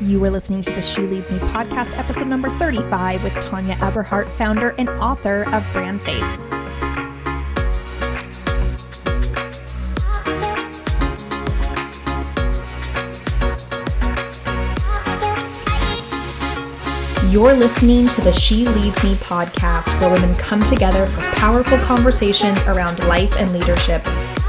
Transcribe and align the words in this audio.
You 0.00 0.22
are 0.24 0.30
listening 0.30 0.62
to 0.62 0.70
the 0.72 0.82
She 0.82 1.02
Leads 1.02 1.30
Me 1.30 1.38
podcast, 1.38 1.96
episode 1.96 2.26
number 2.26 2.50
35, 2.58 3.22
with 3.22 3.32
Tanya 3.34 3.76
Eberhardt, 3.80 4.30
founder 4.36 4.74
and 4.78 4.88
author 4.88 5.42
of 5.54 5.64
Brand 5.72 6.02
Face. 6.02 6.44
You're 17.32 17.54
listening 17.54 18.08
to 18.08 18.20
the 18.20 18.32
She 18.32 18.66
Leads 18.66 19.02
Me 19.02 19.14
podcast, 19.14 20.00
where 20.00 20.12
women 20.12 20.34
come 20.36 20.62
together 20.62 21.06
for 21.06 21.20
powerful 21.36 21.78
conversations 21.78 22.60
around 22.64 23.02
life 23.08 23.36
and 23.38 23.52
leadership. 23.52 24.04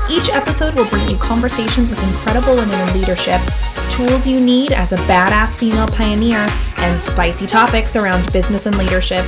Each 0.08 0.30
episode 0.30 0.76
will 0.76 0.88
bring 0.90 1.08
you 1.08 1.18
conversations 1.18 1.90
with 1.90 2.02
incredible 2.04 2.56
women 2.56 2.80
in 2.80 2.94
leadership, 3.00 3.42
tools 3.90 4.28
you 4.28 4.40
need 4.40 4.72
as 4.72 4.92
a 4.92 4.98
badass 4.98 5.58
female 5.58 5.88
pioneer, 5.88 6.46
and 6.78 7.02
spicy 7.02 7.48
topics 7.48 7.96
around 7.96 8.32
business 8.32 8.68
and 8.68 8.78
leadership. 8.78 9.26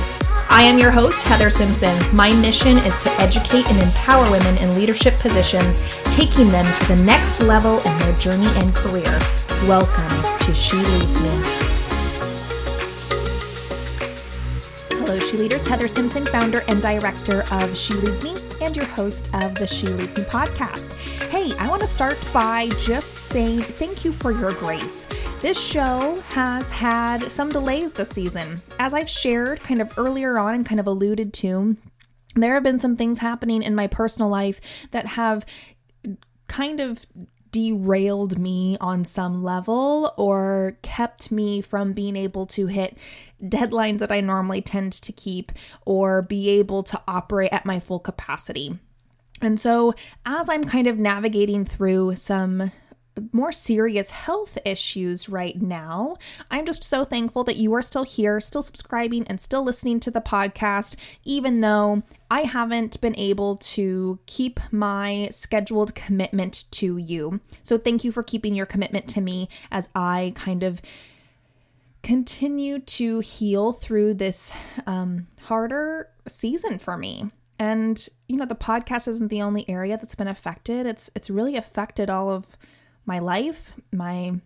I 0.48 0.62
am 0.62 0.78
your 0.78 0.92
host, 0.92 1.24
Heather 1.24 1.50
Simpson. 1.50 1.98
My 2.14 2.32
mission 2.32 2.78
is 2.78 2.96
to 2.98 3.10
educate 3.20 3.68
and 3.68 3.82
empower 3.82 4.30
women 4.30 4.56
in 4.58 4.76
leadership 4.76 5.14
positions, 5.14 5.82
taking 6.04 6.48
them 6.48 6.72
to 6.72 6.88
the 6.88 7.02
next 7.02 7.42
level 7.42 7.78
in 7.78 7.98
their 7.98 8.16
journey 8.18 8.48
and 8.54 8.72
career. 8.72 9.18
Welcome 9.66 10.38
to 10.46 10.54
She 10.54 10.76
Leads 10.76 11.20
Me. 11.20 11.57
She 15.28 15.36
Leaders. 15.36 15.66
Heather 15.66 15.88
Simpson, 15.88 16.24
founder 16.24 16.64
and 16.68 16.80
director 16.80 17.44
of 17.50 17.76
She 17.76 17.92
Leads 17.92 18.22
Me, 18.22 18.34
and 18.62 18.74
your 18.74 18.86
host 18.86 19.28
of 19.34 19.54
the 19.56 19.66
She 19.66 19.86
Leads 19.86 20.16
Me 20.16 20.24
podcast. 20.24 20.94
Hey, 21.24 21.54
I 21.58 21.68
want 21.68 21.82
to 21.82 21.86
start 21.86 22.18
by 22.32 22.70
just 22.80 23.18
saying 23.18 23.58
thank 23.58 24.06
you 24.06 24.12
for 24.12 24.32
your 24.32 24.54
grace. 24.54 25.06
This 25.42 25.62
show 25.62 26.18
has 26.30 26.70
had 26.70 27.30
some 27.30 27.50
delays 27.50 27.92
this 27.92 28.08
season. 28.08 28.62
As 28.78 28.94
I've 28.94 29.10
shared 29.10 29.60
kind 29.60 29.82
of 29.82 29.92
earlier 29.98 30.38
on 30.38 30.54
and 30.54 30.64
kind 30.64 30.80
of 30.80 30.86
alluded 30.86 31.34
to, 31.34 31.76
there 32.34 32.54
have 32.54 32.62
been 32.62 32.80
some 32.80 32.96
things 32.96 33.18
happening 33.18 33.62
in 33.62 33.74
my 33.74 33.86
personal 33.86 34.30
life 34.30 34.62
that 34.92 35.08
have 35.08 35.44
kind 36.46 36.80
of 36.80 37.06
derailed 37.50 38.38
me 38.38 38.76
on 38.80 39.04
some 39.04 39.42
level 39.42 40.12
or 40.16 40.78
kept 40.82 41.30
me 41.30 41.60
from 41.60 41.92
being 41.92 42.16
able 42.16 42.46
to 42.46 42.66
hit 42.66 42.96
deadlines 43.42 43.98
that 43.98 44.12
I 44.12 44.20
normally 44.20 44.62
tend 44.62 44.92
to 44.94 45.12
keep 45.12 45.52
or 45.86 46.22
be 46.22 46.48
able 46.50 46.82
to 46.84 47.00
operate 47.06 47.52
at 47.52 47.66
my 47.66 47.80
full 47.80 48.00
capacity. 48.00 48.78
And 49.40 49.60
so, 49.60 49.94
as 50.26 50.48
I'm 50.48 50.64
kind 50.64 50.86
of 50.86 50.98
navigating 50.98 51.64
through 51.64 52.16
some 52.16 52.72
more 53.32 53.52
serious 53.52 54.10
health 54.10 54.58
issues 54.64 55.28
right 55.28 55.60
now. 55.60 56.16
I'm 56.50 56.66
just 56.66 56.84
so 56.84 57.04
thankful 57.04 57.44
that 57.44 57.56
you 57.56 57.72
are 57.74 57.82
still 57.82 58.04
here, 58.04 58.40
still 58.40 58.62
subscribing, 58.62 59.26
and 59.26 59.40
still 59.40 59.64
listening 59.64 60.00
to 60.00 60.10
the 60.10 60.20
podcast, 60.20 60.96
even 61.24 61.60
though 61.60 62.02
I 62.30 62.42
haven't 62.42 63.00
been 63.00 63.16
able 63.16 63.56
to 63.56 64.18
keep 64.26 64.60
my 64.70 65.28
scheduled 65.30 65.94
commitment 65.94 66.64
to 66.72 66.96
you. 66.96 67.40
So, 67.62 67.78
thank 67.78 68.04
you 68.04 68.12
for 68.12 68.22
keeping 68.22 68.54
your 68.54 68.66
commitment 68.66 69.08
to 69.08 69.20
me 69.20 69.48
as 69.70 69.88
I 69.94 70.32
kind 70.34 70.62
of 70.62 70.80
continue 72.02 72.78
to 72.78 73.20
heal 73.20 73.72
through 73.72 74.14
this 74.14 74.52
um, 74.86 75.26
harder 75.42 76.08
season 76.26 76.78
for 76.78 76.96
me. 76.96 77.30
And 77.58 78.08
you 78.28 78.36
know, 78.36 78.46
the 78.46 78.54
podcast 78.54 79.08
isn't 79.08 79.28
the 79.28 79.42
only 79.42 79.68
area 79.68 79.96
that's 79.96 80.14
been 80.14 80.28
affected. 80.28 80.86
It's 80.86 81.10
it's 81.14 81.28
really 81.30 81.56
affected 81.56 82.08
all 82.08 82.30
of 82.30 82.56
my 83.04 83.18
life, 83.18 83.72
my 83.92 84.40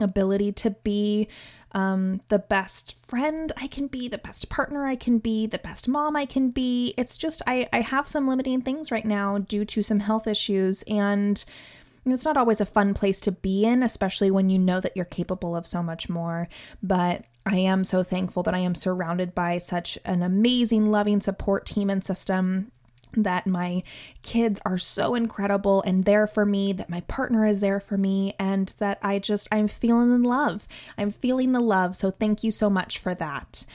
ability 0.00 0.52
to 0.52 0.70
be 0.70 1.28
um, 1.72 2.20
the 2.28 2.38
best 2.38 2.96
friend 2.96 3.52
I 3.56 3.66
can 3.66 3.86
be, 3.86 4.08
the 4.08 4.18
best 4.18 4.48
partner 4.48 4.86
I 4.86 4.96
can 4.96 5.18
be, 5.18 5.46
the 5.46 5.58
best 5.58 5.86
mom 5.86 6.16
I 6.16 6.26
can 6.26 6.50
be. 6.50 6.94
It's 6.96 7.16
just, 7.16 7.42
I, 7.46 7.68
I 7.72 7.80
have 7.82 8.08
some 8.08 8.26
limiting 8.26 8.62
things 8.62 8.90
right 8.90 9.04
now 9.04 9.38
due 9.38 9.64
to 9.66 9.82
some 9.82 10.00
health 10.00 10.26
issues. 10.26 10.82
And 10.88 11.44
it's 12.06 12.24
not 12.24 12.36
always 12.36 12.60
a 12.60 12.66
fun 12.66 12.94
place 12.94 13.20
to 13.20 13.32
be 13.32 13.64
in, 13.64 13.82
especially 13.82 14.30
when 14.30 14.50
you 14.50 14.58
know 14.58 14.80
that 14.80 14.96
you're 14.96 15.04
capable 15.04 15.54
of 15.54 15.66
so 15.66 15.82
much 15.82 16.08
more. 16.08 16.48
But 16.82 17.24
I 17.46 17.56
am 17.56 17.84
so 17.84 18.02
thankful 18.02 18.42
that 18.44 18.54
I 18.54 18.58
am 18.58 18.74
surrounded 18.74 19.34
by 19.34 19.58
such 19.58 19.98
an 20.04 20.22
amazing, 20.22 20.90
loving 20.90 21.20
support 21.20 21.66
team 21.66 21.90
and 21.90 22.04
system 22.04 22.72
that 23.16 23.46
my 23.46 23.82
kids 24.22 24.60
are 24.64 24.78
so 24.78 25.14
incredible 25.14 25.82
and 25.82 26.04
there 26.04 26.26
for 26.26 26.46
me, 26.46 26.72
that 26.72 26.88
my 26.88 27.00
partner 27.02 27.44
is 27.44 27.60
there 27.60 27.80
for 27.80 27.98
me, 27.98 28.34
and 28.38 28.72
that 28.78 28.98
I 29.02 29.18
just, 29.18 29.48
I'm 29.50 29.68
feeling 29.68 30.12
in 30.12 30.22
love. 30.22 30.68
I'm 30.96 31.10
feeling 31.10 31.52
the 31.52 31.60
love. 31.60 31.96
So 31.96 32.10
thank 32.10 32.44
you 32.44 32.50
so 32.50 32.70
much 32.70 32.98
for 32.98 33.14
that. 33.14 33.66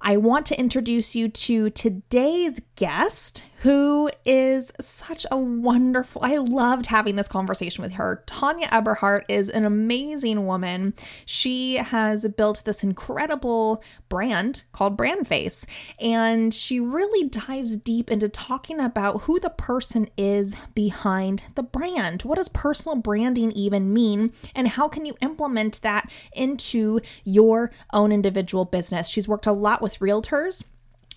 I 0.00 0.18
want 0.18 0.44
to 0.46 0.60
introduce 0.60 1.16
you 1.16 1.30
to 1.30 1.70
today's 1.70 2.60
guest, 2.76 3.44
who 3.58 4.10
is 4.24 4.72
such 4.80 5.24
a 5.30 5.36
wonderful. 5.36 6.22
I 6.24 6.36
loved 6.38 6.86
having 6.86 7.16
this 7.16 7.28
conversation 7.28 7.82
with 7.82 7.92
her. 7.92 8.22
Tanya 8.26 8.68
Eberhardt 8.70 9.24
is 9.28 9.48
an 9.48 9.64
amazing 9.64 10.46
woman. 10.46 10.94
She 11.24 11.76
has 11.76 12.26
built 12.36 12.62
this 12.64 12.82
incredible 12.82 13.82
brand 14.08 14.64
called 14.72 14.96
Brand 14.96 15.26
Face, 15.26 15.64
and 16.00 16.52
she 16.52 16.80
really 16.80 17.28
dives 17.28 17.76
deep 17.76 18.10
into 18.10 18.28
talking 18.28 18.80
about 18.80 19.22
who 19.22 19.40
the 19.40 19.50
person 19.50 20.08
is 20.16 20.54
behind 20.74 21.44
the 21.54 21.62
brand. 21.62 22.22
What 22.22 22.36
does 22.36 22.48
personal 22.48 22.96
branding 22.96 23.52
even 23.52 23.92
mean, 23.92 24.32
and 24.54 24.68
how 24.68 24.88
can 24.88 25.06
you 25.06 25.14
implement 25.22 25.80
that 25.82 26.10
into 26.34 27.00
your 27.24 27.70
own 27.92 28.12
individual 28.12 28.64
business? 28.64 29.08
She's 29.08 29.28
worked 29.28 29.46
a 29.46 29.52
lot 29.52 29.80
with 29.80 30.00
realtors 30.00 30.64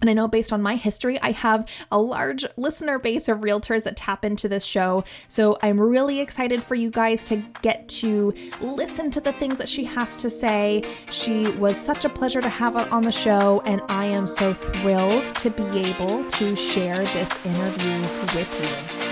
and 0.02 0.10
I 0.10 0.14
know 0.14 0.28
based 0.28 0.54
on 0.54 0.62
my 0.62 0.76
history, 0.76 1.20
I 1.22 1.32
have 1.32 1.68
a 1.92 1.98
large 1.98 2.46
listener 2.56 3.00
base 3.00 3.28
of 3.28 3.40
realtors 3.40 3.84
that 3.84 3.98
tap 3.98 4.24
into 4.24 4.48
this 4.48 4.66
show. 4.66 5.04
So 5.28 5.58
I'm 5.62 5.80
really 5.80 6.20
excited 6.20 6.64
for 6.64 6.76
you 6.76 6.92
guys 6.92 7.24
to 7.26 7.38
get 7.62 7.88
to 7.90 8.34
listen 8.62 9.10
to 9.12 9.22
the 9.22 9.34
things 9.34 9.58
that 9.58 9.70
she 9.70 9.84
has 9.86 10.16
to 10.18 10.30
say. 10.30 10.84
She 11.10 11.48
was 11.54 11.78
such 11.78 12.06
a 12.06 12.10
pleasure 12.10 12.42
to 12.42 12.50
have 12.50 12.76
on 12.76 13.04
the 13.04 13.12
show, 13.12 13.62
and 13.66 13.82
I 13.90 14.06
am 14.06 14.28
so 14.28 14.54
thrilled 14.54 15.26
to 15.38 15.50
be 15.50 15.64
able 15.80 16.24
to 16.26 16.56
share 16.56 17.04
this 17.06 17.38
interview 17.46 18.00
with 18.36 19.02
you. 19.02 19.07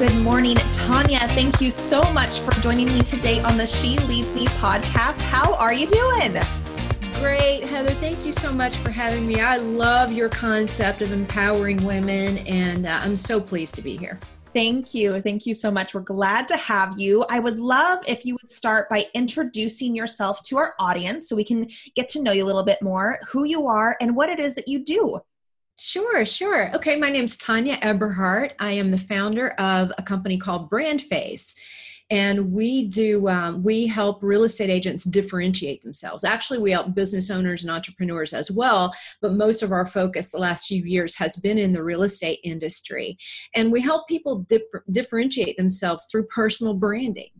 Good 0.00 0.16
morning, 0.16 0.56
Tanya. 0.72 1.18
Thank 1.18 1.60
you 1.60 1.70
so 1.70 2.00
much 2.14 2.40
for 2.40 2.52
joining 2.62 2.86
me 2.86 3.02
today 3.02 3.42
on 3.42 3.58
the 3.58 3.66
She 3.66 3.98
Leads 3.98 4.34
Me 4.34 4.46
podcast. 4.46 5.20
How 5.20 5.52
are 5.56 5.74
you 5.74 5.86
doing? 5.86 6.40
Great, 7.16 7.66
Heather. 7.66 7.92
Thank 7.96 8.24
you 8.24 8.32
so 8.32 8.50
much 8.50 8.78
for 8.78 8.90
having 8.90 9.26
me. 9.26 9.42
I 9.42 9.58
love 9.58 10.10
your 10.10 10.30
concept 10.30 11.02
of 11.02 11.12
empowering 11.12 11.84
women, 11.84 12.38
and 12.46 12.86
uh, 12.86 12.98
I'm 13.02 13.14
so 13.14 13.42
pleased 13.42 13.74
to 13.74 13.82
be 13.82 13.98
here. 13.98 14.18
Thank 14.54 14.94
you. 14.94 15.20
Thank 15.20 15.44
you 15.44 15.52
so 15.52 15.70
much. 15.70 15.92
We're 15.92 16.00
glad 16.00 16.48
to 16.48 16.56
have 16.56 16.98
you. 16.98 17.26
I 17.28 17.38
would 17.38 17.60
love 17.60 17.98
if 18.08 18.24
you 18.24 18.38
would 18.40 18.50
start 18.50 18.88
by 18.88 19.04
introducing 19.12 19.94
yourself 19.94 20.40
to 20.44 20.56
our 20.56 20.72
audience 20.78 21.28
so 21.28 21.36
we 21.36 21.44
can 21.44 21.68
get 21.94 22.08
to 22.08 22.22
know 22.22 22.32
you 22.32 22.42
a 22.42 22.46
little 22.48 22.64
bit 22.64 22.80
more, 22.80 23.18
who 23.28 23.44
you 23.44 23.66
are, 23.66 23.98
and 24.00 24.16
what 24.16 24.30
it 24.30 24.40
is 24.40 24.54
that 24.54 24.66
you 24.66 24.82
do. 24.82 25.20
Sure, 25.82 26.26
sure. 26.26 26.70
Okay, 26.76 26.96
my 26.96 27.08
name's 27.08 27.38
Tanya 27.38 27.78
Eberhardt. 27.80 28.54
I 28.58 28.72
am 28.72 28.90
the 28.90 28.98
founder 28.98 29.52
of 29.52 29.90
a 29.96 30.02
company 30.02 30.36
called 30.36 30.68
Brand 30.68 31.00
Face. 31.00 31.54
And 32.10 32.52
we 32.52 32.86
do, 32.86 33.26
um, 33.30 33.62
we 33.62 33.86
help 33.86 34.22
real 34.22 34.44
estate 34.44 34.68
agents 34.68 35.04
differentiate 35.04 35.80
themselves. 35.80 36.22
Actually, 36.22 36.58
we 36.58 36.72
help 36.72 36.94
business 36.94 37.30
owners 37.30 37.62
and 37.62 37.70
entrepreneurs 37.70 38.34
as 38.34 38.50
well, 38.50 38.92
but 39.22 39.32
most 39.32 39.62
of 39.62 39.72
our 39.72 39.86
focus 39.86 40.28
the 40.28 40.36
last 40.36 40.66
few 40.66 40.84
years 40.84 41.14
has 41.14 41.38
been 41.38 41.56
in 41.56 41.72
the 41.72 41.82
real 41.82 42.02
estate 42.02 42.40
industry. 42.44 43.16
And 43.54 43.72
we 43.72 43.80
help 43.80 44.06
people 44.06 44.44
dip- 44.50 44.84
differentiate 44.92 45.56
themselves 45.56 46.08
through 46.10 46.26
personal 46.26 46.74
branding. 46.74 47.30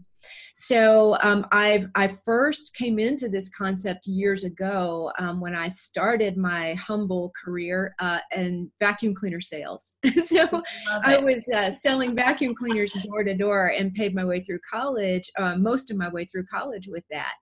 So 0.54 1.16
um, 1.22 1.46
I've 1.52 1.86
I 1.94 2.08
first 2.08 2.74
came 2.74 2.98
into 2.98 3.28
this 3.28 3.48
concept 3.50 4.06
years 4.06 4.44
ago 4.44 5.12
um, 5.18 5.40
when 5.40 5.54
I 5.54 5.68
started 5.68 6.36
my 6.36 6.74
humble 6.74 7.32
career 7.42 7.94
uh, 7.98 8.20
in 8.34 8.70
vacuum 8.80 9.14
cleaner 9.14 9.40
sales. 9.40 9.96
so 10.24 10.62
I 11.04 11.18
was 11.18 11.48
uh, 11.48 11.70
selling 11.70 12.14
vacuum 12.14 12.54
cleaners 12.54 12.92
door 13.04 13.24
to 13.24 13.34
door 13.34 13.68
and 13.76 13.94
paid 13.94 14.14
my 14.14 14.24
way 14.24 14.42
through 14.42 14.60
college, 14.68 15.30
uh, 15.38 15.56
most 15.56 15.90
of 15.90 15.96
my 15.96 16.08
way 16.08 16.24
through 16.24 16.46
college 16.46 16.88
with 16.88 17.04
that. 17.10 17.34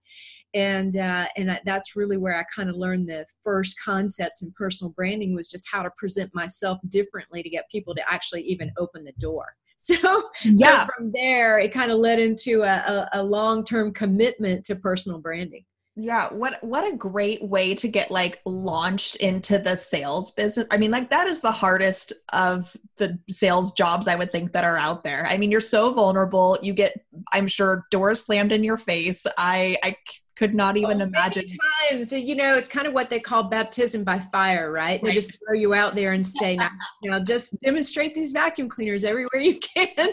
And 0.55 0.97
uh, 0.97 1.27
and 1.37 1.51
I, 1.53 1.61
that's 1.65 1.97
really 1.97 2.17
where 2.17 2.39
I 2.39 2.45
kind 2.55 2.71
of 2.71 2.77
learned 2.77 3.09
the 3.09 3.27
first 3.45 3.77
concepts 3.83 4.43
in 4.43 4.53
personal 4.57 4.93
branding 4.93 5.35
was 5.35 5.49
just 5.49 5.69
how 5.71 5.83
to 5.83 5.91
present 5.97 6.35
myself 6.35 6.79
differently 6.89 7.43
to 7.43 7.51
get 7.51 7.71
people 7.71 7.95
to 7.95 8.03
actually 8.11 8.43
even 8.43 8.71
open 8.79 9.05
the 9.05 9.13
door. 9.19 9.55
So, 9.95 10.29
yeah. 10.45 10.87
so 10.87 10.93
from 10.97 11.13
there, 11.13 11.61
it 11.61 11.73
kind 11.73 11.93
of 11.93 11.99
led 11.99 12.19
into 12.19 12.63
a, 12.63 13.09
a, 13.13 13.21
a 13.21 13.23
long 13.23 13.65
term 13.65 13.93
commitment 13.93 14.65
to 14.65 14.75
personal 14.75 15.21
branding. 15.21 15.65
Yeah, 16.01 16.33
what 16.33 16.63
what 16.63 16.93
a 16.93 16.97
great 16.97 17.43
way 17.43 17.75
to 17.75 17.89
get 17.89 18.13
like 18.13 18.41
launched 18.45 19.17
into 19.17 19.59
the 19.59 19.75
sales 19.75 20.31
business. 20.31 20.65
I 20.71 20.77
mean, 20.77 20.93
like 20.93 21.11
that 21.11 21.27
is 21.27 21.41
the 21.41 21.51
hardest 21.51 22.13
of 22.33 22.77
the 22.99 23.19
sales 23.29 23.73
jobs 23.73 24.07
I 24.07 24.15
would 24.15 24.31
think 24.31 24.53
that 24.53 24.63
are 24.63 24.79
out 24.79 25.03
there. 25.03 25.27
I 25.27 25.37
mean, 25.37 25.51
you're 25.51 25.61
so 25.61 25.93
vulnerable. 25.93 26.57
You 26.63 26.73
get 26.73 27.05
I'm 27.33 27.49
sure 27.49 27.85
doors 27.91 28.25
slammed 28.25 28.53
in 28.53 28.63
your 28.63 28.79
face. 28.79 29.27
I 29.37 29.77
I 29.83 29.97
could 30.39 30.55
not 30.55 30.77
even 30.77 31.03
oh, 31.03 31.07
imagine. 31.07 31.45
times. 31.91 32.13
You 32.13 32.37
know 32.37 32.55
it's 32.55 32.69
kind 32.69 32.87
of 32.87 32.93
what 32.93 33.11
they 33.11 33.19
call 33.19 33.45
baptism 33.45 34.05
by 34.05 34.21
fire 34.21 34.71
right, 34.71 35.03
right. 35.03 35.05
they 35.05 35.13
just 35.13 35.37
throw 35.39 35.55
you 35.55 35.75
out 35.75 35.97
there 35.97 36.13
and 36.13 36.25
say 36.25 36.55
now, 36.55 36.71
you 37.03 37.11
know 37.11 37.19
just 37.19 37.59
demonstrate 37.61 38.15
these 38.15 38.31
vacuum 38.31 38.69
cleaners 38.69 39.03
everywhere 39.03 39.41
you 39.41 39.59
can. 39.77 40.11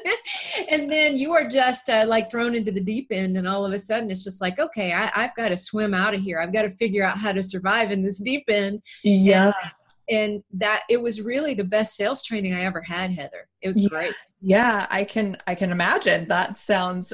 And 0.72 0.92
then 0.92 1.16
you 1.18 1.33
are 1.33 1.48
just 1.48 1.89
uh, 1.89 2.06
like 2.07 2.31
thrown 2.31 2.56
into 2.56 2.72
the 2.72 2.81
deep 2.81 3.07
end 3.12 3.38
and 3.38 3.48
all 3.48 3.66
of 3.66 3.72
a 3.72 3.80
sudden 3.80 4.10
it's 4.10 4.24
just 4.24 4.42
like 4.42 4.57
okay 4.57 4.94
I, 4.94 5.12
have 5.13 5.36
got 5.36 5.50
to 5.50 5.57
swim 5.57 5.94
out 5.94 6.16
of 6.16 6.22
here. 6.22 6.39
I've 6.39 6.54
got 6.54 6.63
to 6.63 6.71
figure 6.71 7.04
out 7.04 7.19
how 7.19 7.31
to 7.31 7.44
survive 7.44 7.92
in 7.92 8.04
this 8.04 8.19
deep 8.19 8.45
end. 8.48 8.81
Yeah. 9.04 9.54
And, 9.62 9.71
and 10.10 10.44
that 10.54 10.83
it 10.89 11.01
was 11.01 11.21
really 11.21 11.54
the 11.54 11.63
best 11.63 11.95
sales 11.95 12.24
training 12.24 12.54
I 12.54 12.63
ever 12.66 12.81
had, 12.81 13.12
Heather. 13.12 13.48
It 13.66 13.70
was 13.70 13.82
yeah. 13.82 13.90
great. 13.90 14.14
Yeah, 14.42 14.86
I 14.92 15.04
can 15.04 15.38
I 15.48 15.56
can 15.56 15.72
imagine. 15.72 16.28
That 16.28 16.56
sounds 16.56 17.12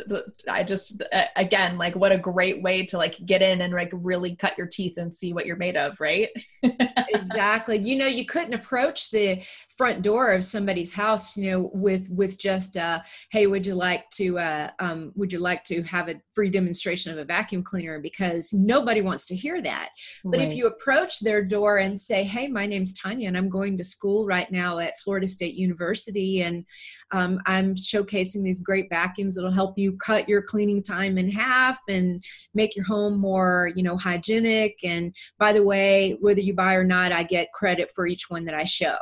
I 0.50 0.63
just 0.63 1.01
again 1.38 1.77
like 1.77 1.95
what 1.95 2.12
a 2.12 2.18
great 2.18 2.62
way 2.62 2.86
to 2.88 2.98
like 2.98 3.25
get 3.25 3.42
in 3.42 3.62
and 3.62 3.71
like 3.71 3.89
really 3.94 4.36
cut 4.36 4.57
your 4.57 4.68
teeth 4.68 4.95
and 4.98 5.15
see 5.15 5.31
what 5.31 5.45
you're 5.45 5.56
made 5.56 5.77
of, 5.77 5.98
right? 6.01 6.27
exactly. 6.62 7.77
You 7.77 7.95
know, 7.95 8.06
you 8.06 8.25
couldn't 8.25 8.53
approach 8.53 9.12
the 9.12 9.42
front 9.77 10.01
door 10.01 10.33
of 10.33 10.44
somebody's 10.44 10.94
house, 10.94 11.38
you 11.38 11.51
know, 11.51 11.71
with 11.74 12.09
with 12.09 12.38
just 12.38 12.75
uh 12.75 13.00
hey, 13.31 13.48
would 13.48 13.65
you 13.65 13.75
like 13.75 14.09
to 14.15 14.38
uh 14.38 14.71
um 14.80 15.13
would 15.15 15.31
you 15.31 15.39
like 15.39 15.63
to 15.65 15.83
have 15.83 16.09
a 16.09 16.21
free 16.36 16.50
demonstration 16.50 17.13
of 17.13 17.18
a 17.18 17.24
vacuum 17.24 17.63
cleaner 17.63 18.01
because 18.01 18.51
nobody 18.51 19.00
wants 19.00 19.25
to 19.27 19.38
hear 19.38 19.62
that. 19.62 19.88
But 20.25 20.39
right. 20.39 20.50
if 20.50 20.53
you 20.53 20.68
approach 20.68 21.21
their 21.21 21.45
door 21.45 21.77
and 21.77 21.98
say, 21.98 22.25
"Hey, 22.25 22.50
my 22.50 22.65
name's 22.65 22.94
Tanya 23.00 23.30
and 23.30 23.38
I'm 23.38 23.50
going 23.50 23.77
to 23.77 23.86
school 23.86 24.25
right 24.25 24.51
now 24.51 24.80
at 24.80 25.00
Florida 25.00 25.30
State 25.30 25.56
University 25.56 26.40
and 26.41 26.65
um, 27.11 27.39
I'm 27.45 27.75
showcasing 27.75 28.43
these 28.43 28.63
great 28.63 28.89
vacuums 28.89 29.35
that'll 29.35 29.51
help 29.51 29.77
you 29.77 29.97
cut 29.97 30.29
your 30.29 30.41
cleaning 30.41 30.81
time 30.81 31.17
in 31.17 31.29
half 31.31 31.79
and 31.88 32.23
make 32.53 32.75
your 32.75 32.85
home 32.85 33.19
more, 33.19 33.71
you 33.75 33.83
know, 33.83 33.97
hygienic. 33.97 34.79
And 34.83 35.13
by 35.38 35.53
the 35.53 35.63
way, 35.63 36.17
whether 36.19 36.41
you 36.41 36.53
buy 36.53 36.75
or 36.75 36.83
not, 36.83 37.11
I 37.11 37.23
get 37.23 37.53
credit 37.53 37.91
for 37.91 38.05
each 38.05 38.29
one 38.29 38.45
that 38.45 38.55
I 38.55 38.63
show. 38.63 38.97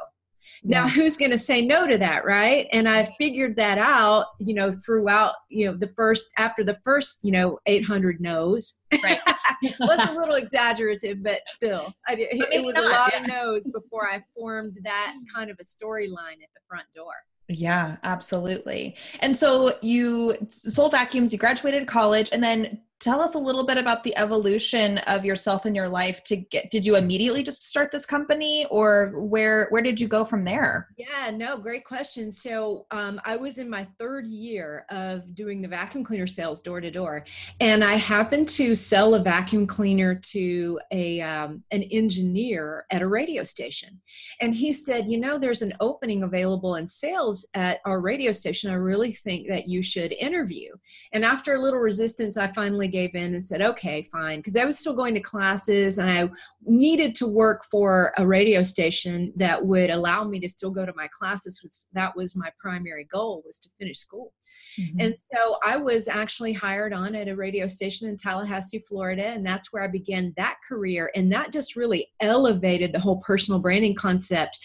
Now, 0.64 0.86
yeah. 0.86 0.90
who's 0.90 1.18
going 1.18 1.32
to 1.32 1.38
say 1.38 1.62
no 1.62 1.88
to 1.88 1.98
that, 1.98 2.26
right? 2.26 2.68
And 2.72 2.88
I 2.88 3.04
figured 3.18 3.56
that 3.56 3.78
out, 3.78 4.28
you 4.40 4.54
know, 4.54 4.72
throughout, 4.72 5.36
you 5.50 5.66
know, 5.66 5.78
the 5.78 5.88
first 5.96 6.32
after 6.38 6.64
the 6.64 6.76
first, 6.84 7.24
you 7.24 7.32
know, 7.32 7.60
800 7.66 8.20
no's. 8.20 8.80
Right. 9.04 9.20
it's 9.62 9.80
a 9.80 10.14
little 10.14 10.36
exaggerative, 10.36 11.24
but 11.24 11.42
still, 11.46 11.94
I, 12.08 12.14
it, 12.14 12.54
it 12.54 12.64
was 12.64 12.76
not, 12.76 12.86
a 12.86 12.90
lot 12.90 13.12
yeah. 13.14 13.20
of 13.22 13.28
no's 13.28 13.72
before 13.72 14.10
I 14.10 14.24
formed 14.36 14.80
that 14.84 15.16
kind 15.34 15.50
of 15.50 15.58
a 15.60 15.64
storyline 15.64 16.42
at 16.44 16.50
the 16.54 16.62
front 16.68 16.88
door. 16.96 17.14
Yeah, 17.48 17.98
absolutely. 18.04 18.96
And 19.22 19.36
so 19.36 19.76
you 19.82 20.38
sold 20.50 20.92
vacuums, 20.92 21.34
you 21.34 21.40
graduated 21.40 21.88
college, 21.88 22.30
and 22.32 22.44
then 22.44 22.82
tell 23.00 23.22
us 23.22 23.36
a 23.36 23.40
little 23.40 23.66
bit 23.66 23.78
about 23.78 24.04
the 24.04 24.16
evolution 24.18 24.98
of 25.08 25.24
yourself 25.24 25.66
in 25.66 25.74
your 25.74 25.88
life 25.88 26.24
to 26.26 26.36
get 26.36 26.70
did 26.70 26.86
you 26.86 26.98
immediately 26.98 27.42
just 27.42 27.64
start 27.64 27.92
this 27.92 28.06
company 28.06 28.66
or 28.70 29.14
where 29.16 29.68
where 29.70 29.82
did 29.82 30.00
you 30.00 30.08
go 30.08 30.26
from 30.26 30.44
there? 30.44 30.90
Yeah 30.98 31.32
no 31.34 31.58
great 31.58 31.86
question. 31.86 32.32
So 32.32 32.86
um, 32.92 33.22
i 33.24 33.38
was 33.38 33.58
in 33.58 33.70
my 33.70 33.88
third 33.98 34.28
year 34.28 34.86
of 34.90 35.34
doing 35.34 35.62
the 35.62 35.68
vacuum 35.68 36.04
cleaner 36.04 36.28
sales 36.28 36.62
door 36.62 36.82
to 36.82 36.92
door 36.92 37.26
and 37.60 37.84
i 37.84 37.96
happened 37.96 38.50
to 38.50 38.76
sell 38.76 39.16
a 39.16 39.24
vacuum 39.24 39.66
cleaner 39.66 40.16
to 40.16 40.80
a 40.92 41.22
um, 41.22 41.64
an 41.72 41.84
engineer 41.84 42.86
at 42.92 43.02
a 43.02 43.08
radio 43.08 43.44
station. 43.44 44.00
And 44.42 44.54
he 44.54 44.74
said 44.74 45.08
you 45.08 45.20
know 45.20 45.38
there's 45.38 45.62
an 45.62 45.74
opening 45.80 46.24
available 46.24 46.76
in 46.76 46.88
sales 46.88 47.48
at 47.54 47.80
our 47.86 48.02
radio 48.02 48.32
station. 48.32 48.72
I 48.72 48.76
really 48.76 49.14
think 49.14 49.48
that 49.48 49.68
you 49.68 49.82
should 49.82 50.12
interview. 50.14 50.74
And 51.14 51.24
after 51.24 51.54
a 51.54 51.62
little 51.62 51.80
resistance 51.80 52.36
i 52.36 52.48
finally 52.48 52.89
gave 52.90 53.16
in 53.16 53.34
and 53.34 53.46
said, 53.46 53.62
okay, 53.62 54.02
fine. 54.02 54.40
Because 54.40 54.56
I 54.56 54.66
was 54.66 54.78
still 54.78 54.96
going 54.96 55.14
to 55.14 55.20
classes 55.20 55.98
and 55.98 56.10
I 56.10 56.30
needed 56.66 57.16
to 57.16 57.28
work 57.28 57.66
for 57.70 58.14
a 58.18 58.28
radio 58.28 58.64
station 58.64 59.32
that 59.36 59.66
would 59.66 59.90
allow 59.90 60.24
me 60.24 60.40
to 60.42 60.50
still 60.50 60.72
go 60.72 60.86
to 60.86 60.94
my 60.96 61.08
classes. 61.08 61.62
Which 61.64 61.74
that 61.94 62.16
was 62.16 62.36
my 62.36 62.52
primary 62.60 63.08
goal 63.12 63.44
was 63.46 63.60
to 63.60 63.70
finish 63.80 64.00
school. 64.00 64.34
Mm-hmm. 64.80 65.00
And 65.00 65.16
so 65.18 65.58
I 65.66 65.78
was 65.78 66.08
actually 66.08 66.54
hired 66.54 66.94
on 66.94 67.16
at 67.16 67.28
a 67.28 67.36
radio 67.36 67.68
station 67.68 68.10
in 68.10 68.18
Tallahassee, 68.18 68.84
Florida. 68.88 69.28
And 69.28 69.46
that's 69.46 69.72
where 69.72 69.84
I 69.84 69.88
began 69.88 70.34
that 70.38 70.58
career. 70.68 71.12
And 71.16 71.32
that 71.32 71.54
just 71.54 71.76
really 71.76 72.08
elevated 72.20 72.92
the 72.92 73.00
whole 73.00 73.18
personal 73.18 73.60
branding 73.60 73.96
concept 73.96 74.60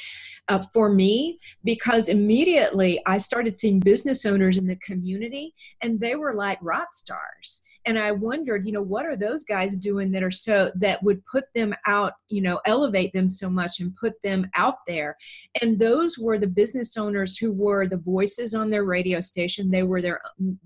uh, 0.49 0.63
for 0.73 0.89
me 0.91 1.39
because 1.65 2.09
immediately 2.09 3.01
I 3.07 3.19
started 3.19 3.59
seeing 3.59 3.81
business 3.81 4.27
owners 4.27 4.59
in 4.59 4.67
the 4.67 4.77
community 4.77 5.55
and 5.81 5.99
they 5.99 6.17
were 6.17 6.35
like 6.35 6.59
rock 6.61 6.93
stars 6.93 7.63
and 7.87 7.99
i 7.99 8.11
wondered 8.11 8.65
you 8.65 8.73
know 8.73 8.83
what 8.83 9.07
are 9.07 9.17
those 9.17 9.45
guys 9.45 9.77
doing 9.77 10.11
that 10.11 10.23
are 10.23 10.31
so 10.31 10.71
that 10.75 11.03
would 11.03 11.25
put 11.27 11.45
them 11.55 11.75
out 11.87 12.15
you 12.31 12.41
know 12.41 12.61
elevate 12.67 13.13
them 13.13 13.29
so 13.29 13.51
much 13.51 13.81
and 13.81 13.95
put 13.97 14.15
them 14.23 14.49
out 14.55 14.79
there? 14.87 15.17
And 15.63 15.79
those 15.79 16.19
were 16.19 16.39
the 16.39 16.47
business 16.47 16.97
owners 16.97 17.37
who 17.37 17.53
were 17.53 17.87
the 17.87 17.97
voices 17.97 18.55
on 18.55 18.71
their 18.71 18.85
radio 18.85 19.21
station. 19.21 19.71
They 19.71 19.83
were 19.83 20.03
their 20.03 20.21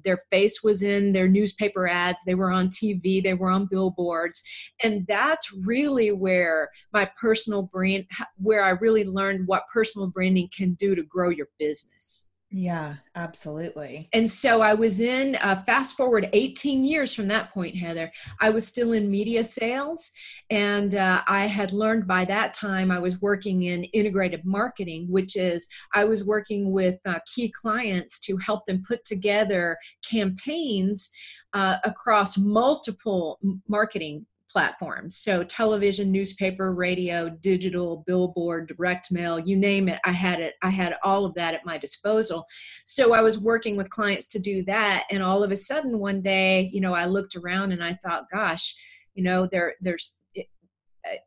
their 0.05 0.23
face 0.31 0.63
was 0.63 0.83
in 0.83 1.13
their 1.13 1.29
newspaper 1.29 1.89
ads. 1.89 2.25
They 2.25 2.35
were 2.35 2.51
on 2.51 2.69
tv 2.69 3.23
they 3.23 3.35
were 3.35 3.51
on 3.51 3.67
billboards. 3.67 4.43
And 4.83 5.07
that's 5.07 5.53
really 5.53 6.13
where 6.13 6.71
my 6.93 7.11
personal 7.21 7.63
brand 7.63 8.07
where 8.37 8.65
i 8.65 8.71
really 8.71 9.05
learned 9.05 9.47
what 9.47 9.65
personal 9.73 10.09
branding 10.09 10.49
can 10.57 10.75
do 10.75 10.95
to 10.95 11.03
grow 11.03 11.31
your 11.31 11.49
business 11.59 12.28
yeah, 12.51 12.95
absolutely. 13.15 14.09
And 14.15 14.31
so 14.31 14.63
I 14.63 14.73
was 14.73 15.01
in, 15.01 15.37
uh, 15.43 15.63
fast 15.67 15.99
forward 15.99 16.31
18 16.33 16.83
years 16.83 17.13
from 17.13 17.29
that 17.29 17.53
point, 17.53 17.77
Heather, 17.77 18.11
I 18.41 18.49
was 18.49 18.67
still 18.67 18.93
in 18.93 19.11
media 19.11 19.45
sales. 19.45 20.11
And 20.49 20.95
uh, 20.95 21.23
I 21.29 21.47
had 21.47 21.75
learned 21.75 22.07
by 22.07 22.25
that 22.25 22.55
time 22.55 22.91
I 22.91 23.01
was 23.01 23.21
working 23.21 23.65
in 23.65 23.85
integrated 23.85 24.47
marketing, 24.47 25.09
which 25.11 25.37
is 25.37 25.69
I 25.93 26.05
was 26.05 26.25
working 26.25 26.73
with 26.73 26.99
uh, 27.05 27.19
key 27.35 27.51
clients 27.51 28.19
to 28.21 28.39
help 28.39 28.65
them 28.65 28.83
put 28.87 29.05
together 29.05 29.77
campaigns 30.09 31.11
uh, 31.53 31.77
across 31.85 32.39
multiple 32.39 33.39
marketing 33.69 34.25
platforms. 34.51 35.17
So 35.17 35.45
television, 35.45 36.11
newspaper, 36.11 36.73
radio, 36.73 37.29
digital, 37.29 38.05
billboard, 38.07 38.69
direct 38.69 39.13
mail, 39.13 39.39
you 39.39 39.57
name 39.57 39.89
it. 39.89 39.99
I 40.05 40.13
had 40.13 40.41
it. 40.41 40.55
I 40.63 40.71
had 40.71 40.97
all 41.03 41.25
of 41.25 41.35
that 41.35 41.55
at 41.55 41.67
my 41.67 41.79
disposal. 41.79 42.47
So 42.85 43.15
I 43.15 43.21
was 43.21 43.39
working 43.39 43.77
with 43.77 43.91
clients 43.91 44.29
to 44.29 44.39
do 44.39 44.65
that. 44.65 45.05
And 45.11 45.23
all 45.23 45.43
of 45.43 45.51
a 45.51 45.57
sudden 45.57 45.99
one 45.99 46.23
day, 46.23 46.71
you 46.73 46.81
know, 46.81 46.95
I 46.95 47.07
looked 47.07 47.37
around 47.37 47.73
and 47.73 47.83
I 47.83 47.95
thought, 47.95 48.31
gosh, 48.33 48.75
you 49.15 49.25
know, 49.25 49.49
there 49.51 49.75
there's 49.81 50.21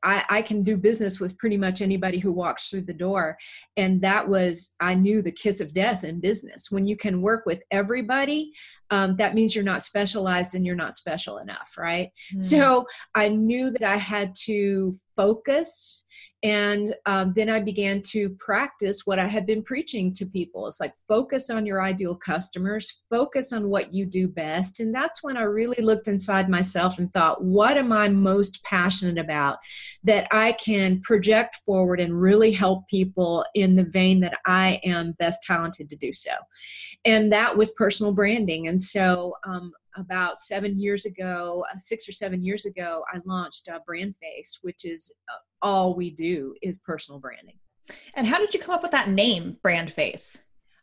I, 0.03 0.23
I, 0.29 0.41
can 0.41 0.63
do 0.63 0.77
business 0.77 1.19
with 1.19 1.37
pretty 1.37 1.57
much 1.57 1.81
anybody 1.81 2.19
who 2.19 2.31
walks 2.31 2.67
through 2.67 2.81
the 2.81 2.93
door. 2.93 3.37
And 3.77 4.01
that 4.01 4.27
was, 4.27 4.75
I 4.79 4.95
knew 4.95 5.21
the 5.21 5.31
kiss 5.31 5.61
of 5.61 5.73
death 5.73 6.03
in 6.03 6.19
business. 6.19 6.71
When 6.71 6.85
you 6.85 6.95
can 6.95 7.21
work 7.21 7.45
with 7.45 7.61
everybody, 7.71 8.53
um, 8.89 9.15
that 9.17 9.35
means 9.35 9.55
you're 9.55 9.63
not 9.63 9.83
specialized 9.83 10.55
and 10.55 10.65
you're 10.65 10.75
not 10.75 10.95
special 10.95 11.37
enough, 11.37 11.73
right? 11.77 12.09
Mm. 12.35 12.41
So 12.41 12.85
I 13.15 13.29
knew 13.29 13.71
that 13.71 13.83
I 13.83 13.97
had 13.97 14.33
to 14.45 14.95
focus 15.15 16.03
and 16.43 16.95
um, 17.05 17.33
then 17.35 17.49
I 17.49 17.59
began 17.59 18.01
to 18.07 18.29
practice 18.39 19.05
what 19.05 19.19
I 19.19 19.27
had 19.27 19.45
been 19.45 19.61
preaching 19.61 20.11
to 20.13 20.25
people. 20.25 20.65
It's 20.65 20.79
like 20.79 20.93
focus 21.07 21.51
on 21.51 21.67
your 21.67 21.83
ideal 21.83 22.15
customers, 22.15 23.03
focus 23.11 23.53
on 23.53 23.69
what 23.69 23.93
you 23.93 24.07
do 24.07 24.27
best. 24.27 24.79
And 24.79 24.93
that's 24.93 25.23
when 25.23 25.37
I 25.37 25.43
really 25.43 25.83
looked 25.83 26.07
inside 26.07 26.49
myself 26.49 26.97
and 26.97 27.13
thought, 27.13 27.43
what 27.43 27.77
am 27.77 27.91
I 27.91 28.09
most 28.09 28.63
passionate 28.63 29.19
about 29.19 29.59
that 30.03 30.27
I 30.31 30.53
can 30.53 31.01
project 31.01 31.59
forward 31.63 31.99
and 31.99 32.19
really 32.19 32.51
help 32.51 32.87
people 32.87 33.45
in 33.53 33.75
the 33.75 33.85
vein 33.85 34.19
that 34.21 34.39
I 34.47 34.79
am 34.83 35.11
best 35.19 35.43
talented 35.43 35.89
to 35.91 35.95
do 35.95 36.11
so? 36.11 36.31
And 37.05 37.31
that 37.31 37.55
was 37.55 37.71
personal 37.71 38.13
branding. 38.13 38.67
And 38.67 38.81
so 38.81 39.35
um, 39.45 39.73
about 39.95 40.39
seven 40.39 40.79
years 40.79 41.05
ago, 41.05 41.63
uh, 41.71 41.77
six 41.77 42.09
or 42.09 42.13
seven 42.13 42.43
years 42.43 42.65
ago, 42.65 43.03
I 43.13 43.19
launched 43.25 43.69
uh, 43.69 43.79
Brand 43.85 44.15
Face, 44.21 44.59
which 44.63 44.85
is 44.85 45.13
uh, 45.29 45.37
all 45.61 45.93
we 45.93 46.09
do 46.09 46.55
is 46.61 46.79
personal 46.79 47.19
branding. 47.19 47.57
And 48.15 48.27
how 48.27 48.39
did 48.39 48.53
you 48.53 48.59
come 48.59 48.75
up 48.75 48.83
with 48.83 48.91
that 48.91 49.09
name, 49.09 49.57
Brand 49.61 49.91
Face? 49.91 50.37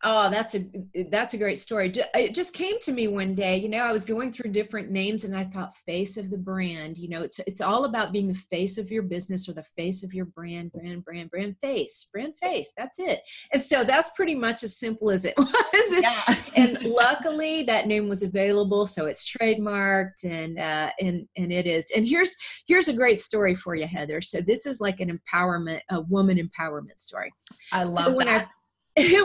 Oh, 0.04 0.30
that's 0.30 0.54
a 0.54 0.64
that's 1.10 1.34
a 1.34 1.38
great 1.38 1.58
story. 1.58 1.92
It 2.14 2.32
just 2.32 2.54
came 2.54 2.78
to 2.82 2.92
me 2.92 3.08
one 3.08 3.34
day. 3.34 3.56
You 3.56 3.68
know, 3.68 3.78
I 3.78 3.90
was 3.90 4.04
going 4.04 4.30
through 4.30 4.52
different 4.52 4.90
names, 4.90 5.24
and 5.24 5.36
I 5.36 5.42
thought, 5.42 5.76
face 5.86 6.16
of 6.16 6.30
the 6.30 6.38
brand. 6.38 6.98
You 6.98 7.08
know, 7.08 7.22
it's 7.22 7.40
it's 7.40 7.60
all 7.60 7.84
about 7.84 8.12
being 8.12 8.28
the 8.28 8.34
face 8.34 8.78
of 8.78 8.92
your 8.92 9.02
business 9.02 9.48
or 9.48 9.54
the 9.54 9.64
face 9.64 10.04
of 10.04 10.14
your 10.14 10.26
brand, 10.26 10.70
brand, 10.70 11.04
brand, 11.04 11.30
brand 11.30 11.56
face, 11.60 12.08
brand 12.12 12.34
face. 12.40 12.72
That's 12.76 13.00
it. 13.00 13.22
And 13.52 13.60
so 13.60 13.82
that's 13.82 14.10
pretty 14.14 14.36
much 14.36 14.62
as 14.62 14.76
simple 14.76 15.10
as 15.10 15.24
it 15.24 15.34
was. 15.38 15.52
Yeah. 15.90 16.36
and 16.54 16.80
luckily, 16.84 17.64
that 17.64 17.88
name 17.88 18.08
was 18.08 18.22
available, 18.22 18.86
so 18.86 19.06
it's 19.06 19.28
trademarked, 19.28 20.22
and 20.22 20.60
uh, 20.60 20.90
and 21.00 21.26
and 21.36 21.52
it 21.52 21.66
is. 21.66 21.90
And 21.96 22.06
here's 22.06 22.36
here's 22.68 22.86
a 22.86 22.94
great 22.94 23.18
story 23.18 23.56
for 23.56 23.74
you, 23.74 23.88
Heather. 23.88 24.20
So 24.20 24.40
this 24.40 24.64
is 24.64 24.80
like 24.80 25.00
an 25.00 25.10
empowerment, 25.10 25.80
a 25.90 26.02
woman 26.02 26.38
empowerment 26.38 27.00
story. 27.00 27.32
I 27.72 27.82
love 27.82 27.96
so 27.96 28.12
when 28.14 28.26
that. 28.26 28.46
I 28.46 28.48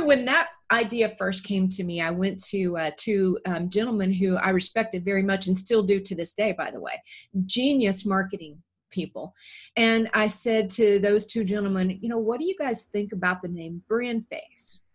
when 0.06 0.26
that 0.26 0.50
idea 0.74 1.10
first 1.10 1.44
came 1.44 1.70
to 1.70 1.84
me, 1.84 2.02
I 2.02 2.12
went 2.12 2.44
to 2.46 2.78
uh, 2.78 2.92
two 2.98 3.40
um, 3.46 3.70
gentlemen 3.70 4.12
who 4.12 4.36
I 4.38 4.50
respected 4.50 5.06
very 5.06 5.24
much 5.24 5.48
and 5.48 5.58
still 5.58 5.84
do 5.84 6.00
to 6.00 6.16
this 6.16 6.34
day, 6.34 6.52
by 6.52 6.72
the 6.72 6.80
way, 6.80 7.02
genius 7.46 8.06
marketing 8.06 8.62
people. 8.92 9.34
And 9.76 10.10
I 10.14 10.28
said 10.28 10.70
to 10.72 11.00
those 11.00 11.26
two 11.26 11.44
gentlemen, 11.44 12.00
you 12.02 12.10
know, 12.10 12.18
what 12.18 12.40
do 12.40 12.46
you 12.46 12.56
guys 12.58 12.86
think 12.86 13.14
about 13.14 13.42
the 13.42 13.48
name 13.48 13.82
Brand 13.88 14.26
Face? 14.30 14.86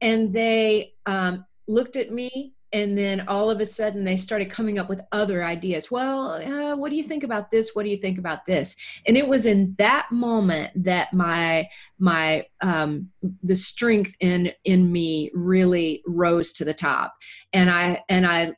And 0.00 0.32
they 0.32 0.94
um, 1.06 1.44
looked 1.66 1.96
at 1.96 2.10
me 2.10 2.54
and 2.72 2.96
then 2.96 3.26
all 3.28 3.50
of 3.50 3.60
a 3.60 3.66
sudden 3.66 4.04
they 4.04 4.16
started 4.16 4.50
coming 4.50 4.78
up 4.78 4.88
with 4.88 5.00
other 5.12 5.44
ideas. 5.44 5.90
Well 5.90 6.32
uh, 6.32 6.76
what 6.76 6.90
do 6.90 6.96
you 6.96 7.02
think 7.02 7.24
about 7.24 7.50
this? 7.50 7.74
What 7.74 7.84
do 7.84 7.90
you 7.90 7.96
think 7.96 8.18
about 8.18 8.46
this? 8.46 8.76
And 9.06 9.16
it 9.16 9.26
was 9.26 9.46
in 9.46 9.74
that 9.78 10.10
moment 10.10 10.70
that 10.84 11.12
my 11.12 11.68
my 11.98 12.46
um, 12.60 13.10
the 13.42 13.56
strength 13.56 14.14
in 14.20 14.52
in 14.64 14.90
me 14.90 15.30
really 15.34 16.02
rose 16.06 16.52
to 16.54 16.64
the 16.64 16.74
top. 16.74 17.14
And 17.52 17.70
i 17.70 18.02
and 18.08 18.26
i 18.26 18.52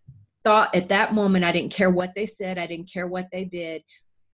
thought 0.44 0.74
at 0.74 0.90
that 0.90 1.14
moment 1.14 1.42
i 1.42 1.50
didn't 1.50 1.72
care 1.72 1.90
what 1.90 2.14
they 2.14 2.26
said. 2.26 2.58
I 2.58 2.66
didn't 2.66 2.92
care 2.92 3.06
what 3.06 3.28
they 3.32 3.44
did 3.44 3.82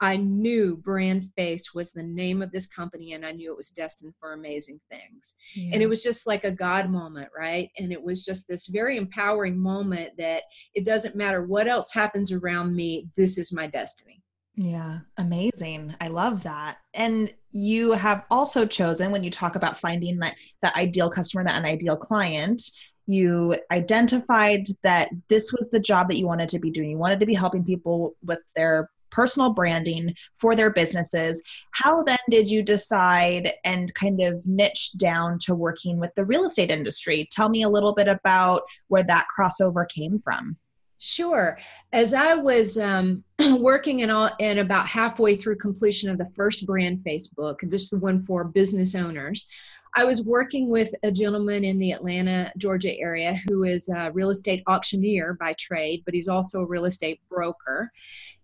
I 0.00 0.16
knew 0.16 0.76
Brand 0.76 1.30
Face 1.36 1.74
was 1.74 1.92
the 1.92 2.02
name 2.02 2.40
of 2.40 2.50
this 2.50 2.66
company 2.66 3.12
and 3.12 3.24
I 3.24 3.32
knew 3.32 3.52
it 3.52 3.56
was 3.56 3.70
destined 3.70 4.14
for 4.18 4.32
amazing 4.32 4.80
things. 4.90 5.36
Yeah. 5.54 5.74
And 5.74 5.82
it 5.82 5.88
was 5.88 6.02
just 6.02 6.26
like 6.26 6.44
a 6.44 6.50
God 6.50 6.90
moment, 6.90 7.28
right? 7.36 7.70
And 7.78 7.92
it 7.92 8.02
was 8.02 8.24
just 8.24 8.48
this 8.48 8.66
very 8.66 8.96
empowering 8.96 9.58
moment 9.58 10.16
that 10.16 10.44
it 10.74 10.84
doesn't 10.84 11.16
matter 11.16 11.44
what 11.44 11.68
else 11.68 11.92
happens 11.92 12.32
around 12.32 12.74
me, 12.74 13.08
this 13.16 13.36
is 13.36 13.52
my 13.52 13.66
destiny. 13.66 14.22
Yeah, 14.56 15.00
amazing. 15.16 15.94
I 16.00 16.08
love 16.08 16.42
that. 16.42 16.78
And 16.94 17.32
you 17.52 17.92
have 17.92 18.24
also 18.30 18.66
chosen 18.66 19.10
when 19.10 19.24
you 19.24 19.30
talk 19.30 19.56
about 19.56 19.80
finding 19.80 20.18
that 20.18 20.34
that 20.62 20.76
ideal 20.76 21.10
customer, 21.10 21.44
that 21.44 21.58
an 21.58 21.64
ideal 21.64 21.96
client, 21.96 22.62
you 23.06 23.56
identified 23.70 24.66
that 24.82 25.10
this 25.28 25.52
was 25.52 25.68
the 25.70 25.80
job 25.80 26.08
that 26.08 26.18
you 26.18 26.26
wanted 26.26 26.48
to 26.50 26.58
be 26.58 26.70
doing. 26.70 26.90
You 26.90 26.98
wanted 26.98 27.20
to 27.20 27.26
be 27.26 27.34
helping 27.34 27.64
people 27.64 28.16
with 28.22 28.40
their 28.54 28.90
personal 29.10 29.50
branding 29.50 30.14
for 30.34 30.54
their 30.54 30.70
businesses. 30.70 31.42
How 31.72 32.02
then 32.02 32.18
did 32.30 32.48
you 32.48 32.62
decide 32.62 33.52
and 33.64 33.92
kind 33.94 34.20
of 34.20 34.44
niche 34.46 34.92
down 34.96 35.38
to 35.40 35.54
working 35.54 35.98
with 35.98 36.14
the 36.14 36.24
real 36.24 36.44
estate 36.44 36.70
industry? 36.70 37.28
Tell 37.30 37.48
me 37.48 37.62
a 37.62 37.68
little 37.68 37.94
bit 37.94 38.08
about 38.08 38.62
where 38.88 39.04
that 39.04 39.26
crossover 39.36 39.88
came 39.88 40.20
from. 40.22 40.56
Sure. 41.02 41.58
As 41.94 42.12
I 42.12 42.34
was 42.34 42.76
um, 42.76 43.24
working 43.58 44.00
in, 44.00 44.10
all, 44.10 44.30
in 44.38 44.58
about 44.58 44.86
halfway 44.86 45.34
through 45.34 45.56
completion 45.56 46.10
of 46.10 46.18
the 46.18 46.28
first 46.36 46.66
brand 46.66 47.02
Face 47.02 47.28
book, 47.28 47.60
just 47.70 47.90
the 47.90 47.98
one 47.98 48.24
for 48.26 48.44
business 48.44 48.94
owners, 48.94 49.48
I 49.94 50.04
was 50.04 50.24
working 50.24 50.68
with 50.68 50.94
a 51.02 51.10
gentleman 51.10 51.64
in 51.64 51.78
the 51.78 51.92
Atlanta, 51.92 52.52
Georgia 52.56 52.96
area 52.98 53.36
who 53.48 53.64
is 53.64 53.88
a 53.88 54.10
real 54.12 54.30
estate 54.30 54.62
auctioneer 54.66 55.36
by 55.40 55.54
trade, 55.58 56.02
but 56.04 56.14
he's 56.14 56.28
also 56.28 56.60
a 56.60 56.66
real 56.66 56.84
estate 56.84 57.20
broker 57.28 57.90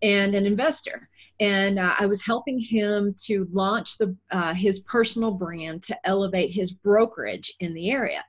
and 0.02 0.34
an 0.34 0.44
investor. 0.44 1.08
And 1.38 1.78
uh, 1.78 1.94
I 1.98 2.06
was 2.06 2.24
helping 2.24 2.58
him 2.58 3.14
to 3.24 3.46
launch 3.52 3.98
the, 3.98 4.16
uh, 4.30 4.54
his 4.54 4.80
personal 4.80 5.30
brand 5.30 5.82
to 5.84 5.96
elevate 6.04 6.52
his 6.52 6.72
brokerage 6.72 7.52
in 7.60 7.74
the 7.74 7.90
area. 7.90 8.24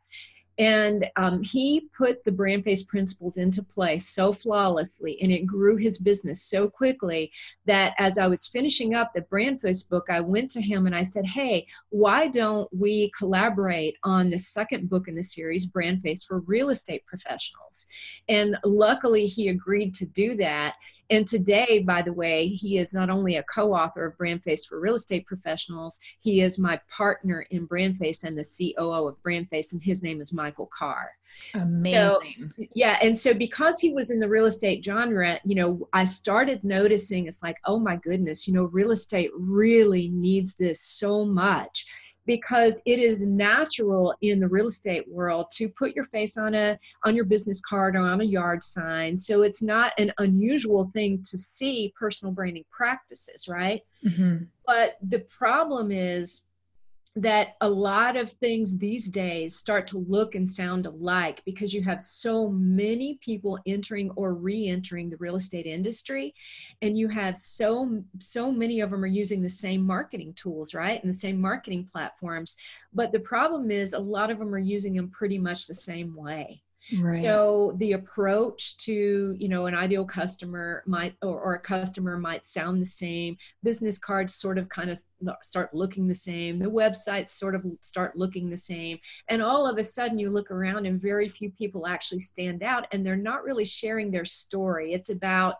And 0.59 1.09
um, 1.17 1.43
he 1.43 1.87
put 1.95 2.23
the 2.23 2.31
brand 2.31 2.63
face 2.63 2.83
principles 2.83 3.37
into 3.37 3.61
place 3.61 4.07
so 4.07 4.33
flawlessly, 4.33 5.21
and 5.21 5.31
it 5.31 5.45
grew 5.45 5.75
his 5.75 5.99
business 5.99 6.43
so 6.43 6.67
quickly 6.67 7.31
that 7.65 7.93
as 7.97 8.17
I 8.17 8.27
was 8.27 8.47
finishing 8.47 8.95
up 8.95 9.13
the 9.13 9.21
brand 9.21 9.61
face 9.61 9.83
book, 9.83 10.07
I 10.09 10.19
went 10.19 10.49
to 10.51 10.61
him 10.61 10.87
and 10.87 10.95
I 10.95 11.03
said, 11.03 11.25
Hey, 11.25 11.67
why 11.89 12.27
don't 12.27 12.67
we 12.73 13.11
collaborate 13.17 13.97
on 14.03 14.29
the 14.29 14.39
second 14.39 14.89
book 14.89 15.07
in 15.07 15.15
the 15.15 15.23
series, 15.23 15.65
Brand 15.65 16.01
Face 16.01 16.23
for 16.23 16.39
Real 16.39 16.69
Estate 16.69 17.05
Professionals? 17.05 17.87
And 18.27 18.57
luckily, 18.63 19.25
he 19.25 19.49
agreed 19.49 19.93
to 19.95 20.05
do 20.05 20.35
that. 20.37 20.75
And 21.09 21.25
today, 21.25 21.83
by 21.85 22.01
the 22.01 22.11
way, 22.11 22.49
he 22.49 22.77
is 22.79 22.93
not 22.93 23.09
only 23.09 23.37
a 23.37 23.43
co 23.43 23.73
author 23.73 24.05
of 24.05 24.17
Brand 24.17 24.43
Face 24.43 24.65
for 24.65 24.79
Real 24.79 24.95
Estate 24.95 25.25
Professionals, 25.25 25.99
he 26.19 26.41
is 26.41 26.59
my 26.59 26.79
partner 26.89 27.45
in 27.49 27.65
Brand 27.65 27.97
Face 27.97 28.23
and 28.23 28.37
the 28.37 28.43
COO 28.77 29.07
of 29.07 29.21
Brand 29.23 29.49
Face, 29.49 29.71
and 29.71 29.81
his 29.81 30.03
name 30.03 30.19
is 30.19 30.33
Michael 30.47 30.69
Carr. 30.71 31.11
Amazing. 31.55 31.93
So, 31.93 32.19
yeah. 32.73 32.97
And 33.01 33.17
so, 33.17 33.33
because 33.33 33.81
he 33.81 33.91
was 33.91 34.11
in 34.11 34.19
the 34.21 34.29
real 34.29 34.45
estate 34.45 34.83
genre, 34.83 35.39
you 35.43 35.55
know, 35.55 35.89
I 35.91 36.05
started 36.05 36.63
noticing 36.63 37.27
it's 37.27 37.43
like, 37.43 37.57
oh 37.65 37.79
my 37.79 37.97
goodness, 37.97 38.47
you 38.47 38.53
know, 38.53 38.63
real 38.63 38.91
estate 38.91 39.31
really 39.35 40.07
needs 40.07 40.55
this 40.55 40.81
so 40.81 41.25
much 41.25 41.85
because 42.25 42.81
it 42.85 42.99
is 42.99 43.25
natural 43.25 44.13
in 44.21 44.39
the 44.39 44.47
real 44.47 44.67
estate 44.67 45.05
world 45.09 45.47
to 45.51 45.67
put 45.69 45.95
your 45.95 46.05
face 46.05 46.37
on 46.37 46.53
a 46.53 46.77
on 47.05 47.15
your 47.15 47.25
business 47.25 47.61
card 47.61 47.95
or 47.95 47.99
on 47.99 48.19
a 48.19 48.25
yard 48.25 48.61
sign 48.61 49.17
so 49.17 49.43
it's 49.43 49.63
not 49.63 49.93
an 49.97 50.11
unusual 50.17 50.91
thing 50.93 51.23
to 51.23 51.37
see 51.37 51.93
personal 51.97 52.33
branding 52.33 52.65
practices 52.69 53.47
right 53.47 53.81
mm-hmm. 54.05 54.43
but 54.65 54.97
the 55.07 55.19
problem 55.19 55.89
is 55.89 56.47
that 57.21 57.55
a 57.61 57.69
lot 57.69 58.15
of 58.15 58.31
things 58.33 58.77
these 58.77 59.09
days 59.09 59.55
start 59.55 59.87
to 59.87 59.97
look 59.97 60.35
and 60.35 60.47
sound 60.47 60.85
alike 60.85 61.41
because 61.45 61.73
you 61.73 61.81
have 61.81 61.99
so 61.99 62.49
many 62.49 63.17
people 63.21 63.57
entering 63.65 64.11
or 64.11 64.35
re-entering 64.35 65.09
the 65.09 65.17
real 65.17 65.35
estate 65.35 65.65
industry 65.65 66.33
and 66.83 66.95
you 66.95 67.07
have 67.07 67.35
so 67.35 68.03
so 68.19 68.51
many 68.51 68.81
of 68.81 68.91
them 68.91 69.03
are 69.03 69.07
using 69.07 69.41
the 69.41 69.49
same 69.49 69.81
marketing 69.81 70.31
tools 70.33 70.75
right 70.75 71.01
and 71.03 71.11
the 71.11 71.17
same 71.17 71.41
marketing 71.41 71.87
platforms. 71.91 72.55
But 72.93 73.11
the 73.11 73.19
problem 73.19 73.71
is 73.71 73.93
a 73.93 73.99
lot 73.99 74.29
of 74.29 74.37
them 74.37 74.53
are 74.53 74.59
using 74.59 74.95
them 74.95 75.09
pretty 75.09 75.39
much 75.39 75.65
the 75.65 75.73
same 75.73 76.15
way 76.15 76.61
Right. 76.95 77.21
So 77.21 77.75
the 77.77 77.93
approach 77.93 78.77
to 78.85 79.35
you 79.37 79.49
know 79.49 79.65
an 79.65 79.75
ideal 79.75 80.05
customer 80.05 80.83
might 80.85 81.15
or, 81.21 81.39
or, 81.41 81.55
a 81.55 81.59
customer 81.59 82.17
might 82.17 82.45
sound 82.45 82.81
the 82.81 82.85
same. 82.85 83.37
Business 83.63 83.97
cards 83.97 84.35
sort 84.35 84.57
of 84.57 84.69
kind 84.69 84.89
of 84.89 84.99
start 85.43 85.73
looking 85.73 86.07
the 86.07 86.15
same. 86.15 86.59
The 86.59 86.65
websites 86.65 87.29
sort 87.29 87.55
of 87.55 87.65
start 87.81 88.17
looking 88.17 88.49
the 88.49 88.57
same, 88.57 88.99
and 89.27 89.41
all 89.41 89.67
of 89.67 89.77
a 89.77 89.83
sudden 89.83 90.17
you 90.17 90.29
look 90.29 90.49
around 90.49 90.85
and 90.85 91.01
very 91.01 91.27
few 91.27 91.49
people 91.51 91.87
actually 91.87 92.21
stand 92.21 92.63
out, 92.63 92.87
and 92.91 93.05
they're 93.05 93.15
not 93.15 93.43
really 93.43 93.65
sharing 93.65 94.09
their 94.09 94.25
story. 94.25 94.93
It's 94.93 95.09
about 95.09 95.55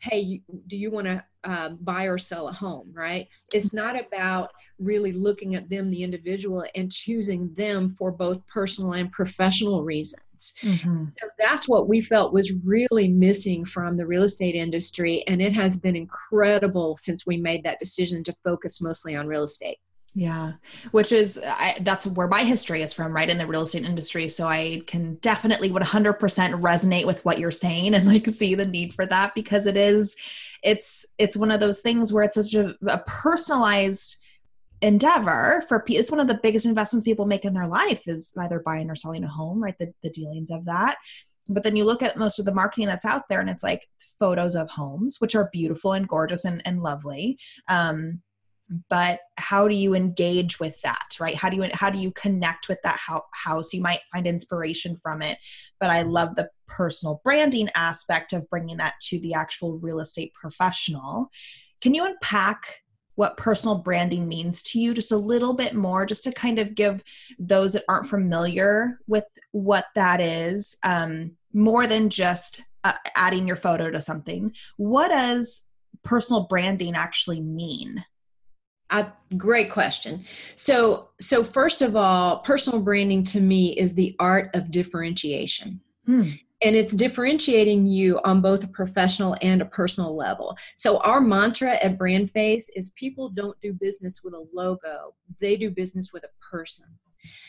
hey, 0.00 0.42
do 0.66 0.76
you 0.76 0.90
want 0.90 1.06
to 1.06 1.24
um, 1.44 1.78
buy 1.80 2.04
or 2.04 2.18
sell 2.18 2.48
a 2.48 2.52
home, 2.52 2.90
right? 2.92 3.28
It's 3.52 3.72
not 3.72 3.98
about 3.98 4.50
really 4.78 5.12
looking 5.12 5.54
at 5.54 5.68
them, 5.68 5.90
the 5.90 6.02
individual, 6.02 6.64
and 6.74 6.92
choosing 6.92 7.52
them 7.54 7.94
for 7.98 8.10
both 8.10 8.46
personal 8.46 8.92
and 8.92 9.10
professional 9.10 9.82
reasons. 9.82 10.20
Mm-hmm. 10.62 11.04
So 11.06 11.26
that's 11.38 11.68
what 11.68 11.88
we 11.88 12.00
felt 12.00 12.32
was 12.32 12.52
really 12.64 13.08
missing 13.08 13.64
from 13.64 13.96
the 13.96 14.06
real 14.06 14.24
estate 14.24 14.54
industry. 14.54 15.24
And 15.26 15.40
it 15.40 15.52
has 15.52 15.78
been 15.78 15.96
incredible 15.96 16.96
since 17.00 17.26
we 17.26 17.36
made 17.36 17.64
that 17.64 17.78
decision 17.78 18.24
to 18.24 18.34
focus 18.44 18.80
mostly 18.80 19.16
on 19.16 19.26
real 19.26 19.44
estate. 19.44 19.78
Yeah, 20.18 20.52
which 20.92 21.12
is 21.12 21.38
I, 21.44 21.76
that's 21.82 22.06
where 22.06 22.26
my 22.26 22.42
history 22.42 22.80
is 22.80 22.94
from, 22.94 23.12
right 23.12 23.28
in 23.28 23.36
the 23.36 23.46
real 23.46 23.64
estate 23.64 23.84
industry. 23.84 24.30
So 24.30 24.48
I 24.48 24.80
can 24.86 25.16
definitely 25.16 25.68
100% 25.68 26.18
resonate 26.18 27.04
with 27.04 27.22
what 27.26 27.38
you're 27.38 27.50
saying 27.50 27.94
and 27.94 28.06
like 28.06 28.26
see 28.28 28.54
the 28.54 28.64
need 28.64 28.94
for 28.94 29.04
that 29.04 29.34
because 29.34 29.66
it 29.66 29.76
is, 29.76 30.16
it's 30.62 31.04
it's 31.18 31.36
one 31.36 31.50
of 31.50 31.60
those 31.60 31.80
things 31.80 32.14
where 32.14 32.24
it's 32.24 32.34
such 32.34 32.54
a, 32.54 32.74
a 32.86 32.96
personalized 33.06 34.16
endeavor 34.86 35.64
for 35.68 35.84
it's 35.88 36.12
one 36.12 36.20
of 36.20 36.28
the 36.28 36.40
biggest 36.42 36.64
investments 36.64 37.04
people 37.04 37.26
make 37.26 37.44
in 37.44 37.54
their 37.54 37.66
life 37.66 38.02
is 38.06 38.32
either 38.38 38.62
buying 38.64 38.88
or 38.88 38.94
selling 38.94 39.24
a 39.24 39.28
home 39.28 39.60
right? 39.62 39.74
The, 39.78 39.92
the 40.02 40.10
dealings 40.10 40.50
of 40.50 40.64
that. 40.66 40.96
But 41.48 41.64
then 41.64 41.76
you 41.76 41.84
look 41.84 42.02
at 42.02 42.16
most 42.16 42.38
of 42.38 42.44
the 42.44 42.54
marketing 42.54 42.86
that's 42.86 43.04
out 43.04 43.28
there 43.28 43.40
and 43.40 43.50
it's 43.50 43.64
like 43.64 43.88
photos 44.18 44.54
of 44.54 44.70
homes 44.70 45.16
which 45.18 45.34
are 45.34 45.50
beautiful 45.52 45.92
and 45.92 46.06
gorgeous 46.06 46.44
and, 46.44 46.62
and 46.64 46.82
lovely. 46.82 47.38
Um, 47.68 48.22
but 48.88 49.20
how 49.38 49.68
do 49.68 49.74
you 49.74 49.94
engage 49.94 50.58
with 50.58 50.80
that 50.82 51.16
right? 51.20 51.34
How 51.34 51.48
do 51.48 51.56
you 51.56 51.68
how 51.72 51.90
do 51.90 51.98
you 51.98 52.10
connect 52.12 52.68
with 52.68 52.78
that 52.82 52.98
house? 53.32 53.72
You 53.72 53.80
might 53.80 54.00
find 54.12 54.26
inspiration 54.26 54.98
from 55.02 55.22
it. 55.22 55.38
But 55.78 55.90
i 55.90 56.02
love 56.02 56.34
the 56.34 56.48
personal 56.66 57.20
branding 57.22 57.68
aspect 57.74 58.32
of 58.32 58.48
bringing 58.50 58.78
that 58.78 58.94
to 59.08 59.20
the 59.20 59.34
actual 59.34 59.78
real 59.78 60.00
estate 60.00 60.32
professional. 60.34 61.30
Can 61.80 61.94
you 61.94 62.04
unpack 62.04 62.82
what 63.16 63.36
personal 63.36 63.76
branding 63.76 64.28
means 64.28 64.62
to 64.62 64.78
you 64.78 64.94
just 64.94 65.12
a 65.12 65.16
little 65.16 65.52
bit 65.52 65.74
more, 65.74 66.06
just 66.06 66.24
to 66.24 66.32
kind 66.32 66.58
of 66.58 66.74
give 66.74 67.02
those 67.38 67.72
that 67.72 67.84
aren't 67.88 68.06
familiar 68.06 69.00
with 69.06 69.24
what 69.52 69.86
that 69.94 70.20
is, 70.20 70.76
um, 70.84 71.32
more 71.52 71.86
than 71.86 72.08
just 72.08 72.62
uh, 72.84 72.92
adding 73.14 73.46
your 73.46 73.56
photo 73.56 73.90
to 73.90 74.00
something. 74.00 74.52
What 74.76 75.08
does 75.08 75.64
personal 76.04 76.42
branding 76.44 76.94
actually 76.94 77.40
mean? 77.40 78.04
A 78.90 79.08
great 79.36 79.72
question. 79.72 80.24
So, 80.54 81.08
so 81.18 81.42
first 81.42 81.82
of 81.82 81.96
all, 81.96 82.38
personal 82.38 82.80
branding 82.80 83.24
to 83.24 83.40
me 83.40 83.76
is 83.76 83.94
the 83.94 84.14
art 84.20 84.54
of 84.54 84.70
differentiation. 84.70 85.80
Hmm 86.04 86.30
and 86.62 86.74
it's 86.74 86.94
differentiating 86.94 87.86
you 87.86 88.20
on 88.24 88.40
both 88.40 88.64
a 88.64 88.68
professional 88.68 89.36
and 89.42 89.60
a 89.60 89.66
personal 89.66 90.16
level. 90.16 90.56
So 90.74 90.98
our 90.98 91.20
mantra 91.20 91.74
at 91.82 91.98
Brandface 91.98 92.64
is 92.74 92.90
people 92.96 93.28
don't 93.28 93.60
do 93.60 93.72
business 93.72 94.22
with 94.24 94.34
a 94.34 94.46
logo, 94.54 95.14
they 95.40 95.56
do 95.56 95.70
business 95.70 96.12
with 96.12 96.24
a 96.24 96.50
person. 96.50 96.86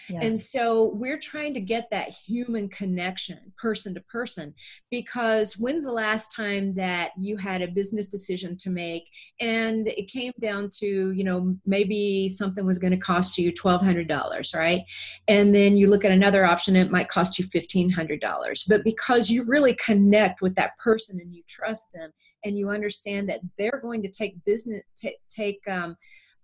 Yes. 0.10 0.24
And 0.24 0.40
so 0.40 0.92
we're 0.96 1.20
trying 1.20 1.54
to 1.54 1.60
get 1.60 1.90
that 1.92 2.10
human 2.10 2.70
connection, 2.70 3.52
person 3.58 3.94
to 3.96 4.02
person, 4.02 4.54
because 4.90 5.58
when's 5.58 5.84
the 5.84 5.92
last 5.92 6.36
time 6.36 6.74
that 6.76 7.12
you 7.18 7.38
had 7.38 7.62
a 7.62 7.68
business 7.68 8.08
decision 8.08 8.56
to 8.58 8.70
make 8.70 9.10
and 9.42 9.88
it 9.88 10.08
came 10.08 10.32
down 10.40 10.70
to, 10.80 11.12
you 11.12 11.24
know, 11.24 11.56
maybe 11.66 12.30
something 12.30 12.66
was 12.66 12.80
going 12.80 12.92
to 12.92 12.98
cost 12.98 13.38
you 13.38 13.52
$1,200, 13.52 14.56
right? 14.56 14.84
And 15.28 15.54
then 15.54 15.76
you 15.76 15.88
look 15.88 16.06
at 16.06 16.12
another 16.12 16.46
option, 16.46 16.76
it 16.76 16.92
might 16.92 17.10
cost 17.10 17.38
you 17.38 17.46
$1,500. 17.46 18.64
But 18.68 18.84
because 18.84 19.30
you 19.30 19.44
really 19.44 19.76
connect 19.76 20.42
with 20.42 20.56
that 20.56 20.78
person 20.78 21.20
and 21.20 21.34
you 21.34 21.44
trust 21.48 21.92
them 21.94 22.12
and 22.46 22.58
you 22.58 22.70
understand 22.70 23.28
that 23.30 23.42
they're 23.58 23.80
going 23.82 24.02
to 24.04 24.10
take 24.10 24.44
business, 24.46 24.84
t- 24.96 25.18
take, 25.30 25.60
um, 25.68 25.98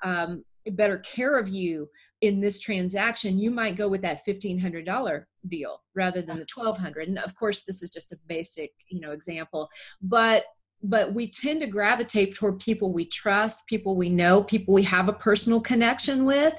um, 0.04 0.44
better 0.72 1.00
care 1.00 1.38
of 1.38 1.50
you 1.50 1.90
in 2.24 2.40
this 2.40 2.58
transaction 2.58 3.38
you 3.38 3.52
might 3.52 3.76
go 3.76 3.90
with 3.90 4.02
that 4.02 4.26
$1500 4.26 5.26
deal 5.50 5.82
rather 5.94 6.22
than 6.22 6.38
the 6.38 6.48
1200 6.54 7.10
and 7.10 7.20
of 7.20 7.36
course 7.36 7.64
this 7.64 7.84
is 7.84 7.90
just 7.90 8.14
a 8.14 8.18
basic 8.28 8.72
you 8.88 9.02
know 9.02 9.12
example 9.12 9.70
but 10.02 10.46
but 10.86 11.14
we 11.14 11.30
tend 11.30 11.62
to 11.62 11.68
gravitate 11.68 12.36
toward 12.36 12.60
people 12.60 12.92
we 12.92 13.06
trust, 13.06 13.66
people 13.68 13.96
we 13.96 14.10
know, 14.10 14.44
people 14.44 14.74
we 14.74 14.84
have 14.84 15.08
a 15.08 15.14
personal 15.14 15.62
connection 15.62 16.26
with. 16.26 16.54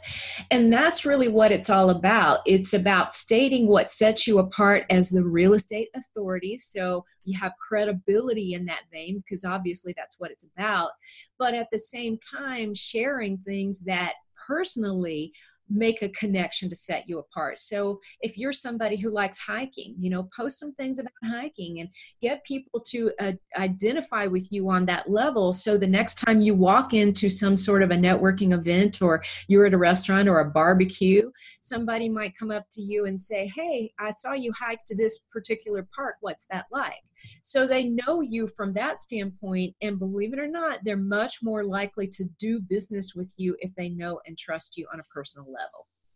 And 0.51 0.73
that's 0.73 1.05
really 1.05 1.29
what 1.29 1.53
it's 1.53 1.69
all 1.69 1.91
about. 1.91 2.41
It's 2.47 2.73
about 2.73 3.15
stating 3.15 3.69
what 3.69 3.91
sets 3.91 4.27
you 4.27 4.39
apart 4.39 4.87
as 4.89 5.11
the 5.11 5.23
real 5.23 5.53
estate 5.53 5.91
authority. 5.95 6.57
So 6.57 7.05
you 7.25 7.39
have 7.39 7.53
credibility 7.69 8.55
in 8.55 8.65
that 8.65 8.85
vein, 8.91 9.19
because 9.19 9.45
obviously 9.45 9.93
that's 9.95 10.19
what 10.19 10.31
it's 10.31 10.47
about. 10.57 10.93
But 11.39 11.53
at 11.53 11.69
the 11.71 11.79
same 11.79 12.19
time, 12.19 12.75
sharing 12.75 13.37
things 13.39 13.81
that 13.81 14.15
personally 14.47 15.33
make 15.71 16.03
a 16.03 16.09
connection 16.11 16.69
to 16.69 16.77
set 16.77 17.09
you 17.09 17.19
apart. 17.19 17.59
So 17.59 18.01
if 18.21 18.37
you're 18.37 18.53
somebody 18.53 18.97
who 18.97 19.11
likes 19.11 19.39
hiking, 19.39 19.95
you 19.99 20.11
know, 20.11 20.29
post 20.37 20.59
some 20.59 20.75
things 20.75 20.99
about 20.99 21.13
hiking 21.25 21.81
and 21.81 21.89
get 22.21 22.45
people 22.45 22.81
to 22.89 23.13
uh, 23.21 23.33
identify 23.57 24.27
with 24.27 24.53
you 24.53 24.69
on 24.69 24.87
that 24.87 25.11
level. 25.11 25.53
So 25.53 25.77
the 25.77 25.87
next 25.87 26.17
time 26.17 26.41
you 26.41 26.55
walk 26.55 26.95
into 26.95 27.29
some 27.29 27.57
sort 27.57 27.83
of 27.83 27.91
a 27.91 27.97
networking 27.97 28.53
event 28.53 29.01
or 29.01 29.23
you're 29.49 29.67
at 29.67 29.75
a 29.75 29.79
restaurant 29.79 30.29
or 30.29 30.41
a 30.41 30.51
barbecue, 30.51 31.31
somebody 31.61 32.09
might 32.09 32.37
come 32.37 32.51
up 32.51 32.67
to 32.73 32.83
you 32.83 33.07
and 33.07 33.21
say, 33.21 33.51
Hey, 33.55 33.93
I 33.99 34.11
saw 34.11 34.33
you 34.33 34.53
hike 34.59 34.85
to 34.87 34.97
this 34.97 35.27
particular 35.33 35.87
park. 35.95 36.17
What's 36.21 36.47
that 36.47 36.67
like? 36.71 37.03
So 37.43 37.67
they 37.67 37.85
know 37.85 38.21
you 38.21 38.49
from 38.49 38.73
that 38.75 39.01
standpoint. 39.01 39.75
And 39.83 39.99
believe 39.99 40.33
it 40.33 40.39
or 40.39 40.47
not, 40.47 40.81
they're 40.85 40.97
much 40.97 41.39
more 41.43 41.65
likely 41.65 42.07
to 42.09 42.25
do 42.39 42.61
business 42.61 43.15
with 43.15 43.33
you 43.37 43.57
if 43.61 43.75
they 43.77 43.89
know 43.89 44.21
and 44.27 44.37
trust 44.37 44.77
you 44.77 44.87
on 44.93 45.01
a 45.01 45.05
personal 45.05 45.47
level. 45.47 45.54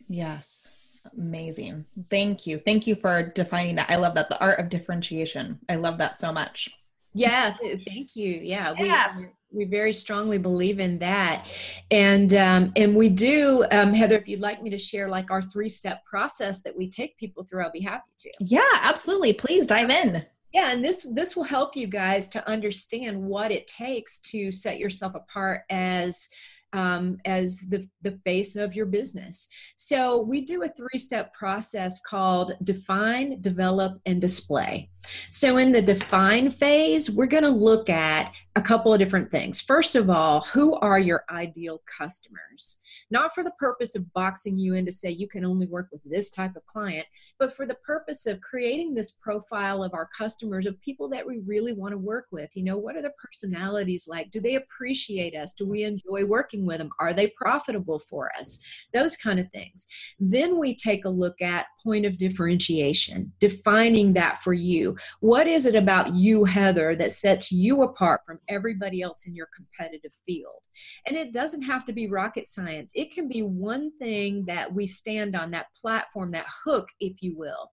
Yes. 0.08 0.70
Amazing. 1.16 1.86
Thank 2.10 2.46
you. 2.46 2.58
Thank 2.58 2.86
you 2.86 2.94
for 2.94 3.22
defining 3.22 3.76
that. 3.76 3.90
I 3.90 3.96
love 3.96 4.14
that. 4.14 4.28
The 4.28 4.40
art 4.40 4.58
of 4.58 4.68
differentiation. 4.68 5.58
I 5.68 5.76
love 5.76 5.98
that 5.98 6.18
so 6.18 6.32
much. 6.32 6.68
Yeah, 7.14 7.54
thank 7.86 8.14
you. 8.14 8.40
Yeah, 8.42 8.74
yes. 8.78 9.34
we, 9.50 9.64
we 9.64 9.70
very 9.70 9.92
strongly 9.92 10.38
believe 10.38 10.78
in 10.78 10.98
that, 10.98 11.46
and 11.90 12.32
um, 12.34 12.72
and 12.76 12.94
we 12.94 13.08
do, 13.08 13.64
um, 13.72 13.94
Heather. 13.94 14.16
If 14.16 14.28
you'd 14.28 14.40
like 14.40 14.62
me 14.62 14.70
to 14.70 14.78
share 14.78 15.08
like 15.08 15.30
our 15.30 15.40
three 15.40 15.70
step 15.70 16.04
process 16.04 16.60
that 16.62 16.76
we 16.76 16.88
take 16.88 17.16
people 17.16 17.44
through, 17.44 17.62
I'll 17.62 17.72
be 17.72 17.80
happy 17.80 18.10
to. 18.18 18.30
Yeah, 18.40 18.60
absolutely. 18.82 19.32
Please 19.32 19.66
dive 19.66 19.90
in 19.90 20.24
yeah 20.52 20.70
and 20.72 20.82
this 20.82 21.06
this 21.12 21.36
will 21.36 21.44
help 21.44 21.76
you 21.76 21.86
guys 21.86 22.28
to 22.28 22.48
understand 22.48 23.20
what 23.20 23.50
it 23.50 23.66
takes 23.66 24.18
to 24.18 24.50
set 24.50 24.78
yourself 24.78 25.14
apart 25.14 25.62
as 25.68 26.28
um, 26.72 27.18
as 27.24 27.60
the, 27.68 27.86
the 28.02 28.18
face 28.24 28.56
of 28.56 28.74
your 28.74 28.86
business. 28.86 29.48
So 29.76 30.20
we 30.22 30.44
do 30.44 30.62
a 30.62 30.68
three 30.68 30.98
step 30.98 31.32
process 31.34 32.00
called 32.00 32.52
define, 32.62 33.40
develop, 33.40 34.00
and 34.06 34.20
display. 34.20 34.90
So 35.30 35.56
in 35.56 35.72
the 35.72 35.82
define 35.82 36.50
phase, 36.50 37.10
we're 37.10 37.26
going 37.26 37.44
to 37.44 37.50
look 37.50 37.88
at 37.88 38.34
a 38.56 38.62
couple 38.62 38.92
of 38.92 38.98
different 38.98 39.30
things. 39.30 39.60
First 39.60 39.96
of 39.96 40.10
all, 40.10 40.42
who 40.42 40.74
are 40.76 40.98
your 40.98 41.24
ideal 41.30 41.80
customers? 41.86 42.82
Not 43.10 43.34
for 43.34 43.42
the 43.44 43.52
purpose 43.52 43.94
of 43.94 44.12
boxing 44.12 44.58
you 44.58 44.74
in 44.74 44.84
to 44.84 44.92
say 44.92 45.10
you 45.10 45.28
can 45.28 45.44
only 45.44 45.66
work 45.66 45.88
with 45.92 46.02
this 46.04 46.30
type 46.30 46.56
of 46.56 46.66
client, 46.66 47.06
but 47.38 47.54
for 47.54 47.64
the 47.64 47.76
purpose 47.76 48.26
of 48.26 48.40
creating 48.40 48.94
this 48.94 49.12
profile 49.12 49.82
of 49.82 49.94
our 49.94 50.08
customers, 50.16 50.66
of 50.66 50.80
people 50.80 51.08
that 51.10 51.26
we 51.26 51.40
really 51.46 51.72
want 51.72 51.92
to 51.92 51.98
work 51.98 52.26
with. 52.30 52.54
You 52.56 52.64
know, 52.64 52.76
what 52.76 52.96
are 52.96 53.02
their 53.02 53.14
personalities 53.22 54.06
like? 54.08 54.30
Do 54.30 54.40
they 54.40 54.56
appreciate 54.56 55.34
us? 55.34 55.54
Do 55.54 55.66
we 55.66 55.84
enjoy 55.84 56.26
working 56.58 56.66
with 56.66 56.78
them? 56.78 56.90
Are 56.98 57.14
they 57.14 57.28
profitable 57.28 57.98
for 57.98 58.30
us? 58.38 58.60
Those 58.92 59.16
kind 59.16 59.38
of 59.38 59.50
things. 59.52 59.86
Then 60.18 60.58
we 60.58 60.74
take 60.74 61.04
a 61.04 61.10
look 61.10 61.40
at 61.40 61.66
point 61.82 62.06
of 62.06 62.18
differentiation, 62.18 63.32
defining 63.38 64.12
that 64.14 64.38
for 64.38 64.52
you. 64.52 64.96
What 65.20 65.46
is 65.46 65.66
it 65.66 65.74
about 65.74 66.14
you, 66.14 66.44
Heather, 66.44 66.96
that 66.96 67.12
sets 67.12 67.52
you 67.52 67.82
apart 67.82 68.22
from 68.26 68.38
everybody 68.48 69.02
else 69.02 69.26
in 69.26 69.34
your 69.34 69.48
competitive 69.54 70.12
field? 70.26 70.62
And 71.06 71.16
it 71.16 71.32
doesn't 71.32 71.62
have 71.62 71.84
to 71.86 71.92
be 71.92 72.08
rocket 72.08 72.48
science. 72.48 72.92
It 72.94 73.12
can 73.12 73.28
be 73.28 73.42
one 73.42 73.90
thing 73.98 74.44
that 74.46 74.72
we 74.72 74.86
stand 74.86 75.34
on, 75.34 75.50
that 75.50 75.66
platform, 75.80 76.30
that 76.32 76.46
hook, 76.64 76.88
if 77.00 77.22
you 77.22 77.36
will, 77.36 77.70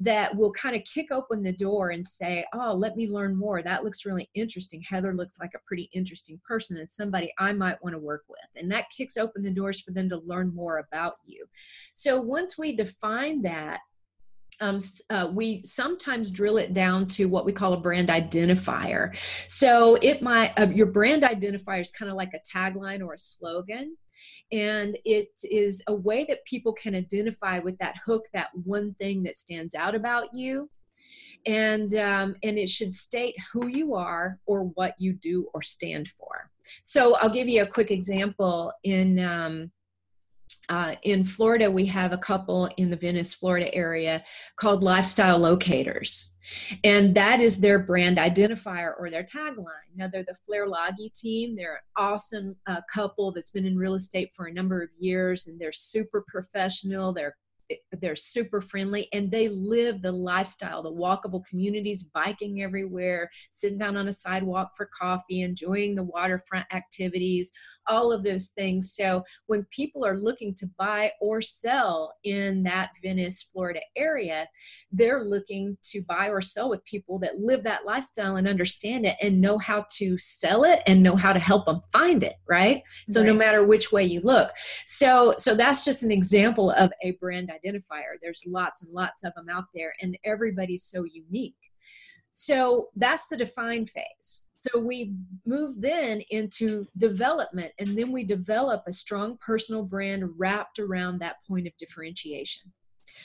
that 0.00 0.34
will 0.36 0.52
kind 0.52 0.76
of 0.76 0.82
kick 0.84 1.06
open 1.10 1.42
the 1.42 1.52
door 1.52 1.90
and 1.90 2.06
say, 2.06 2.44
Oh, 2.54 2.74
let 2.74 2.96
me 2.96 3.08
learn 3.08 3.36
more. 3.36 3.62
That 3.62 3.84
looks 3.84 4.06
really 4.06 4.30
interesting. 4.34 4.82
Heather 4.88 5.14
looks 5.14 5.38
like 5.40 5.52
a 5.54 5.62
pretty 5.66 5.90
interesting 5.94 6.40
person 6.46 6.78
and 6.78 6.90
somebody 6.90 7.32
I 7.38 7.52
might 7.52 7.82
want 7.82 7.94
to 7.94 7.98
work 7.98 8.23
with. 8.28 8.62
And 8.62 8.70
that 8.72 8.90
kicks 8.96 9.16
open 9.16 9.42
the 9.42 9.50
doors 9.50 9.80
for 9.80 9.90
them 9.92 10.08
to 10.08 10.18
learn 10.18 10.54
more 10.54 10.78
about 10.78 11.14
you. 11.26 11.46
So 11.92 12.20
once 12.20 12.58
we 12.58 12.74
define 12.74 13.42
that, 13.42 13.80
um, 14.60 14.80
uh, 15.10 15.30
we 15.32 15.62
sometimes 15.64 16.30
drill 16.30 16.58
it 16.58 16.72
down 16.72 17.06
to 17.08 17.26
what 17.26 17.44
we 17.44 17.52
call 17.52 17.72
a 17.72 17.80
brand 17.80 18.08
identifier. 18.08 19.16
So 19.48 19.96
it 20.00 20.22
might 20.22 20.52
uh, 20.58 20.68
your 20.68 20.86
brand 20.86 21.22
identifier 21.22 21.80
is 21.80 21.90
kind 21.90 22.10
of 22.10 22.16
like 22.16 22.32
a 22.34 22.56
tagline 22.56 23.04
or 23.04 23.14
a 23.14 23.18
slogan, 23.18 23.96
and 24.52 24.96
it 25.04 25.28
is 25.42 25.82
a 25.88 25.94
way 25.94 26.24
that 26.28 26.44
people 26.44 26.72
can 26.72 26.94
identify 26.94 27.58
with 27.58 27.76
that 27.78 27.96
hook, 28.04 28.26
that 28.32 28.48
one 28.64 28.94
thing 28.94 29.22
that 29.24 29.36
stands 29.36 29.74
out 29.74 29.94
about 29.94 30.32
you. 30.32 30.68
And 31.46 31.94
um, 31.96 32.36
and 32.42 32.56
it 32.56 32.70
should 32.70 32.94
state 32.94 33.36
who 33.52 33.66
you 33.66 33.94
are 33.94 34.38
or 34.46 34.62
what 34.62 34.94
you 34.98 35.12
do 35.12 35.48
or 35.52 35.60
stand 35.60 36.08
for. 36.08 36.50
So 36.82 37.16
I'll 37.16 37.32
give 37.32 37.48
you 37.48 37.62
a 37.62 37.66
quick 37.66 37.90
example 37.90 38.72
in 38.82 39.18
um, 39.18 39.70
uh, 40.68 40.94
in 41.02 41.24
Florida, 41.24 41.70
we 41.70 41.84
have 41.86 42.12
a 42.12 42.18
couple 42.18 42.70
in 42.76 42.90
the 42.90 42.96
Venice, 42.96 43.34
Florida 43.34 43.72
area 43.74 44.24
called 44.56 44.82
Lifestyle 44.82 45.38
Locators. 45.38 46.36
And 46.82 47.14
that 47.14 47.40
is 47.40 47.58
their 47.58 47.78
brand 47.78 48.18
identifier 48.18 48.92
or 48.98 49.10
their 49.10 49.24
tagline. 49.24 49.92
Now, 49.94 50.08
they're 50.08 50.24
the 50.24 50.36
Flair 50.46 50.66
Loggy 50.66 51.10
team. 51.14 51.56
They're 51.56 51.74
an 51.74 51.80
awesome 51.96 52.56
uh, 52.66 52.80
couple 52.92 53.32
that's 53.32 53.50
been 53.50 53.66
in 53.66 53.76
real 53.76 53.94
estate 53.94 54.30
for 54.34 54.46
a 54.46 54.52
number 54.52 54.82
of 54.82 54.90
years, 54.98 55.46
and 55.46 55.58
they're 55.58 55.72
super 55.72 56.24
professional. 56.28 57.12
They're 57.12 57.36
they're 58.00 58.16
super 58.16 58.60
friendly 58.60 59.08
and 59.12 59.30
they 59.30 59.48
live 59.48 60.02
the 60.02 60.12
lifestyle 60.12 60.82
the 60.82 60.92
walkable 60.92 61.44
communities 61.46 62.04
biking 62.04 62.62
everywhere 62.62 63.30
sitting 63.50 63.78
down 63.78 63.96
on 63.96 64.08
a 64.08 64.12
sidewalk 64.12 64.72
for 64.76 64.88
coffee 64.98 65.42
enjoying 65.42 65.94
the 65.94 66.02
waterfront 66.02 66.66
activities 66.72 67.52
all 67.86 68.12
of 68.12 68.22
those 68.22 68.48
things. 68.48 68.94
So 68.94 69.22
when 69.46 69.64
people 69.70 70.04
are 70.04 70.16
looking 70.16 70.54
to 70.54 70.66
buy 70.78 71.12
or 71.20 71.40
sell 71.40 72.14
in 72.24 72.62
that 72.64 72.90
venice 73.02 73.42
florida 73.42 73.80
area 73.96 74.48
they're 74.92 75.24
looking 75.24 75.76
to 75.82 76.02
buy 76.02 76.28
or 76.28 76.40
sell 76.40 76.70
with 76.70 76.84
people 76.84 77.18
that 77.18 77.38
live 77.38 77.62
that 77.64 77.84
lifestyle 77.84 78.36
and 78.36 78.48
understand 78.48 79.04
it 79.04 79.16
and 79.20 79.40
know 79.40 79.58
how 79.58 79.84
to 79.90 80.16
sell 80.18 80.64
it 80.64 80.80
and 80.86 81.02
know 81.02 81.16
how 81.16 81.32
to 81.32 81.40
help 81.40 81.66
them 81.66 81.80
find 81.92 82.22
it 82.22 82.36
right? 82.48 82.82
So 83.08 83.20
right. 83.20 83.26
no 83.26 83.34
matter 83.34 83.64
which 83.64 83.92
way 83.92 84.04
you 84.04 84.20
look. 84.20 84.52
So 84.86 85.34
so 85.38 85.54
that's 85.54 85.84
just 85.84 86.02
an 86.02 86.10
example 86.10 86.70
of 86.72 86.92
a 87.02 87.12
brand 87.12 87.50
identifier. 87.54 88.16
There's 88.20 88.44
lots 88.46 88.82
and 88.82 88.92
lots 88.92 89.24
of 89.24 89.34
them 89.34 89.48
out 89.48 89.64
there, 89.74 89.94
and 90.00 90.18
everybody's 90.24 90.84
so 90.84 91.04
unique. 91.04 91.54
So 92.30 92.88
that's 92.96 93.28
the 93.28 93.36
define 93.36 93.86
phase. 93.86 94.46
So 94.58 94.80
we 94.80 95.14
move 95.46 95.80
then 95.80 96.22
into 96.30 96.86
development, 96.98 97.72
and 97.78 97.96
then 97.96 98.10
we 98.10 98.24
develop 98.24 98.82
a 98.86 98.92
strong 98.92 99.38
personal 99.38 99.84
brand 99.84 100.24
wrapped 100.36 100.78
around 100.78 101.18
that 101.18 101.36
point 101.46 101.66
of 101.66 101.76
differentiation. 101.78 102.72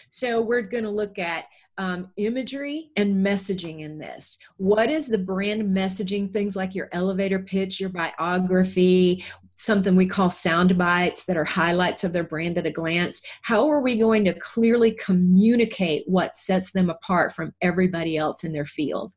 So 0.10 0.42
we're 0.42 0.62
going 0.62 0.84
to 0.84 0.90
look 0.90 1.18
at 1.18 1.46
um, 1.78 2.10
imagery 2.18 2.92
and 2.98 3.26
messaging 3.26 3.80
in 3.80 3.98
this. 3.98 4.38
What 4.58 4.92
is 4.92 5.08
the 5.08 5.18
brand 5.18 5.64
messaging? 5.64 6.32
Things 6.32 6.56
like 6.56 6.76
your 6.76 6.90
elevator 6.92 7.40
pitch, 7.40 7.80
your 7.80 7.90
biography, 7.90 9.24
something 9.60 9.96
we 9.96 10.08
call 10.08 10.32
sound 10.32 10.78
bites 10.78 11.26
that 11.26 11.38
are 11.38 11.46
highlights 11.46 12.04
of 12.04 12.14
their 12.14 12.24
brand 12.24 12.58
at 12.58 12.66
a 12.66 12.72
glance. 12.72 13.22
How 13.42 13.70
are 13.70 13.82
we 13.82 13.98
going 13.98 14.24
to 14.26 14.34
clearly 14.40 14.92
communicate 14.92 16.04
what 16.08 16.36
sets 16.36 16.72
them 16.72 16.90
apart 16.90 17.34
from 17.34 17.54
everybody 17.62 18.18
else 18.18 18.44
in 18.44 18.54
their 18.54 18.66
field? 18.66 19.14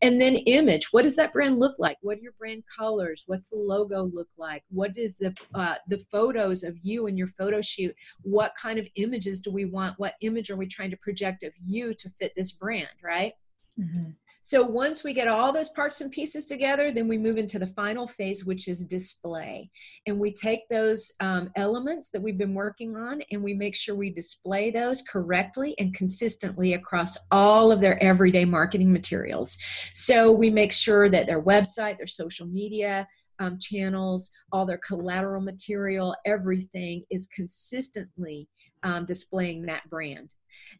And 0.00 0.20
then 0.20 0.36
image. 0.36 0.92
What 0.92 1.02
does 1.02 1.16
that 1.16 1.32
brand 1.32 1.58
look 1.58 1.78
like? 1.78 1.98
What 2.02 2.18
are 2.18 2.22
your 2.22 2.34
brand 2.38 2.62
colors? 2.74 3.24
What's 3.26 3.48
the 3.48 3.56
logo 3.56 4.04
look 4.04 4.28
like? 4.38 4.62
What 4.70 4.92
is 4.96 5.16
the 5.16 5.34
uh, 5.54 5.74
the 5.88 5.98
photos 6.12 6.62
of 6.62 6.78
you 6.82 7.08
and 7.08 7.18
your 7.18 7.28
photo 7.28 7.60
shoot? 7.60 7.94
What 8.22 8.52
kind 8.56 8.78
of 8.78 8.86
images 8.94 9.40
do 9.40 9.50
we 9.50 9.64
want? 9.64 9.98
What 9.98 10.14
image 10.20 10.50
are 10.50 10.56
we 10.56 10.66
trying 10.66 10.90
to 10.92 10.96
project 10.98 11.42
of 11.42 11.52
you 11.66 11.94
to 11.94 12.10
fit 12.10 12.32
this 12.36 12.52
brand? 12.52 12.88
Right. 13.02 13.32
Mm-hmm. 13.78 14.10
So 14.42 14.62
once 14.62 15.04
we 15.04 15.12
get 15.12 15.28
all 15.28 15.52
those 15.52 15.68
parts 15.68 16.00
and 16.00 16.10
pieces 16.10 16.46
together, 16.46 16.90
then 16.90 17.08
we 17.08 17.18
move 17.18 17.36
into 17.36 17.58
the 17.58 17.66
final 17.66 18.06
phase, 18.06 18.46
which 18.46 18.68
is 18.68 18.84
display. 18.84 19.70
And 20.06 20.18
we 20.18 20.32
take 20.32 20.68
those 20.68 21.12
um, 21.20 21.50
elements 21.56 22.10
that 22.10 22.22
we've 22.22 22.38
been 22.38 22.54
working 22.54 22.96
on 22.96 23.22
and 23.30 23.42
we 23.42 23.52
make 23.52 23.76
sure 23.76 23.94
we 23.94 24.10
display 24.10 24.70
those 24.70 25.02
correctly 25.02 25.74
and 25.78 25.94
consistently 25.94 26.74
across 26.74 27.18
all 27.30 27.70
of 27.70 27.80
their 27.80 28.02
everyday 28.02 28.46
marketing 28.46 28.92
materials. 28.92 29.58
So 29.92 30.32
we 30.32 30.48
make 30.48 30.72
sure 30.72 31.10
that 31.10 31.26
their 31.26 31.42
website, 31.42 31.98
their 31.98 32.06
social 32.06 32.46
media, 32.46 33.06
um, 33.40 33.58
channels, 33.58 34.30
all 34.52 34.64
their 34.64 34.78
collateral 34.78 35.42
material, 35.42 36.14
everything 36.24 37.04
is 37.10 37.26
consistently 37.26 38.48
um, 38.82 39.04
displaying 39.04 39.62
that 39.62 39.88
brand. 39.90 40.32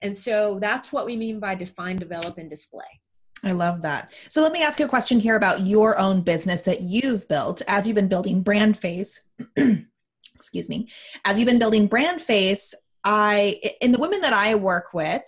And 0.02 0.16
so 0.16 0.58
that's 0.60 0.92
what 0.92 1.06
we 1.06 1.16
mean 1.16 1.40
by 1.40 1.54
define, 1.54 1.96
develop, 1.96 2.38
and 2.38 2.48
display. 2.48 3.00
I 3.42 3.52
love 3.52 3.82
that. 3.82 4.12
So 4.28 4.42
let 4.42 4.52
me 4.52 4.62
ask 4.62 4.78
you 4.78 4.86
a 4.86 4.88
question 4.88 5.18
here 5.18 5.36
about 5.36 5.66
your 5.66 5.98
own 5.98 6.20
business 6.20 6.62
that 6.62 6.82
you've 6.82 7.26
built 7.28 7.62
as 7.68 7.86
you've 7.86 7.94
been 7.94 8.08
building 8.08 8.42
brand 8.42 8.76
face. 8.78 9.22
excuse 10.34 10.68
me. 10.68 10.88
As 11.24 11.38
you've 11.38 11.48
been 11.48 11.58
building 11.58 11.86
brand 11.86 12.20
face, 12.20 12.74
I 13.04 13.60
in 13.80 13.92
the 13.92 13.98
women 13.98 14.20
that 14.20 14.32
I 14.32 14.54
work 14.54 14.92
with, 14.92 15.22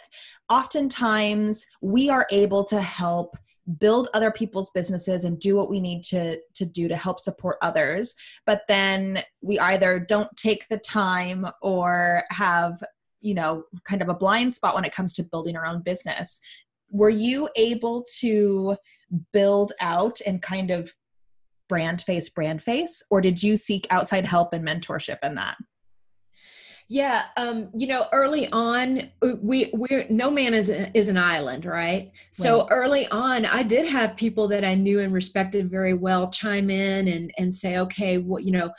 oftentimes 0.49 1.67
we 1.81 2.11
are 2.11 2.27
able 2.31 2.65
to 2.65 2.81
help 2.81 3.37
build 3.79 4.09
other 4.13 4.31
people's 4.31 4.71
businesses 4.71 5.25
and 5.25 5.39
do 5.39 5.57
what 5.57 5.71
we 5.71 5.81
need 5.81 6.03
to 6.03 6.39
to 6.55 6.65
do 6.65 6.89
to 6.89 6.97
help 6.97 7.21
support 7.21 7.57
others 7.63 8.17
but 8.45 8.63
then 8.67 9.23
we 9.41 9.57
either 9.61 10.01
don't 10.01 10.37
take 10.37 10.67
the 10.69 10.79
time 10.79 11.47
or 11.63 12.25
have 12.31 12.83
you 13.21 13.35
know 13.35 13.63
kind 13.85 14.03
of 14.03 14.09
a 14.09 14.15
blind 14.15 14.53
spot 14.53 14.75
when 14.75 14.85
it 14.85 14.93
comes 14.93 15.13
to 15.13 15.23
building 15.23 15.57
our 15.57 15.65
own 15.65 15.81
business 15.81 16.41
were 16.93 17.11
you 17.11 17.49
able 17.57 18.05
to 18.21 18.77
build 19.33 19.73
out 19.81 20.21
and 20.27 20.41
kind 20.41 20.71
of 20.71 20.93
brand 21.69 22.03
face 22.03 22.29
brand 22.29 22.63
face 22.63 23.03
or 23.11 23.21
did 23.21 23.43
you 23.43 23.57
seek 23.57 23.87
outside 23.91 24.25
help 24.25 24.53
and 24.53 24.67
mentorship 24.67 25.19
in 25.23 25.35
that 25.35 25.57
yeah, 26.93 27.25
um, 27.39 27.71
you 27.75 27.87
know, 27.87 28.07
early 28.13 28.53
on, 28.53 29.11
we 29.41 29.71
we're 29.73 30.05
no 30.11 30.31
man 30.31 30.53
is 30.53 30.69
a, 30.69 30.95
is 30.95 31.09
an 31.09 31.17
island, 31.17 31.65
right? 31.65 32.13
So 32.33 32.67
early 32.71 33.07
on, 33.09 33.47
I 33.47 33.63
did 33.63 33.89
have 33.89 34.15
people 34.15 34.47
that 34.49 34.63
I 34.63 34.75
knew 34.75 35.01
and 35.01 35.11
respected 35.11 35.71
very 35.71 35.95
well 35.95 36.29
chime 36.31 36.69
in 36.69 37.09
and 37.09 37.33
and 37.39 37.55
say, 37.55 37.79
okay, 37.79 38.19
what 38.19 38.45
you 38.45 38.53
know, 38.53 38.71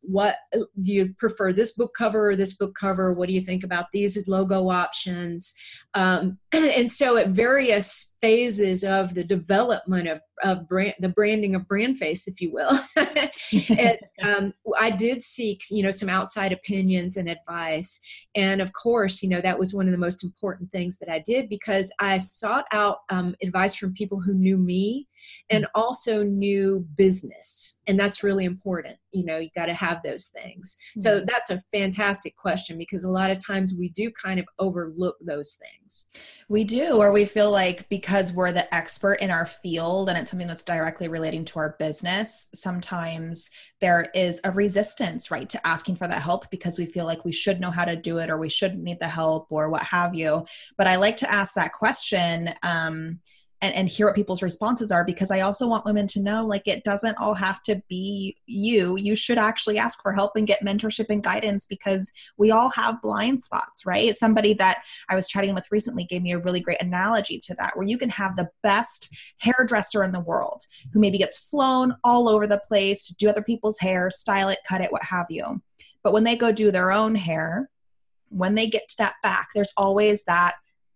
what 0.00 0.38
do 0.52 0.66
you 0.92 1.14
prefer 1.20 1.52
this 1.52 1.74
book 1.74 1.92
cover 1.96 2.30
or 2.30 2.34
this 2.34 2.56
book 2.56 2.74
cover? 2.74 3.12
What 3.12 3.28
do 3.28 3.32
you 3.32 3.40
think 3.40 3.62
about 3.62 3.86
these 3.92 4.26
logo 4.26 4.68
options? 4.68 5.54
Um, 5.94 6.38
and 6.76 6.90
so 6.90 7.16
at 7.16 7.28
various 7.28 8.14
phases 8.20 8.84
of 8.84 9.14
the 9.14 9.24
development 9.24 10.08
of 10.08 10.20
of 10.42 10.68
brand, 10.68 10.94
the 10.98 11.08
branding 11.08 11.54
of 11.54 11.68
brand 11.68 11.98
face, 11.98 12.26
if 12.26 12.40
you 12.40 12.52
will. 12.52 12.78
um, 14.22 14.52
I 14.78 14.90
did 14.90 15.22
seek, 15.22 15.62
you 15.70 15.82
know, 15.82 15.90
some 15.90 16.08
outside 16.08 16.52
opinions 16.52 17.16
and 17.16 17.28
advice. 17.28 18.00
And 18.34 18.60
of 18.60 18.72
course, 18.72 19.22
you 19.22 19.28
know, 19.28 19.40
that 19.40 19.58
was 19.58 19.72
one 19.72 19.86
of 19.86 19.92
the 19.92 19.98
most 19.98 20.24
important 20.24 20.70
things 20.72 20.98
that 20.98 21.08
I 21.08 21.20
did 21.20 21.48
because 21.48 21.92
I 22.00 22.18
sought 22.18 22.64
out 22.72 22.98
um, 23.08 23.34
advice 23.42 23.74
from 23.74 23.94
people 23.94 24.20
who 24.20 24.34
knew 24.34 24.56
me 24.56 25.06
and 25.50 25.66
also 25.74 26.22
knew 26.22 26.86
business. 26.96 27.80
And 27.86 27.98
that's 27.98 28.24
really 28.24 28.44
important. 28.44 28.96
You 29.12 29.24
know, 29.24 29.38
you 29.38 29.50
got 29.54 29.66
to 29.66 29.74
have 29.74 30.02
those 30.02 30.28
things. 30.28 30.76
So 30.98 31.16
mm-hmm. 31.16 31.26
that's 31.26 31.50
a 31.50 31.62
fantastic 31.72 32.36
question 32.36 32.78
because 32.78 33.04
a 33.04 33.10
lot 33.10 33.30
of 33.30 33.44
times 33.44 33.74
we 33.78 33.90
do 33.90 34.10
kind 34.10 34.40
of 34.40 34.46
overlook 34.58 35.16
those 35.20 35.60
things. 35.60 36.08
We 36.48 36.64
do, 36.64 36.96
or 36.98 37.12
we 37.12 37.24
feel 37.24 37.50
like 37.50 37.88
because 37.88 38.32
we're 38.32 38.52
the 38.52 38.72
expert 38.74 39.14
in 39.14 39.30
our 39.30 39.46
field 39.46 40.08
and 40.08 40.18
it's 40.18 40.30
something 40.30 40.48
that's 40.48 40.62
directly 40.62 41.08
relating 41.08 41.44
to 41.46 41.58
our 41.58 41.76
business, 41.78 42.48
sometimes 42.54 43.50
there 43.80 44.06
is 44.14 44.40
a 44.44 44.50
resistance, 44.50 45.30
right, 45.30 45.48
to 45.48 45.66
asking 45.66 45.96
for 45.96 46.08
that 46.08 46.22
help 46.22 46.50
because 46.50 46.78
we 46.78 46.86
feel 46.86 47.04
like 47.04 47.24
we 47.24 47.32
should 47.32 47.60
know 47.60 47.70
how 47.70 47.84
to 47.84 47.96
do 47.96 48.18
it 48.18 48.30
or 48.30 48.38
we 48.38 48.48
shouldn't 48.48 48.82
need 48.82 49.00
the 49.00 49.08
help 49.08 49.46
or 49.50 49.70
what 49.70 49.82
have 49.82 50.14
you. 50.14 50.44
But 50.76 50.86
I 50.86 50.96
like 50.96 51.16
to 51.18 51.32
ask 51.32 51.54
that 51.54 51.72
question. 51.72 52.52
Um, 52.62 53.20
and, 53.62 53.74
and 53.74 53.88
hear 53.88 54.06
what 54.06 54.16
people's 54.16 54.42
responses 54.42 54.90
are 54.90 55.04
because 55.04 55.30
I 55.30 55.40
also 55.40 55.66
want 55.68 55.84
women 55.84 56.08
to 56.08 56.20
know 56.20 56.44
like 56.44 56.66
it 56.66 56.82
doesn't 56.82 57.16
all 57.18 57.34
have 57.34 57.62
to 57.62 57.80
be 57.88 58.36
you. 58.46 58.96
You 58.96 59.14
should 59.14 59.38
actually 59.38 59.78
ask 59.78 60.02
for 60.02 60.12
help 60.12 60.32
and 60.36 60.46
get 60.46 60.64
mentorship 60.64 61.06
and 61.08 61.22
guidance 61.22 61.64
because 61.64 62.12
we 62.36 62.50
all 62.50 62.70
have 62.70 63.00
blind 63.00 63.42
spots, 63.42 63.86
right? 63.86 64.14
Somebody 64.14 64.52
that 64.54 64.82
I 65.08 65.14
was 65.14 65.28
chatting 65.28 65.54
with 65.54 65.70
recently 65.70 66.04
gave 66.04 66.22
me 66.22 66.32
a 66.32 66.38
really 66.38 66.60
great 66.60 66.82
analogy 66.82 67.38
to 67.38 67.54
that 67.54 67.76
where 67.76 67.86
you 67.86 67.96
can 67.96 68.10
have 68.10 68.36
the 68.36 68.50
best 68.62 69.16
hairdresser 69.38 70.02
in 70.02 70.12
the 70.12 70.20
world 70.20 70.66
who 70.92 71.00
maybe 71.00 71.18
gets 71.18 71.38
flown 71.38 71.94
all 72.02 72.28
over 72.28 72.46
the 72.46 72.60
place 72.66 73.06
to 73.06 73.14
do 73.14 73.30
other 73.30 73.42
people's 73.42 73.78
hair, 73.78 74.10
style 74.10 74.48
it, 74.48 74.58
cut 74.68 74.80
it, 74.80 74.90
what 74.90 75.04
have 75.04 75.26
you. 75.30 75.62
But 76.02 76.12
when 76.12 76.24
they 76.24 76.34
go 76.34 76.50
do 76.50 76.72
their 76.72 76.90
own 76.90 77.14
hair, 77.14 77.70
when 78.28 78.56
they 78.56 78.66
get 78.66 78.88
to 78.88 78.96
that 78.98 79.14
back, 79.22 79.48
there's 79.54 79.72
always 79.76 80.24
that 80.24 80.54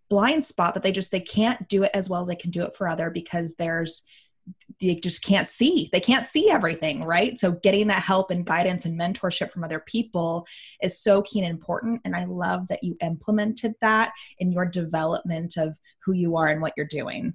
blind 0.09 0.45
spot 0.45 0.75
that 0.75 0.83
they 0.83 0.93
just 0.93 1.11
they 1.11 1.21
can't 1.21 1.69
do 1.69 1.83
it 1.83 1.91
as 1.95 2.09
well 2.09 2.23
as 2.23 2.29
they 2.29 2.37
can 2.37 2.51
do 2.51 2.63
it 2.63 2.75
for 2.77 2.89
other 2.89 3.11
because 3.11 3.55
there's 3.57 4.05
they 4.81 4.95
just 4.95 5.25
can't 5.25 5.49
see 5.49 5.89
they 5.93 6.01
can't 6.01 6.27
see 6.27 6.51
everything 6.51 7.03
right 7.03 7.39
so 7.39 7.53
getting 7.53 7.89
that 7.89 8.03
help 8.03 8.31
and 8.31 8.47
guidance 8.47 8.85
and 8.85 8.99
mentorship 8.99 9.51
from 9.51 9.65
other 9.65 9.81
people 9.87 10.47
is 10.83 11.03
so 11.03 11.23
key 11.23 11.41
and 11.41 11.49
important 11.49 12.01
and 12.05 12.15
i 12.15 12.25
love 12.25 12.67
that 12.69 12.83
you 12.85 12.97
implemented 13.03 13.73
that 13.81 14.13
in 14.39 14.53
your 14.53 14.65
development 14.65 15.57
of 15.57 15.77
who 16.05 16.13
you 16.13 16.37
are 16.37 16.49
and 16.49 16.63
what 16.63 16.73
you're 16.77 16.87
doing 16.87 17.35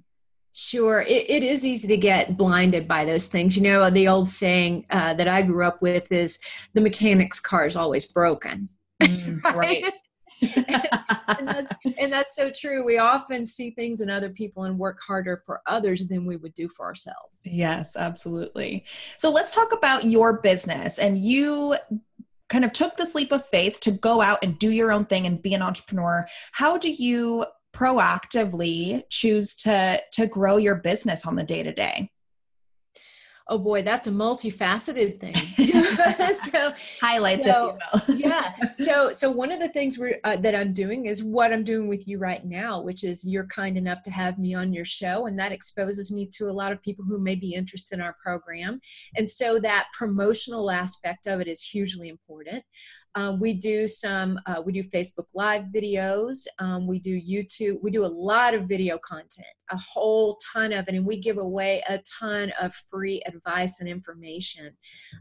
Sure, 0.54 1.00
it, 1.00 1.30
it 1.30 1.42
is 1.42 1.64
easy 1.64 1.88
to 1.88 1.96
get 1.96 2.36
blinded 2.36 2.86
by 2.86 3.06
those 3.06 3.28
things. 3.28 3.56
You 3.56 3.62
know, 3.62 3.88
the 3.88 4.06
old 4.08 4.28
saying 4.28 4.84
uh, 4.90 5.14
that 5.14 5.26
I 5.26 5.40
grew 5.40 5.64
up 5.64 5.80
with 5.80 6.12
is 6.12 6.38
the 6.74 6.82
mechanic's 6.82 7.40
car 7.40 7.66
is 7.66 7.74
always 7.74 8.04
broken. 8.04 8.68
Mm, 9.02 9.42
right. 9.44 9.82
right. 9.82 9.92
and, 10.42 11.48
that's, 11.48 11.76
and, 11.98 12.12
that's, 12.12 12.34
so 12.34 12.50
true. 12.50 12.84
We 12.84 12.98
often 12.98 13.44
see 13.46 13.70
things 13.70 14.00
in 14.00 14.10
other 14.10 14.30
people 14.30 14.64
and 14.64 14.78
work 14.78 14.98
harder 15.00 15.42
for 15.44 15.60
others 15.66 16.08
than 16.08 16.24
we 16.24 16.36
would 16.36 16.54
do 16.54 16.68
for 16.68 16.86
ourselves. 16.86 17.46
Yes, 17.46 17.96
absolutely. 17.96 18.84
So 19.18 19.30
let's 19.30 19.54
talk 19.54 19.72
about 19.72 20.04
your 20.04 20.40
business. 20.40 20.98
And 20.98 21.18
you 21.18 21.76
kind 22.48 22.64
of 22.64 22.72
took 22.72 22.96
this 22.96 23.14
leap 23.14 23.32
of 23.32 23.44
faith 23.46 23.80
to 23.80 23.90
go 23.90 24.20
out 24.20 24.38
and 24.42 24.58
do 24.58 24.70
your 24.70 24.92
own 24.92 25.04
thing 25.04 25.26
and 25.26 25.42
be 25.42 25.54
an 25.54 25.62
entrepreneur. 25.62 26.26
How 26.52 26.76
do 26.76 26.90
you 26.90 27.46
proactively 27.72 29.02
choose 29.08 29.54
to 29.54 30.00
to 30.12 30.26
grow 30.26 30.58
your 30.58 30.74
business 30.74 31.26
on 31.26 31.36
the 31.36 31.44
day 31.44 31.62
to 31.62 31.72
day? 31.72 32.10
Oh 33.48 33.58
boy, 33.58 33.82
that's 33.82 34.06
a 34.06 34.10
multifaceted 34.10 35.20
thing. 35.20 35.34
so 36.50 36.72
highlights, 37.00 37.44
so, 37.44 37.78
yeah. 38.08 38.54
So 38.70 39.12
so 39.12 39.30
one 39.30 39.52
of 39.52 39.60
the 39.60 39.68
things 39.68 39.98
we're, 39.98 40.18
uh, 40.24 40.36
that 40.36 40.54
I'm 40.54 40.72
doing 40.72 41.06
is 41.06 41.22
what 41.22 41.52
I'm 41.52 41.64
doing 41.64 41.88
with 41.88 42.06
you 42.06 42.18
right 42.18 42.44
now, 42.44 42.82
which 42.82 43.04
is 43.04 43.26
you're 43.26 43.46
kind 43.46 43.76
enough 43.76 44.02
to 44.02 44.10
have 44.10 44.38
me 44.38 44.54
on 44.54 44.72
your 44.72 44.84
show, 44.84 45.26
and 45.26 45.38
that 45.38 45.52
exposes 45.52 46.12
me 46.12 46.28
to 46.34 46.44
a 46.44 46.52
lot 46.52 46.72
of 46.72 46.82
people 46.82 47.04
who 47.04 47.18
may 47.18 47.34
be 47.34 47.54
interested 47.54 47.96
in 47.96 48.00
our 48.00 48.16
program, 48.22 48.80
and 49.16 49.30
so 49.30 49.58
that 49.60 49.86
promotional 49.96 50.70
aspect 50.70 51.26
of 51.26 51.40
it 51.40 51.48
is 51.48 51.62
hugely 51.62 52.08
important. 52.08 52.64
Um, 53.14 53.40
we 53.40 53.54
do 53.54 53.86
some, 53.86 54.38
uh, 54.46 54.62
we 54.64 54.72
do 54.72 54.84
Facebook 54.84 55.26
Live 55.34 55.64
videos. 55.74 56.46
Um, 56.58 56.86
we 56.86 56.98
do 56.98 57.20
YouTube. 57.20 57.78
We 57.82 57.90
do 57.90 58.04
a 58.04 58.06
lot 58.06 58.54
of 58.54 58.64
video 58.64 58.98
content, 58.98 59.46
a 59.70 59.76
whole 59.76 60.38
ton 60.52 60.72
of 60.72 60.88
it, 60.88 60.94
and 60.94 61.04
we 61.04 61.20
give 61.20 61.38
away 61.38 61.82
a 61.88 62.00
ton 62.20 62.52
of 62.60 62.74
free 62.90 63.22
advice 63.26 63.80
and 63.80 63.88
information. 63.88 64.74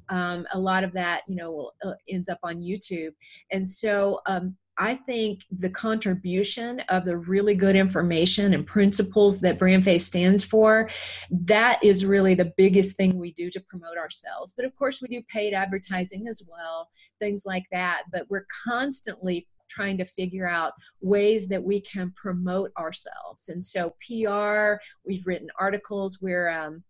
Um, 0.10 0.46
a 0.54 0.60
lot 0.60 0.84
of 0.84 0.94
that, 0.94 1.24
you 1.28 1.36
know, 1.36 1.72
uh, 1.84 1.94
ends 2.10 2.30
up 2.30 2.40
on 2.44 2.62
YouTube. 2.62 3.12
And 3.52 3.70
so 3.70 4.22
um, 4.26 4.56
I 4.82 4.96
think 4.96 5.46
the 5.52 5.70
contribution 5.70 6.80
of 6.90 7.06
the 7.06 7.16
really 7.16 7.54
good 7.54 7.76
information 7.76 8.56
and 8.56 8.66
principles 8.66 9.40
that 9.42 9.60
BrandFace 9.60 10.02
stands 10.02 10.44
for, 10.44 10.90
that 11.30 11.84
is 11.84 12.04
really 12.04 12.34
the 12.34 12.52
biggest 12.58 12.98
thing 12.98 13.20
we 13.20 13.32
do 13.34 13.52
to 13.52 13.60
promote 13.60 14.00
ourselves. 14.00 14.56
But 14.58 14.66
of 14.66 14.76
course, 14.76 15.00
we 15.00 15.08
do 15.08 15.22
paid 15.28 15.54
advertising 15.54 16.28
as 16.28 16.42
well, 16.50 16.90
things 17.20 17.44
like 17.46 17.66
that. 17.72 18.06
But 18.12 18.26
we're 18.32 18.48
constantly 18.64 19.48
trying 19.70 20.00
to 20.00 20.06
figure 20.06 20.50
out 20.50 20.74
ways 21.00 21.48
that 21.50 21.64
we 21.64 21.80
can 21.82 22.12
promote 22.16 22.72
ourselves. 22.76 23.50
And 23.50 23.64
so, 23.64 23.94
PR, 24.02 24.82
we've 25.06 25.28
written 25.28 25.50
articles 25.60 26.18
where 26.22 26.50
um, 26.50 26.84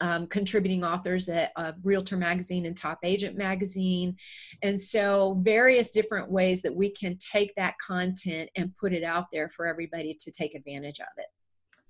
um, 0.00 0.26
contributing 0.26 0.84
authors 0.84 1.28
at 1.28 1.52
uh, 1.56 1.72
Realtor 1.82 2.16
Magazine 2.16 2.66
and 2.66 2.76
Top 2.76 2.98
Agent 3.02 3.36
Magazine. 3.36 4.16
And 4.62 4.80
so, 4.80 5.38
various 5.42 5.90
different 5.90 6.30
ways 6.30 6.62
that 6.62 6.74
we 6.74 6.90
can 6.90 7.16
take 7.18 7.54
that 7.56 7.74
content 7.84 8.50
and 8.56 8.76
put 8.76 8.92
it 8.92 9.04
out 9.04 9.26
there 9.32 9.48
for 9.48 9.66
everybody 9.66 10.14
to 10.14 10.30
take 10.30 10.54
advantage 10.54 11.00
of 11.00 11.06
it. 11.16 11.26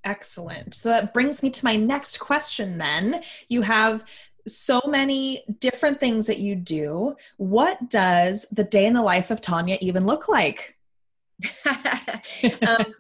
Excellent. 0.05 0.75
So, 0.75 0.89
that 0.91 1.13
brings 1.13 1.43
me 1.43 1.51
to 1.51 1.65
my 1.65 1.77
next 1.77 2.19
question 2.19 2.79
then. 2.79 3.23
You 3.49 3.63
have 3.63 4.05
so 4.47 4.81
many 4.87 5.45
different 5.61 6.01
things 6.01 6.27
that 6.27 6.39
you 6.39 6.55
do. 6.55 7.15
What 7.37 7.91
does 7.91 8.47
the 8.51 8.65
day 8.65 8.87
in 8.87 8.95
the 8.95 9.03
life 9.03 9.31
of 9.31 9.41
Tanya 9.41 9.79
even 9.81 10.07
look 10.07 10.29
like? 10.29 10.77
um, 12.67 12.95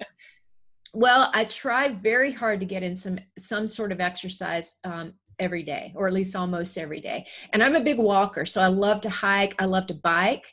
well, 0.94 1.31
I 1.35 1.44
try 1.44 1.88
very 1.88 2.33
hard 2.33 2.61
to 2.61 2.66
get 2.66 2.83
in 2.83 2.96
some 2.96 3.18
some 3.38 3.68
sort 3.68 3.92
of 3.92 4.01
exercise 4.01 4.77
um, 4.85 5.14
every 5.38 5.62
day, 5.62 5.92
or 5.94 6.07
at 6.07 6.12
least 6.12 6.35
almost 6.35 6.77
every 6.79 7.01
day. 7.01 7.27
And 7.53 7.62
I'm 7.62 7.74
a 7.74 7.81
big 7.81 7.98
walker, 7.98 8.44
so 8.44 8.61
I 8.61 8.66
love 8.66 9.01
to 9.03 9.11
hike. 9.11 9.55
I 9.59 9.66
love 9.66 9.87
to 9.88 9.94
bike, 9.94 10.46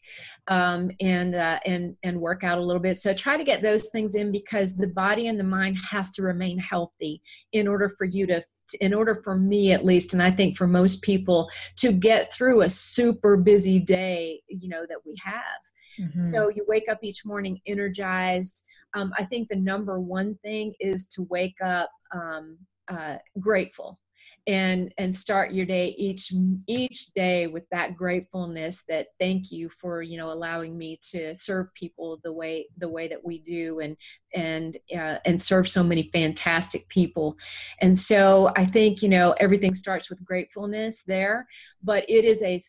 um, 0.47 0.91
and 0.99 1.35
uh, 1.35 1.59
and 1.65 1.95
and 2.03 2.19
work 2.19 2.43
out 2.43 2.57
a 2.57 2.61
little 2.61 2.81
bit. 2.81 2.97
So 2.97 3.11
I 3.11 3.13
try 3.13 3.37
to 3.37 3.43
get 3.43 3.61
those 3.61 3.89
things 3.89 4.15
in 4.15 4.31
because 4.31 4.75
the 4.75 4.87
body 4.87 5.27
and 5.27 5.39
the 5.39 5.43
mind 5.43 5.77
has 5.89 6.11
to 6.13 6.21
remain 6.21 6.59
healthy 6.59 7.21
in 7.51 7.67
order 7.67 7.89
for 7.89 8.05
you 8.05 8.27
to 8.27 8.41
in 8.81 8.93
order 8.93 9.15
for 9.23 9.37
me 9.37 9.71
at 9.73 9.85
least 9.85 10.11
and 10.11 10.23
i 10.23 10.31
think 10.31 10.57
for 10.57 10.65
most 10.65 11.03
people 11.03 11.47
to 11.75 11.91
get 11.91 12.33
through 12.33 12.61
a 12.61 12.69
super 12.69 13.37
busy 13.37 13.79
day 13.79 14.41
you 14.47 14.67
know 14.67 14.87
that 14.89 14.97
we 15.05 15.15
have 15.23 15.61
mm-hmm. 15.99 16.19
so 16.19 16.49
you 16.49 16.65
wake 16.67 16.89
up 16.89 16.97
each 17.03 17.23
morning 17.27 17.59
energized 17.67 18.64
um, 18.95 19.11
I 19.17 19.25
think 19.25 19.49
the 19.49 19.55
number 19.55 19.99
one 19.99 20.35
thing 20.43 20.73
is 20.79 21.07
to 21.07 21.23
wake 21.23 21.61
up 21.63 21.91
um, 22.13 22.57
uh, 22.87 23.17
grateful 23.39 23.97
and 24.47 24.93
and 24.97 25.15
start 25.15 25.53
your 25.53 25.65
day 25.65 25.95
each 25.97 26.31
each 26.67 27.07
day 27.13 27.47
with 27.47 27.67
that 27.69 27.95
gratefulness 27.95 28.83
that 28.87 29.07
thank 29.19 29.51
you 29.51 29.69
for 29.69 30.01
you 30.01 30.17
know 30.17 30.31
allowing 30.31 30.77
me 30.77 30.99
to 31.01 31.33
serve 31.33 31.73
people 31.73 32.19
the 32.23 32.31
way 32.31 32.67
the 32.77 32.89
way 32.89 33.07
that 33.07 33.23
we 33.23 33.39
do 33.39 33.79
and 33.79 33.97
and 34.33 34.77
uh, 34.95 35.17
and 35.25 35.41
serve 35.41 35.67
so 35.67 35.83
many 35.83 36.09
fantastic 36.13 36.87
people. 36.89 37.37
And 37.81 37.97
so 37.97 38.51
i 38.55 38.65
think 38.65 39.01
you 39.01 39.09
know 39.09 39.35
everything 39.39 39.73
starts 39.73 40.09
with 40.09 40.23
gratefulness 40.23 41.03
there 41.03 41.47
but 41.83 42.07
it 42.09 42.25
is 42.25 42.41
a 42.43 42.59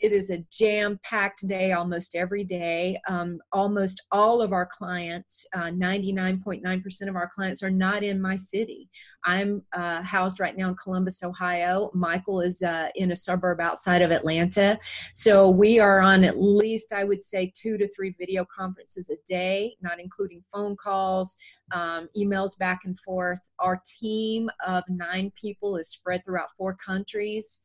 it 0.00 0.12
is 0.12 0.30
a 0.30 0.38
jam 0.50 0.98
packed 1.02 1.46
day 1.46 1.72
almost 1.72 2.14
every 2.14 2.44
day. 2.44 3.00
Um, 3.08 3.40
almost 3.52 4.02
all 4.10 4.42
of 4.42 4.52
our 4.52 4.66
clients, 4.66 5.46
99.9% 5.54 6.62
uh, 6.62 7.08
of 7.08 7.16
our 7.16 7.30
clients, 7.34 7.62
are 7.62 7.70
not 7.70 8.02
in 8.02 8.20
my 8.20 8.36
city. 8.36 8.88
I'm 9.24 9.62
uh, 9.72 10.02
housed 10.02 10.40
right 10.40 10.56
now 10.56 10.68
in 10.68 10.76
Columbus, 10.76 11.22
Ohio. 11.22 11.90
Michael 11.94 12.40
is 12.40 12.62
uh, 12.62 12.88
in 12.96 13.12
a 13.12 13.16
suburb 13.16 13.60
outside 13.60 14.02
of 14.02 14.10
Atlanta. 14.10 14.78
So 15.14 15.48
we 15.48 15.78
are 15.78 16.00
on 16.00 16.24
at 16.24 16.40
least, 16.40 16.92
I 16.92 17.04
would 17.04 17.24
say, 17.24 17.52
two 17.54 17.78
to 17.78 17.88
three 17.88 18.14
video 18.18 18.44
conferences 18.44 19.10
a 19.10 19.16
day, 19.26 19.76
not 19.80 20.00
including 20.00 20.42
phone 20.52 20.76
calls. 20.76 21.36
Um, 21.72 22.10
emails 22.14 22.58
back 22.58 22.80
and 22.84 22.98
forth. 22.98 23.40
Our 23.58 23.80
team 23.98 24.50
of 24.66 24.84
nine 24.90 25.32
people 25.40 25.76
is 25.76 25.88
spread 25.88 26.22
throughout 26.22 26.50
four 26.58 26.76
countries 26.84 27.64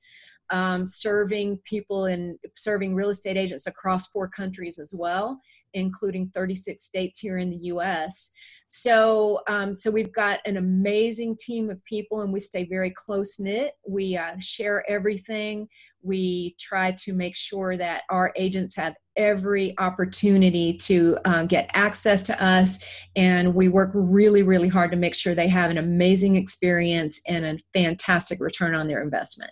um, 0.49 0.87
serving 0.87 1.59
people 1.63 2.05
and 2.05 2.37
serving 2.55 2.95
real 2.95 3.09
estate 3.09 3.37
agents 3.37 3.67
across 3.67 4.07
four 4.07 4.27
countries 4.27 4.79
as 4.79 4.93
well, 4.97 5.39
including 5.73 6.29
36 6.29 6.83
states 6.83 7.19
here 7.19 7.37
in 7.37 7.49
the 7.49 7.57
U.S. 7.67 8.31
So, 8.65 9.41
um, 9.47 9.73
so 9.73 9.89
we've 9.89 10.11
got 10.11 10.39
an 10.45 10.57
amazing 10.57 11.37
team 11.39 11.69
of 11.69 11.83
people, 11.85 12.21
and 12.21 12.33
we 12.33 12.39
stay 12.39 12.65
very 12.65 12.91
close 12.91 13.39
knit. 13.39 13.73
We 13.87 14.17
uh, 14.17 14.35
share 14.39 14.83
everything. 14.89 15.67
We 16.01 16.55
try 16.59 16.91
to 16.91 17.13
make 17.13 17.35
sure 17.35 17.77
that 17.77 18.03
our 18.09 18.33
agents 18.35 18.75
have 18.75 18.95
every 19.15 19.73
opportunity 19.79 20.73
to 20.73 21.17
uh, 21.25 21.45
get 21.45 21.69
access 21.73 22.23
to 22.23 22.43
us, 22.43 22.83
and 23.15 23.55
we 23.55 23.69
work 23.69 23.91
really, 23.93 24.43
really 24.43 24.67
hard 24.67 24.91
to 24.91 24.97
make 24.97 25.15
sure 25.15 25.33
they 25.33 25.47
have 25.47 25.71
an 25.71 25.77
amazing 25.77 26.35
experience 26.35 27.21
and 27.27 27.45
a 27.45 27.57
fantastic 27.73 28.39
return 28.41 28.75
on 28.75 28.87
their 28.87 29.01
investment. 29.01 29.51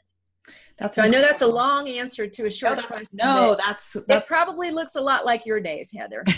That's 0.77 0.97
so 0.97 1.03
I 1.03 1.07
know 1.07 1.21
that's 1.21 1.41
a 1.41 1.47
long 1.47 1.87
answer 1.87 2.27
to 2.27 2.45
a 2.45 2.51
short 2.51 2.77
no, 2.77 2.83
question. 2.83 3.07
No, 3.13 3.55
that's, 3.65 3.93
that's, 4.07 4.25
it. 4.25 4.27
Probably 4.27 4.71
looks 4.71 4.95
a 4.95 5.01
lot 5.01 5.25
like 5.25 5.45
your 5.45 5.59
days, 5.59 5.91
Heather. 5.95 6.23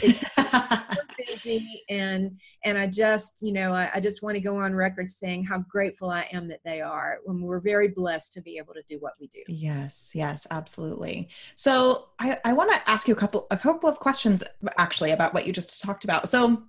It's 1.19 1.43
busy, 1.43 1.83
and 1.89 2.39
and 2.63 2.77
I 2.77 2.87
just 2.87 3.41
you 3.41 3.51
know 3.51 3.73
I, 3.73 3.89
I 3.95 3.99
just 3.99 4.21
want 4.21 4.35
to 4.35 4.39
go 4.39 4.57
on 4.57 4.75
record 4.75 5.09
saying 5.09 5.43
how 5.43 5.59
grateful 5.59 6.09
I 6.09 6.27
am 6.31 6.47
that 6.49 6.59
they 6.63 6.81
are. 6.81 7.17
When 7.25 7.41
we're 7.41 7.59
very 7.59 7.87
blessed 7.87 8.33
to 8.33 8.41
be 8.41 8.57
able 8.57 8.73
to 8.75 8.83
do 8.87 8.97
what 8.99 9.13
we 9.19 9.27
do. 9.27 9.41
Yes, 9.47 10.11
yes, 10.13 10.45
absolutely. 10.51 11.29
So 11.55 12.09
I 12.19 12.37
I 12.45 12.53
want 12.53 12.71
to 12.71 12.89
ask 12.89 13.07
you 13.07 13.13
a 13.13 13.17
couple 13.17 13.47
a 13.51 13.57
couple 13.57 13.89
of 13.89 13.99
questions 13.99 14.43
actually 14.77 15.11
about 15.11 15.33
what 15.33 15.47
you 15.47 15.53
just 15.53 15.81
talked 15.81 16.03
about. 16.03 16.29
So 16.29 16.63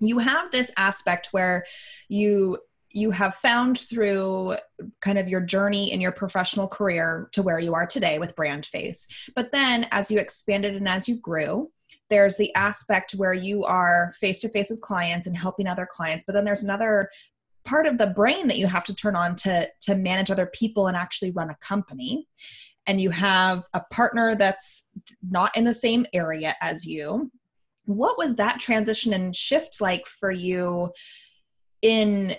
you 0.00 0.18
have 0.18 0.50
this 0.50 0.72
aspect 0.76 1.28
where 1.32 1.64
you 2.08 2.58
you 2.94 3.10
have 3.10 3.34
found 3.34 3.78
through 3.78 4.56
kind 5.00 5.18
of 5.18 5.28
your 5.28 5.40
journey 5.40 5.92
in 5.92 6.00
your 6.00 6.12
professional 6.12 6.68
career 6.68 7.28
to 7.32 7.42
where 7.42 7.58
you 7.58 7.74
are 7.74 7.86
today 7.86 8.18
with 8.18 8.36
brand 8.36 8.64
face 8.64 9.06
But 9.34 9.52
then 9.52 9.86
as 9.90 10.10
you 10.10 10.18
expanded 10.18 10.76
and 10.76 10.88
as 10.88 11.08
you 11.08 11.16
grew, 11.16 11.70
there's 12.08 12.36
the 12.36 12.54
aspect 12.54 13.12
where 13.12 13.34
you 13.34 13.64
are 13.64 14.14
face 14.20 14.40
to 14.40 14.48
face 14.48 14.70
with 14.70 14.80
clients 14.80 15.26
and 15.26 15.36
helping 15.36 15.66
other 15.66 15.88
clients. 15.90 16.24
But 16.24 16.34
then 16.34 16.44
there's 16.44 16.62
another 16.62 17.10
part 17.64 17.86
of 17.86 17.98
the 17.98 18.06
brain 18.06 18.46
that 18.46 18.58
you 18.58 18.66
have 18.66 18.84
to 18.84 18.94
turn 18.94 19.16
on 19.16 19.34
to 19.36 19.68
to 19.80 19.94
manage 19.96 20.30
other 20.30 20.46
people 20.46 20.86
and 20.86 20.96
actually 20.96 21.32
run 21.32 21.50
a 21.50 21.56
company 21.56 22.28
and 22.86 23.00
you 23.00 23.10
have 23.10 23.64
a 23.72 23.80
partner 23.90 24.34
that's 24.34 24.88
not 25.28 25.56
in 25.56 25.64
the 25.64 25.74
same 25.74 26.06
area 26.12 26.54
as 26.60 26.84
you 26.84 27.30
what 27.86 28.18
was 28.18 28.36
that 28.36 28.60
transition 28.60 29.14
and 29.14 29.34
shift 29.34 29.80
like 29.80 30.06
for 30.06 30.30
you 30.30 30.90
in 31.80 32.34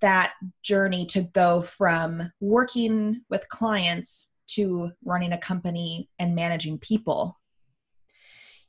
that 0.00 0.34
journey 0.62 1.06
to 1.06 1.22
go 1.22 1.62
from 1.62 2.30
working 2.40 3.22
with 3.30 3.48
clients 3.48 4.34
to 4.46 4.90
running 5.04 5.32
a 5.32 5.38
company 5.38 6.08
and 6.18 6.34
managing 6.34 6.78
people? 6.78 7.38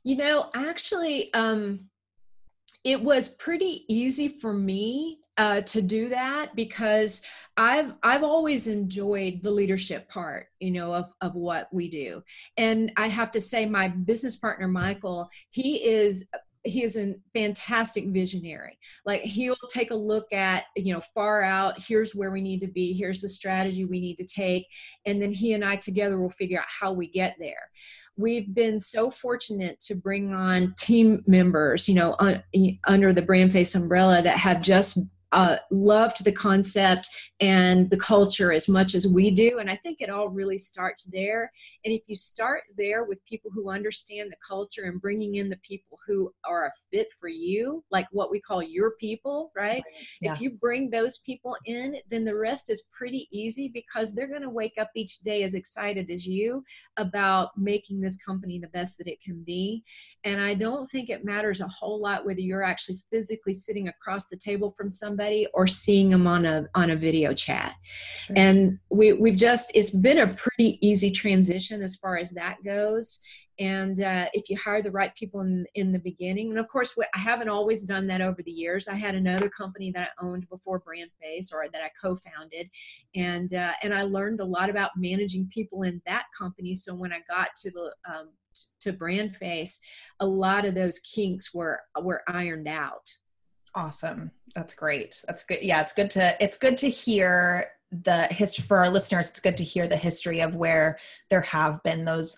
You 0.04 0.16
know, 0.16 0.50
actually, 0.54 1.32
um, 1.34 1.88
it 2.84 3.00
was 3.00 3.30
pretty 3.30 3.84
easy 3.88 4.28
for 4.28 4.52
me 4.52 5.18
uh, 5.38 5.60
to 5.62 5.82
do 5.82 6.08
that 6.08 6.54
because 6.56 7.22
I've 7.56 7.92
I've 8.02 8.22
always 8.22 8.68
enjoyed 8.68 9.42
the 9.42 9.50
leadership 9.50 10.08
part, 10.08 10.46
you 10.60 10.70
know, 10.70 10.94
of 10.94 11.12
of 11.20 11.34
what 11.34 11.68
we 11.72 11.90
do. 11.90 12.22
And 12.56 12.92
I 12.96 13.08
have 13.08 13.30
to 13.32 13.40
say, 13.40 13.66
my 13.66 13.88
business 13.88 14.36
partner 14.36 14.68
Michael, 14.68 15.28
he 15.50 15.84
is 15.84 16.28
he 16.66 16.82
is 16.82 16.96
a 16.96 17.14
fantastic 17.34 18.06
visionary. 18.08 18.78
Like 19.04 19.22
he'll 19.22 19.56
take 19.70 19.90
a 19.90 19.96
look 19.96 20.32
at 20.32 20.64
you 20.76 20.92
know 20.92 21.00
far 21.14 21.42
out 21.42 21.82
here's 21.82 22.14
where 22.14 22.30
we 22.30 22.40
need 22.40 22.60
to 22.60 22.68
be 22.68 22.92
here's 22.92 23.20
the 23.20 23.28
strategy 23.28 23.84
we 23.84 24.00
need 24.00 24.16
to 24.16 24.26
take 24.26 24.66
and 25.04 25.20
then 25.20 25.32
he 25.32 25.52
and 25.52 25.64
i 25.64 25.76
together 25.76 26.18
will 26.18 26.30
figure 26.30 26.58
out 26.58 26.66
how 26.68 26.92
we 26.92 27.08
get 27.08 27.36
there. 27.38 27.70
We've 28.16 28.54
been 28.54 28.80
so 28.80 29.10
fortunate 29.10 29.78
to 29.80 29.94
bring 29.94 30.32
on 30.32 30.74
team 30.78 31.22
members 31.26 31.88
you 31.88 31.94
know 31.94 32.16
un, 32.18 32.42
under 32.86 33.12
the 33.12 33.22
brand 33.22 33.52
face 33.52 33.74
umbrella 33.74 34.22
that 34.22 34.38
have 34.38 34.60
just 34.60 34.98
uh, 35.32 35.56
loved 35.70 36.24
the 36.24 36.32
concept 36.32 37.08
and 37.40 37.90
the 37.90 37.96
culture 37.96 38.52
as 38.52 38.68
much 38.68 38.94
as 38.94 39.06
we 39.06 39.30
do. 39.30 39.58
And 39.58 39.68
I 39.68 39.76
think 39.76 40.00
it 40.00 40.08
all 40.08 40.28
really 40.28 40.58
starts 40.58 41.04
there. 41.04 41.50
And 41.84 41.92
if 41.92 42.02
you 42.06 42.14
start 42.14 42.62
there 42.78 43.04
with 43.04 43.24
people 43.24 43.50
who 43.52 43.70
understand 43.70 44.30
the 44.30 44.36
culture 44.46 44.84
and 44.84 45.00
bringing 45.00 45.36
in 45.36 45.48
the 45.48 45.58
people 45.58 45.98
who 46.06 46.32
are 46.48 46.66
a 46.66 46.72
fit 46.92 47.08
for 47.18 47.28
you, 47.28 47.84
like 47.90 48.06
what 48.12 48.30
we 48.30 48.40
call 48.40 48.62
your 48.62 48.92
people, 49.00 49.50
right? 49.56 49.82
Yeah. 50.20 50.32
If 50.32 50.40
you 50.40 50.50
bring 50.52 50.90
those 50.90 51.18
people 51.18 51.56
in, 51.66 51.96
then 52.08 52.24
the 52.24 52.36
rest 52.36 52.70
is 52.70 52.88
pretty 52.96 53.28
easy 53.32 53.68
because 53.74 54.14
they're 54.14 54.28
going 54.28 54.42
to 54.42 54.50
wake 54.50 54.74
up 54.80 54.90
each 54.94 55.18
day 55.20 55.42
as 55.42 55.54
excited 55.54 56.10
as 56.10 56.26
you 56.26 56.62
about 56.96 57.50
making 57.58 58.00
this 58.00 58.16
company 58.16 58.58
the 58.58 58.68
best 58.68 58.96
that 58.98 59.08
it 59.08 59.20
can 59.20 59.42
be. 59.42 59.82
And 60.24 60.40
I 60.40 60.54
don't 60.54 60.86
think 60.86 61.10
it 61.10 61.24
matters 61.24 61.60
a 61.60 61.68
whole 61.68 62.00
lot 62.00 62.24
whether 62.24 62.40
you're 62.40 62.62
actually 62.62 62.98
physically 63.10 63.54
sitting 63.54 63.88
across 63.88 64.28
the 64.28 64.36
table 64.36 64.70
from 64.70 64.90
somebody 64.90 65.15
or 65.54 65.66
seeing 65.66 66.10
them 66.10 66.26
on 66.26 66.44
a 66.44 66.66
on 66.74 66.90
a 66.90 66.96
video 66.96 67.32
chat. 67.32 67.74
Sure. 67.82 68.36
And 68.36 68.78
we 68.90 69.12
we've 69.12 69.36
just 69.36 69.72
it's 69.74 69.90
been 69.90 70.18
a 70.18 70.26
pretty 70.26 70.78
easy 70.86 71.10
transition 71.10 71.82
as 71.82 71.96
far 71.96 72.16
as 72.16 72.30
that 72.32 72.56
goes. 72.64 73.20
And 73.58 74.02
uh, 74.02 74.26
if 74.34 74.50
you 74.50 74.56
hire 74.58 74.82
the 74.82 74.90
right 74.90 75.14
people 75.14 75.40
in 75.40 75.66
in 75.74 75.90
the 75.90 75.98
beginning 75.98 76.50
and 76.50 76.58
of 76.58 76.68
course 76.68 76.94
i 77.14 77.18
haven't 77.18 77.48
always 77.48 77.84
done 77.84 78.06
that 78.08 78.20
over 78.20 78.42
the 78.42 78.50
years. 78.50 78.86
I 78.86 78.94
had 78.94 79.14
another 79.14 79.48
company 79.48 79.90
that 79.92 80.10
i 80.18 80.24
owned 80.24 80.48
before 80.48 80.78
brand 80.80 81.10
face 81.22 81.50
or 81.52 81.66
that 81.72 81.82
i 81.82 81.90
co-founded. 82.00 82.68
And 83.14 83.54
uh, 83.54 83.72
and 83.82 83.94
i 83.94 84.02
learned 84.02 84.40
a 84.40 84.44
lot 84.44 84.68
about 84.68 84.90
managing 84.96 85.48
people 85.48 85.82
in 85.82 86.02
that 86.06 86.26
company. 86.38 86.74
So 86.74 86.94
when 86.94 87.12
i 87.12 87.20
got 87.28 87.48
to 87.62 87.70
the 87.70 87.92
um, 88.10 88.28
to 88.80 88.92
brand 88.92 89.34
face 89.36 89.80
a 90.20 90.26
lot 90.26 90.64
of 90.64 90.74
those 90.74 90.98
kinks 91.00 91.52
were 91.52 91.80
were 92.02 92.22
ironed 92.26 92.68
out 92.68 93.06
awesome. 93.76 94.30
That's 94.54 94.74
great. 94.74 95.22
That's 95.26 95.44
good. 95.44 95.58
Yeah 95.62 95.80
it's 95.82 95.92
good 95.92 96.10
to 96.10 96.34
it's 96.42 96.56
good 96.56 96.76
to 96.78 96.88
hear 96.88 97.66
the 97.92 98.24
history 98.24 98.64
for 98.64 98.78
our 98.78 98.90
listeners 98.90 99.30
it's 99.30 99.38
good 99.38 99.56
to 99.56 99.62
hear 99.62 99.86
the 99.86 99.96
history 99.96 100.40
of 100.40 100.56
where 100.56 100.98
there 101.30 101.42
have 101.42 101.80
been 101.84 102.04
those 102.04 102.36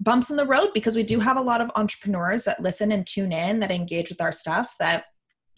bumps 0.00 0.30
in 0.30 0.36
the 0.36 0.46
road 0.46 0.70
because 0.72 0.96
we 0.96 1.02
do 1.02 1.20
have 1.20 1.36
a 1.36 1.42
lot 1.42 1.60
of 1.60 1.70
entrepreneurs 1.76 2.44
that 2.44 2.62
listen 2.62 2.92
and 2.92 3.06
tune 3.06 3.32
in 3.32 3.60
that 3.60 3.70
engage 3.70 4.08
with 4.08 4.20
our 4.20 4.32
stuff 4.32 4.76
that 4.78 5.04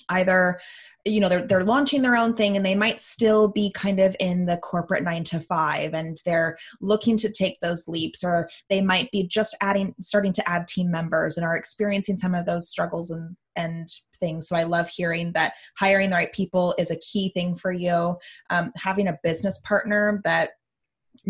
either 0.09 0.59
you 1.05 1.21
know 1.21 1.29
they're 1.29 1.47
they're 1.47 1.65
launching 1.65 2.03
their 2.03 2.17
own 2.17 2.35
thing 2.35 2.57
and 2.57 2.65
they 2.65 2.75
might 2.75 3.01
still 3.01 3.49
be 3.49 3.71
kind 3.73 4.01
of 4.01 4.15
in 4.21 4.47
the 4.47 4.59
corporate 4.59 5.03
9 5.03 5.25
to 5.25 5.41
5 5.41 5.95
and 5.95 6.19
they're 6.27 6.57
looking 6.81 7.17
to 7.17 7.31
take 7.31 7.59
those 7.61 7.89
leaps 7.89 8.23
or 8.23 8.49
they 8.69 8.81
might 8.81 9.11
be 9.11 9.27
just 9.27 9.57
adding 9.61 9.95
starting 10.01 10.33
to 10.33 10.49
add 10.49 10.69
team 10.69 10.91
members 10.91 11.37
and 11.37 11.47
are 11.47 11.57
experiencing 11.57 12.19
some 12.19 12.35
of 12.35 12.47
those 12.47 12.69
struggles 12.69 13.11
and 13.11 13.37
and 13.57 13.89
things. 14.19 14.49
So 14.49 14.57
i 14.57 14.65
love 14.65 14.89
hearing 14.89 15.33
that 15.33 15.55
hiring 15.79 16.11
the 16.11 16.17
right 16.17 16.33
people 16.33 16.75
is 16.79 16.91
a 16.91 16.99
key 16.99 17.31
thing 17.31 17.57
for 17.57 17.73
you. 17.73 18.17
Um, 18.51 18.71
having 18.77 19.09
a 19.09 19.19
business 19.23 19.59
partner 19.65 20.21
that 20.25 20.51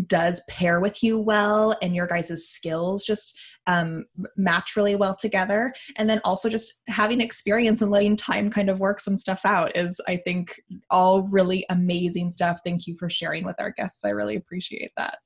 does 0.07 0.41
pair 0.49 0.79
with 0.79 1.03
you 1.03 1.19
well 1.19 1.75
and 1.81 1.95
your 1.95 2.07
guys' 2.07 2.47
skills 2.47 3.05
just 3.05 3.37
um, 3.67 4.05
match 4.37 4.75
really 4.75 4.95
well 4.95 5.15
together. 5.15 5.73
And 5.97 6.09
then 6.09 6.21
also 6.23 6.49
just 6.49 6.81
having 6.87 7.21
experience 7.21 7.81
and 7.81 7.91
letting 7.91 8.15
time 8.15 8.49
kind 8.49 8.69
of 8.69 8.79
work 8.79 8.99
some 8.99 9.17
stuff 9.17 9.41
out 9.45 9.75
is 9.75 9.99
i 10.07 10.17
think 10.17 10.59
all 10.89 11.23
really 11.23 11.65
amazing 11.69 12.31
stuff. 12.31 12.61
Thank 12.63 12.87
you 12.87 12.95
for 12.97 13.09
sharing 13.09 13.45
with 13.45 13.55
our 13.59 13.71
guests. 13.71 14.03
I 14.05 14.09
really 14.09 14.35
appreciate 14.35 14.91
that. 14.97 15.19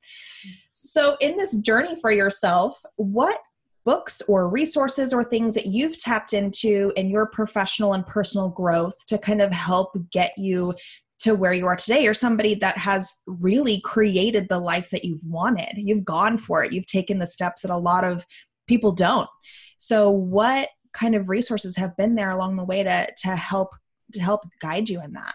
So 0.71 1.17
in 1.21 1.37
this 1.37 1.57
journey 1.57 1.97
for 2.01 2.11
yourself 2.11 2.81
what 2.95 3.39
books 3.85 4.21
or 4.27 4.49
resources 4.49 5.13
or 5.13 5.23
things 5.23 5.53
that 5.53 5.67
you've 5.67 5.97
tapped 5.97 6.33
into 6.33 6.91
in 6.95 7.07
your 7.07 7.27
professional 7.27 7.93
and 7.93 8.05
personal 8.05 8.49
growth 8.49 9.05
to 9.05 9.17
kind 9.17 9.41
of 9.41 9.51
help 9.51 9.95
get 10.11 10.33
you 10.37 10.73
to 11.19 11.33
where 11.35 11.53
you 11.53 11.65
are 11.65 11.75
today. 11.75 12.03
You're 12.03 12.13
somebody 12.13 12.55
that 12.55 12.77
has 12.77 13.21
really 13.25 13.79
created 13.81 14.47
the 14.49 14.59
life 14.59 14.89
that 14.89 15.05
you've 15.05 15.25
wanted. 15.25 15.73
You've 15.75 16.05
gone 16.05 16.37
for 16.37 16.63
it. 16.63 16.71
You've 16.71 16.87
taken 16.87 17.19
the 17.19 17.27
steps 17.27 17.61
that 17.61 17.71
a 17.71 17.77
lot 17.77 18.03
of 18.03 18.25
people 18.67 18.91
don't. 18.91 19.29
So 19.77 20.09
what 20.09 20.69
kind 20.93 21.15
of 21.15 21.29
resources 21.29 21.75
have 21.77 21.95
been 21.97 22.15
there 22.15 22.31
along 22.31 22.55
the 22.55 22.65
way 22.65 22.83
to 22.83 23.07
to 23.23 23.35
help 23.35 23.69
to 24.13 24.19
help 24.19 24.41
guide 24.61 24.89
you 24.89 25.01
in 25.01 25.13
that? 25.13 25.33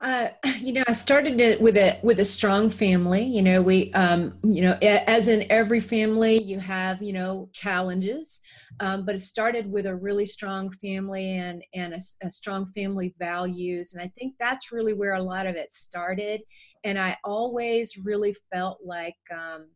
Uh, 0.00 0.28
you 0.60 0.72
know, 0.72 0.84
I 0.86 0.92
started 0.92 1.40
it 1.40 1.60
with 1.60 1.76
a 1.76 1.98
with 2.02 2.20
a 2.20 2.24
strong 2.24 2.70
family. 2.70 3.24
You 3.24 3.42
know, 3.42 3.62
we, 3.62 3.92
um, 3.92 4.38
you 4.42 4.62
know, 4.62 4.78
as 4.82 5.28
in 5.28 5.46
every 5.50 5.80
family, 5.80 6.42
you 6.42 6.58
have 6.60 7.02
you 7.02 7.12
know 7.12 7.48
challenges, 7.52 8.40
um, 8.80 9.04
but 9.04 9.14
it 9.14 9.20
started 9.20 9.70
with 9.70 9.86
a 9.86 9.94
really 9.94 10.26
strong 10.26 10.70
family 10.70 11.36
and 11.38 11.62
and 11.74 11.94
a, 11.94 12.00
a, 12.22 12.30
strong 12.30 12.66
family 12.66 13.14
values, 13.18 13.94
and 13.94 14.02
I 14.02 14.10
think 14.16 14.34
that's 14.38 14.72
really 14.72 14.94
where 14.94 15.14
a 15.14 15.22
lot 15.22 15.46
of 15.46 15.56
it 15.56 15.72
started. 15.72 16.42
And 16.84 16.98
I 16.98 17.16
always 17.24 17.96
really 17.96 18.34
felt 18.52 18.78
like 18.84 19.16
um, 19.32 19.68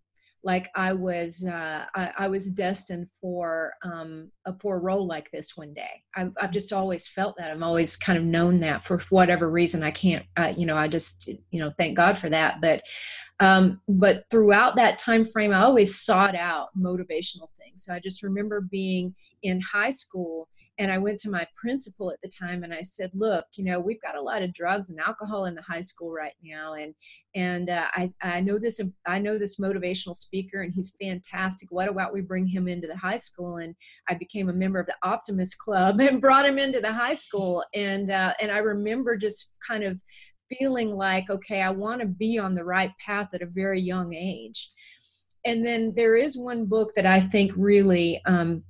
like 0.44 0.70
I 0.74 0.92
was 0.92 1.46
uh, 1.46 1.86
I, 1.94 2.12
I, 2.18 2.28
was 2.28 2.50
destined 2.50 3.08
for 3.20 3.74
um, 3.84 4.30
a 4.44 4.58
for 4.58 4.76
a 4.76 4.80
role 4.80 5.06
like 5.06 5.30
this 5.30 5.56
one 5.56 5.72
day. 5.72 6.02
I've, 6.16 6.32
I've, 6.40 6.50
just 6.50 6.72
always 6.72 7.06
felt 7.06 7.36
that. 7.38 7.50
I've 7.50 7.62
always 7.62 7.96
kind 7.96 8.18
of 8.18 8.24
known 8.24 8.58
that 8.60 8.84
for 8.84 8.98
whatever 9.10 9.48
reason. 9.48 9.82
I 9.82 9.92
can't 9.92 10.24
uh, 10.36 10.52
you 10.56 10.66
know 10.66 10.76
I 10.76 10.88
just 10.88 11.28
you 11.28 11.60
know 11.60 11.70
thank 11.78 11.96
God 11.96 12.18
for 12.18 12.28
that. 12.30 12.60
But 12.60 12.82
um, 13.40 13.80
but 13.88 14.24
throughout 14.30 14.76
that 14.76 14.98
time 14.98 15.24
frame, 15.24 15.52
I 15.52 15.62
always 15.62 16.00
sought 16.00 16.34
out 16.34 16.68
motivational 16.76 17.48
things. 17.58 17.84
So 17.84 17.94
I 17.94 18.00
just 18.00 18.22
remember 18.22 18.60
being 18.60 19.14
in 19.42 19.60
high 19.60 19.90
school 19.90 20.48
and 20.78 20.90
I 20.90 20.98
went 20.98 21.18
to 21.20 21.30
my 21.30 21.46
principal 21.54 22.10
at 22.10 22.20
the 22.22 22.30
time 22.30 22.64
and 22.64 22.72
I 22.72 22.80
said, 22.80 23.10
"Look, 23.14 23.44
you 23.54 23.64
know, 23.64 23.78
we've 23.78 24.00
got 24.00 24.16
a 24.16 24.20
lot 24.20 24.42
of 24.42 24.54
drugs 24.54 24.90
and 24.90 24.98
alcohol 24.98 25.44
in 25.44 25.54
the 25.54 25.62
high 25.62 25.82
school 25.82 26.10
right 26.10 26.32
now, 26.42 26.74
and 26.74 26.94
and 27.34 27.68
uh, 27.68 27.86
I 27.92 28.12
I 28.22 28.40
know 28.40 28.58
this 28.58 28.80
I 29.06 29.18
know 29.18 29.38
this 29.38 29.58
motivational 29.60 30.16
speaker 30.16 30.62
and 30.62 30.72
he's 30.74 30.96
fantastic. 31.00 31.70
What 31.70 31.88
about 31.88 32.14
we 32.14 32.22
bring 32.22 32.46
him 32.46 32.68
into 32.68 32.86
the 32.86 32.96
high 32.96 33.18
school?" 33.18 33.58
And 33.58 33.74
I 34.08 34.14
became 34.14 34.48
a 34.48 34.54
member 34.54 34.80
of 34.80 34.86
the 34.86 34.96
Optimist 35.02 35.58
Club 35.58 36.00
and 36.00 36.20
brought 36.20 36.46
him 36.46 36.58
into 36.58 36.80
the 36.80 36.92
high 36.92 37.14
school, 37.14 37.64
and 37.74 38.10
uh, 38.10 38.34
and 38.40 38.50
I 38.50 38.58
remember 38.58 39.16
just 39.16 39.52
kind 39.66 39.84
of 39.84 40.00
feeling 40.58 40.94
like, 40.96 41.30
okay, 41.30 41.62
I 41.62 41.70
want 41.70 42.00
to 42.00 42.06
be 42.06 42.38
on 42.38 42.54
the 42.54 42.64
right 42.64 42.92
path 42.98 43.28
at 43.34 43.42
a 43.42 43.46
very 43.46 43.80
young 43.80 44.14
age. 44.14 44.70
And 45.44 45.64
then 45.64 45.92
there 45.96 46.16
is 46.16 46.38
one 46.38 46.66
book 46.66 46.92
that 46.94 47.06
I 47.06 47.20
think 47.20 47.52
really 47.56 48.20
um, 48.26 48.62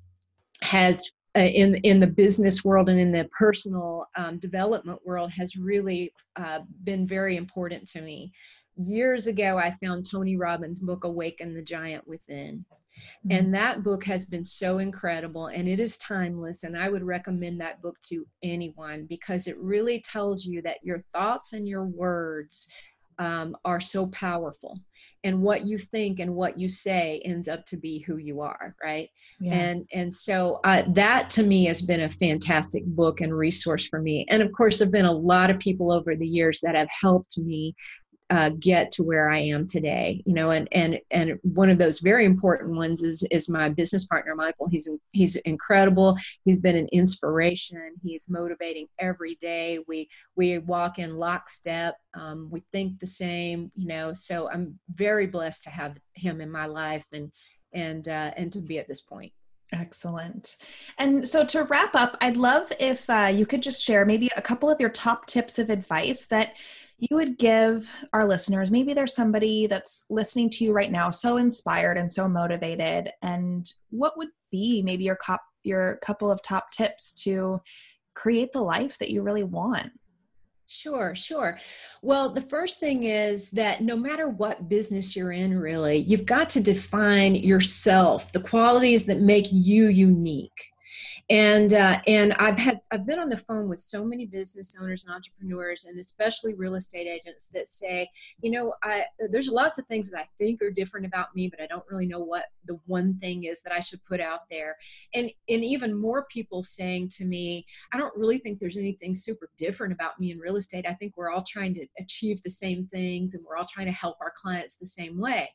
has 0.63 1.11
uh, 1.37 1.41
in 1.41 1.77
in 1.77 1.99
the 1.99 2.07
business 2.07 2.65
world 2.65 2.89
and 2.89 3.01
in 3.01 3.11
the 3.11 3.29
personal 3.37 4.07
um, 4.17 4.39
development 4.39 4.99
world 5.05 5.31
has 5.33 5.57
really 5.57 6.13
uh, 6.37 6.61
been 6.85 7.07
very 7.07 7.37
important 7.37 7.89
to 7.89 8.03
me. 8.03 8.31
Years 8.77 9.27
ago, 9.27 9.59
I 9.59 9.71
found 9.71 10.09
Tony 10.09 10.37
Robbins' 10.37 10.79
book 10.79 11.05
"Awaken 11.05 11.55
the 11.55 11.63
Giant 11.63 12.07
Within," 12.07 12.65
mm-hmm. 12.67 13.31
and 13.31 13.55
that 13.55 13.83
book 13.83 14.05
has 14.05 14.27
been 14.27 14.45
so 14.45 14.79
incredible, 14.79 15.47
and 15.47 15.69
it 15.69 15.81
is 15.81 15.97
timeless. 15.99 16.65
And 16.65 16.77
I 16.77 16.91
would 16.91 17.03
recommend 17.03 17.61
that 17.61 17.81
book 17.81 17.97
to 18.09 18.27
anyone 18.43 19.07
because 19.09 19.47
it 19.47 19.59
really 19.59 20.01
tells 20.01 20.45
you 20.45 20.61
that 20.63 20.83
your 20.83 20.99
thoughts 21.15 21.55
and 21.55 21.67
your 21.67 21.85
words 21.85 22.69
um, 23.19 23.57
are 23.65 23.81
so 23.81 24.07
powerful. 24.09 24.79
And 25.25 25.43
what 25.43 25.67
you 25.67 25.79
think 25.79 26.19
and 26.19 26.35
what 26.35 26.59
you 26.59 26.69
say 26.69 27.21
ends 27.25 27.49
up 27.49 27.65
to 27.67 27.77
be 27.77 28.01
who 28.01 28.17
you 28.17 28.41
are 28.41 28.75
right? 28.83 29.09
Yeah. 29.41 29.55
and 29.55 29.87
and 29.93 30.15
so 30.15 30.61
uh, 30.65 30.83
that 30.89 31.31
to 31.31 31.43
me 31.43 31.65
has 31.67 31.83
been 31.83 32.03
a 32.03 32.11
fantastic 32.11 32.85
book 32.87 33.21
and 33.21 33.37
resource 33.37 33.87
for 33.87 34.01
me. 34.01 34.27
And 34.29 34.43
of 34.43 34.53
course 34.53 34.79
there 34.79 34.87
have 34.87 34.93
been 34.93 35.05
a 35.05 35.13
lot 35.13 35.51
of 35.51 35.59
people 35.59 35.93
over 35.93 36.17
the 36.17 36.27
years 36.27 36.61
that 36.63 36.75
have 36.75 36.89
helped 37.01 37.39
me 37.39 37.75
uh, 38.33 38.49
get 38.59 38.91
to 38.91 39.03
where 39.03 39.29
I 39.29 39.41
am 39.41 39.69
today. 39.69 40.23
You 40.25 40.33
know, 40.33 40.53
and 40.53 40.67
and 40.73 40.99
and 41.11 41.39
one 41.43 41.69
of 41.69 41.77
those 41.77 42.01
very 42.01 42.25
important 42.25 42.75
ones 42.75 43.03
is 43.03 43.23
is 43.31 43.51
my 43.51 43.69
business 43.69 44.07
partner 44.07 44.35
Michael. 44.35 44.69
He's 44.69 44.89
he's 45.13 45.37
incredible. 45.37 46.17
He's 46.47 46.59
been 46.59 46.77
an 46.77 46.89
inspiration. 46.93 47.93
He's 48.03 48.31
motivating 48.31 48.87
every 48.99 49.35
day. 49.35 49.81
We 49.87 50.09
we 50.35 50.59
walk 50.59 50.99
in 50.99 51.19
lockstep. 51.19 51.97
Um, 52.15 52.49
we 52.51 52.63
think 52.73 52.99
the 52.99 53.07
same. 53.07 53.71
You 53.75 53.89
know, 53.89 54.15
so 54.15 54.49
I'm 54.51 54.79
very 54.89 55.27
blessed 55.27 55.65
to 55.65 55.71
have 55.71 55.99
him 56.15 56.41
in 56.41 56.51
my 56.51 56.65
life 56.65 57.05
and 57.13 57.31
and 57.75 58.09
uh, 58.09 58.33
and 58.39 58.51
to 58.55 58.61
be 58.61 58.79
at 58.79 58.89
this 58.89 59.03
point. 59.03 59.33
Excellent. 59.75 60.57
And 60.99 61.29
so 61.29 61.45
to 61.47 61.65
wrap 61.65 61.95
up, 61.95 62.17
I'd 62.23 62.37
love 62.39 62.73
if 62.81 63.09
uh, 63.11 63.31
you 63.33 63.45
could 63.45 63.63
just 63.63 63.83
share 63.83 64.05
maybe 64.07 64.31
a 64.37 64.43
couple 64.43 64.71
of 64.71 64.81
your 64.81 64.91
top 64.91 65.27
tips 65.27 65.59
of 65.59 65.69
advice 65.71 66.27
that 66.27 66.55
you 66.99 67.17
would 67.17 67.39
give 67.39 67.89
our 68.13 68.27
listeners 68.27 68.71
maybe 68.71 68.95
there's 68.95 69.15
somebody 69.15 69.67
that's 69.67 70.05
listening 70.11 70.49
to 70.49 70.65
you 70.65 70.73
right 70.73 70.93
now 70.93 71.11
so 71.11 71.37
inspired 71.37 71.99
and 71.99 72.11
so 72.11 72.29
motivated 72.29 73.11
and 73.23 73.73
what 73.91 74.17
would 74.17 74.29
be 74.51 74.83
maybe 74.83 75.05
your 75.05 75.17
cop 75.17 75.43
your 75.65 75.97
couple 76.03 76.31
of 76.31 76.43
top 76.43 76.71
tips 76.71 77.13
to 77.13 77.61
create 78.15 78.53
the 78.53 78.61
life 78.61 78.99
that 78.99 79.11
you 79.11 79.23
really 79.23 79.45
want 79.45 79.93
Sure, 80.75 81.15
sure. 81.15 81.59
Well, 82.01 82.31
the 82.31 82.41
first 82.41 82.81
thing 82.81 83.05
is 83.05 83.51
that 83.51 83.83
no 83.83 83.95
matter 83.95 84.29
what 84.29 84.71
business 84.71 85.15
you're 85.15 85.33
in, 85.33 85.59
really, 85.59 85.99
you've 85.99 86.25
got 86.25 86.49
to 86.51 86.63
define 86.63 87.35
yourself, 87.35 88.33
the 88.33 88.41
qualities 88.41 89.05
that 89.05 89.21
make 89.21 89.49
you 89.51 89.89
unique 89.89 90.73
and 91.31 91.75
uh, 91.75 92.01
and 92.07 92.33
I've 92.35 92.59
had 92.59 92.81
I've 92.91 93.07
been 93.07 93.19
on 93.19 93.29
the 93.29 93.37
phone 93.37 93.69
with 93.69 93.81
so 93.81 94.05
many 94.05 94.27
business 94.27 94.77
owners 94.81 95.05
and 95.05 95.15
entrepreneurs, 95.15 95.85
and 95.85 95.99
especially 95.99 96.55
real 96.55 96.75
estate 96.75 97.07
agents 97.07 97.49
that 97.49 97.67
say, 97.67 98.09
you 98.41 98.51
know, 98.51 98.75
I 98.83 99.05
there's 99.31 99.49
lots 99.49 99.79
of 99.79 99.87
things 99.87 100.11
that 100.11 100.19
I 100.21 100.29
think 100.39 100.63
are 100.63 100.71
different 100.71 101.07
about 101.07 101.35
me, 101.35 101.49
but 101.49 101.61
I 101.61 101.67
don't 101.67 101.85
really 101.91 102.07
know 102.07 102.21
what 102.21 102.45
the 102.67 102.79
one 102.87 103.19
thing 103.19 103.45
is 103.45 103.63
that 103.63 103.73
I 103.73 103.81
should 103.81 104.05
put 104.05 104.21
out 104.21 104.41
there. 104.51 104.77
And 105.15 105.31
and 105.49 105.65
even 105.65 105.99
more 105.99 106.27
people 106.31 106.63
saying 106.63 107.11
to 107.17 107.25
me, 107.25 107.67
I 107.93 107.99
don't 107.99 108.17
really 108.17 108.39
think 108.39 108.59
there's 108.59 108.77
anything 108.77 109.15
super 109.15 109.51
different 109.57 109.93
about 109.93 110.19
me 110.19 110.33
in 110.33 110.39
real 110.39 110.57
estate. 110.57 110.87
I 110.89 110.95
think 110.95 111.17
we're 111.17 111.31
all 111.31 111.45
trying 111.47 111.75
to 111.75 111.87
achieve 111.99 112.43
the 112.43 112.51
same 112.51 112.87
things, 112.93 113.35
and 113.35 113.45
we're 113.45 113.57
all 113.57 113.67
trying 113.71 113.87
to 113.87 113.93
help 113.93 114.17
our 114.21 114.33
clients 114.37 114.77
the 114.77 114.87
same 114.87 115.19
way. 115.19 115.51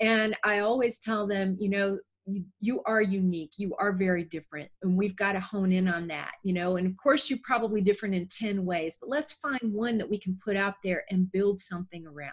And 0.00 0.36
I 0.44 0.58
always 0.60 0.98
tell 0.98 1.26
them, 1.26 1.56
you 1.58 1.70
know, 1.70 1.98
you, 2.26 2.44
you 2.60 2.82
are 2.86 3.00
unique 3.00 3.52
you 3.56 3.74
are 3.78 3.92
very 3.92 4.24
different 4.24 4.68
and 4.82 4.96
we've 4.96 5.16
got 5.16 5.32
to 5.32 5.40
hone 5.40 5.72
in 5.72 5.86
on 5.86 6.08
that 6.08 6.32
you 6.42 6.52
know 6.52 6.76
and 6.76 6.86
of 6.86 6.96
course 6.96 7.30
you're 7.30 7.38
probably 7.44 7.80
different 7.80 8.14
in 8.14 8.26
10 8.28 8.64
ways 8.64 8.98
but 9.00 9.08
let's 9.08 9.32
find 9.32 9.60
one 9.62 9.96
that 9.96 10.10
we 10.10 10.18
can 10.18 10.38
put 10.44 10.56
out 10.56 10.74
there 10.82 11.04
and 11.10 11.30
build 11.30 11.60
something 11.60 12.06
around 12.06 12.32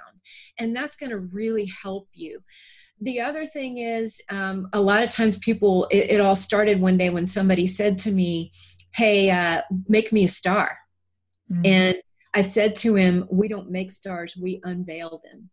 and 0.60 0.76
that's 0.76 0.96
going 0.96 1.12
to 1.12 1.20
really 1.20 1.72
help 1.82 2.08
you 2.14 2.42
the 3.04 3.20
other 3.20 3.46
thing 3.46 3.80
is, 3.80 4.22
um, 4.30 4.70
a 4.72 4.80
lot 4.80 5.04
of 5.04 5.10
times 5.10 5.38
people, 5.40 5.88
it, 5.92 6.12
it, 6.12 6.22
all 6.22 6.36
started 6.36 6.80
one 6.80 6.98
day 6.98 7.10
when 7.10 7.28
somebody 7.28 7.68
said 7.68 7.98
to 8.00 8.12
me, 8.12 8.52
Hey, 8.94 9.30
uh, 9.30 9.62
make 9.90 10.14
me 10.14 10.24
a 10.24 10.30
star. 10.30 10.78
Mm-hmm. 11.52 11.62
And 11.66 11.98
I 12.34 12.42
said 12.42 12.76
to 12.78 12.96
him, 12.96 13.28
We 13.30 13.50
don't 13.50 13.70
make 13.70 13.92
stars, 13.92 14.38
we 14.38 14.62
unveil 14.64 15.22
them. 15.24 15.50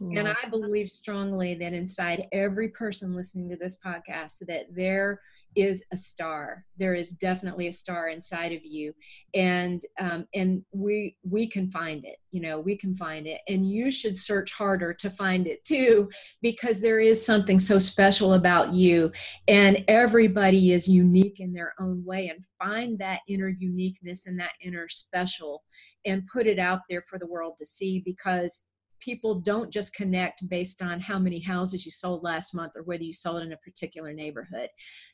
And 0.00 0.28
I 0.28 0.48
believe 0.50 0.88
strongly 0.88 1.54
that 1.54 1.72
inside 1.72 2.26
every 2.32 2.68
person 2.68 3.14
listening 3.14 3.48
to 3.50 3.56
this 3.56 3.78
podcast, 3.84 4.44
that 4.46 4.66
there 4.74 5.20
is 5.54 5.84
a 5.92 5.96
star. 5.96 6.64
There 6.78 6.94
is 6.94 7.10
definitely 7.10 7.66
a 7.66 7.72
star 7.72 8.08
inside 8.08 8.52
of 8.52 8.64
you, 8.64 8.94
and 9.34 9.82
um, 10.00 10.26
and 10.34 10.64
we 10.72 11.16
we 11.22 11.46
can 11.46 11.70
find 11.70 12.04
it. 12.06 12.16
You 12.30 12.40
know, 12.40 12.58
we 12.58 12.76
can 12.76 12.96
find 12.96 13.26
it, 13.26 13.42
and 13.48 13.70
you 13.70 13.90
should 13.90 14.16
search 14.16 14.52
harder 14.52 14.94
to 14.94 15.10
find 15.10 15.46
it 15.46 15.62
too, 15.64 16.10
because 16.40 16.80
there 16.80 17.00
is 17.00 17.24
something 17.24 17.60
so 17.60 17.78
special 17.78 18.32
about 18.32 18.72
you, 18.72 19.12
and 19.46 19.84
everybody 19.88 20.72
is 20.72 20.88
unique 20.88 21.38
in 21.38 21.52
their 21.52 21.74
own 21.78 22.02
way. 22.04 22.28
And 22.28 22.44
find 22.58 22.98
that 23.00 23.20
inner 23.28 23.48
uniqueness 23.50 24.26
and 24.26 24.40
that 24.40 24.54
inner 24.62 24.88
special, 24.88 25.62
and 26.06 26.26
put 26.26 26.46
it 26.46 26.58
out 26.58 26.80
there 26.88 27.02
for 27.02 27.18
the 27.18 27.26
world 27.26 27.58
to 27.58 27.66
see, 27.66 28.00
because 28.00 28.68
people 29.02 29.34
don't 29.34 29.70
just 29.70 29.94
connect 29.94 30.48
based 30.48 30.82
on 30.82 31.00
how 31.00 31.18
many 31.18 31.40
houses 31.40 31.84
you 31.84 31.90
sold 31.90 32.22
last 32.22 32.54
month 32.54 32.72
or 32.76 32.82
whether 32.84 33.02
you 33.02 33.12
sold 33.12 33.42
in 33.42 33.52
a 33.52 33.56
particular 33.58 34.12
neighborhood. 34.12 34.68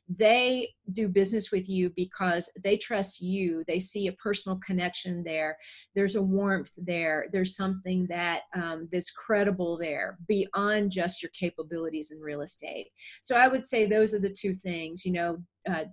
They 0.09 0.71
do 0.93 1.09
business 1.09 1.51
with 1.51 1.69
you 1.69 1.91
because 1.97 2.51
they 2.63 2.77
trust 2.77 3.21
you. 3.21 3.65
They 3.67 3.79
see 3.79 4.07
a 4.07 4.13
personal 4.13 4.59
connection 4.59 5.25
there. 5.25 5.57
There's 5.95 6.17
a 6.17 6.23
warmth 6.23 6.73
there. 6.77 7.27
There's 7.33 7.57
something 7.57 8.07
that 8.09 8.43
um, 8.55 8.89
that's 8.93 9.11
credible 9.11 9.79
there 9.79 10.19
beyond 10.29 10.93
just 10.93 11.23
your 11.23 11.31
capabilities 11.31 12.11
in 12.13 12.21
real 12.21 12.43
estate. 12.43 12.89
So 13.23 13.37
I 13.37 13.49
would 13.49 13.67
say 13.67 13.87
those 13.87 14.15
are 14.15 14.21
the 14.21 14.31
two 14.31 14.55
things. 14.55 15.05
You 15.05 15.13
know. 15.13 15.39
Uh, 15.69 15.85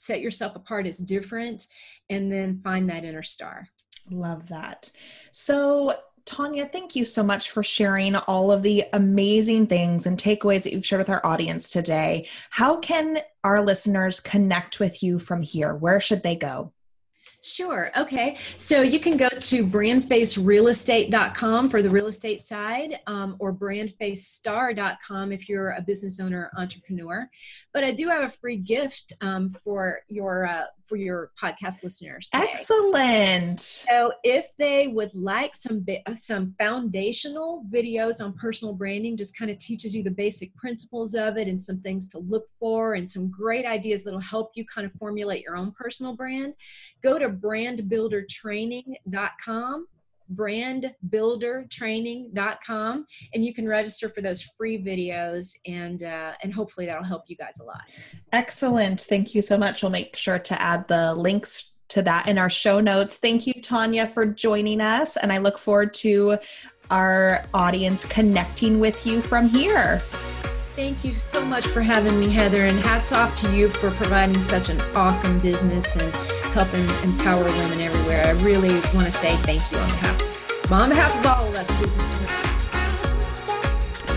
set 0.00 0.20
yourself 0.20 0.54
apart 0.54 0.86
as 0.86 0.98
different 0.98 1.66
and 2.08 2.30
then 2.30 2.60
find 2.62 2.88
that 2.88 3.04
inner 3.04 3.22
star 3.22 3.68
Love 4.10 4.48
that. 4.48 4.90
So, 5.32 5.94
Tanya, 6.28 6.66
thank 6.66 6.94
you 6.94 7.06
so 7.06 7.22
much 7.22 7.52
for 7.52 7.62
sharing 7.62 8.14
all 8.14 8.52
of 8.52 8.62
the 8.62 8.84
amazing 8.92 9.66
things 9.66 10.04
and 10.04 10.18
takeaways 10.18 10.64
that 10.64 10.74
you've 10.74 10.84
shared 10.84 10.98
with 10.98 11.08
our 11.08 11.24
audience 11.24 11.70
today. 11.70 12.28
How 12.50 12.78
can 12.80 13.20
our 13.44 13.64
listeners 13.64 14.20
connect 14.20 14.78
with 14.78 15.02
you 15.02 15.18
from 15.18 15.40
here? 15.40 15.74
Where 15.74 16.00
should 16.00 16.22
they 16.22 16.36
go? 16.36 16.74
Sure. 17.40 17.90
Okay. 17.96 18.36
So 18.58 18.82
you 18.82 19.00
can 19.00 19.16
go 19.16 19.30
to 19.30 19.66
brandfacerealestate.com 19.66 21.70
for 21.70 21.80
the 21.80 21.88
real 21.88 22.08
estate 22.08 22.40
side 22.40 23.00
um, 23.06 23.36
or 23.38 23.54
brandfacestar.com 23.54 25.32
if 25.32 25.48
you're 25.48 25.70
a 25.70 25.80
business 25.80 26.20
owner 26.20 26.50
entrepreneur. 26.58 27.26
But 27.72 27.84
I 27.84 27.92
do 27.92 28.06
have 28.08 28.24
a 28.24 28.28
free 28.28 28.58
gift 28.58 29.14
um, 29.22 29.54
for 29.54 30.00
your 30.08 30.44
uh, 30.44 30.64
for 30.88 30.96
your 30.96 31.30
podcast 31.40 31.82
listeners. 31.82 32.28
Today. 32.28 32.46
Excellent. 32.50 33.60
So 33.60 34.12
if 34.24 34.48
they 34.58 34.88
would 34.88 35.14
like 35.14 35.54
some 35.54 35.86
uh, 36.06 36.14
some 36.14 36.54
foundational 36.58 37.64
videos 37.70 38.22
on 38.24 38.32
personal 38.32 38.72
branding, 38.74 39.16
just 39.16 39.36
kind 39.36 39.50
of 39.50 39.58
teaches 39.58 39.94
you 39.94 40.02
the 40.02 40.10
basic 40.10 40.56
principles 40.56 41.14
of 41.14 41.36
it 41.36 41.48
and 41.48 41.60
some 41.60 41.80
things 41.80 42.08
to 42.08 42.18
look 42.18 42.46
for 42.58 42.94
and 42.94 43.10
some 43.10 43.30
great 43.30 43.66
ideas 43.66 44.04
that'll 44.04 44.20
help 44.20 44.52
you 44.54 44.64
kind 44.64 44.86
of 44.86 44.92
formulate 44.94 45.42
your 45.42 45.56
own 45.56 45.72
personal 45.72 46.14
brand, 46.14 46.54
go 47.02 47.18
to 47.18 47.28
brandbuildertraining.com 47.28 49.86
brandbuildertraining.com 50.34 53.04
and 53.34 53.44
you 53.44 53.54
can 53.54 53.68
register 53.68 54.08
for 54.08 54.20
those 54.20 54.42
free 54.42 54.82
videos 54.82 55.52
and 55.66 56.02
uh, 56.02 56.32
and 56.42 56.52
hopefully 56.54 56.86
that'll 56.86 57.04
help 57.04 57.22
you 57.26 57.36
guys 57.36 57.60
a 57.60 57.64
lot. 57.64 57.82
Excellent. 58.32 59.02
Thank 59.02 59.34
you 59.34 59.42
so 59.42 59.58
much. 59.58 59.82
We'll 59.82 59.90
make 59.90 60.16
sure 60.16 60.38
to 60.38 60.60
add 60.60 60.88
the 60.88 61.14
links 61.14 61.72
to 61.88 62.02
that 62.02 62.28
in 62.28 62.38
our 62.38 62.50
show 62.50 62.80
notes. 62.80 63.16
Thank 63.16 63.46
you 63.46 63.54
tanya 63.54 64.06
for 64.06 64.26
joining 64.26 64.80
us 64.80 65.16
and 65.16 65.32
i 65.32 65.38
look 65.38 65.58
forward 65.58 65.94
to 65.94 66.38
our 66.90 67.42
audience 67.54 68.04
connecting 68.04 68.80
with 68.80 69.06
you 69.06 69.20
from 69.20 69.48
here. 69.48 70.02
Thank 70.76 71.04
you 71.04 71.12
so 71.12 71.44
much 71.44 71.66
for 71.66 71.82
having 71.82 72.18
me, 72.20 72.30
Heather, 72.30 72.66
and 72.66 72.78
hats 72.78 73.12
off 73.12 73.36
to 73.42 73.54
you 73.54 73.68
for 73.68 73.90
providing 73.90 74.40
such 74.40 74.68
an 74.68 74.80
awesome 74.94 75.40
business 75.40 75.96
and 75.96 76.37
helping 76.58 76.90
empower 77.08 77.44
women 77.44 77.80
everywhere. 77.80 78.24
I 78.24 78.30
really 78.42 78.72
want 78.92 79.06
to 79.06 79.12
say 79.12 79.36
thank 79.36 79.62
you 79.70 79.78
on 79.78 79.88
behalf, 79.90 80.72
on 80.72 80.88
behalf 80.88 81.16
of 81.20 81.26
all 81.26 81.46
of 81.46 81.54
us 81.54 81.80
business 81.80 82.14
women. 82.14 82.34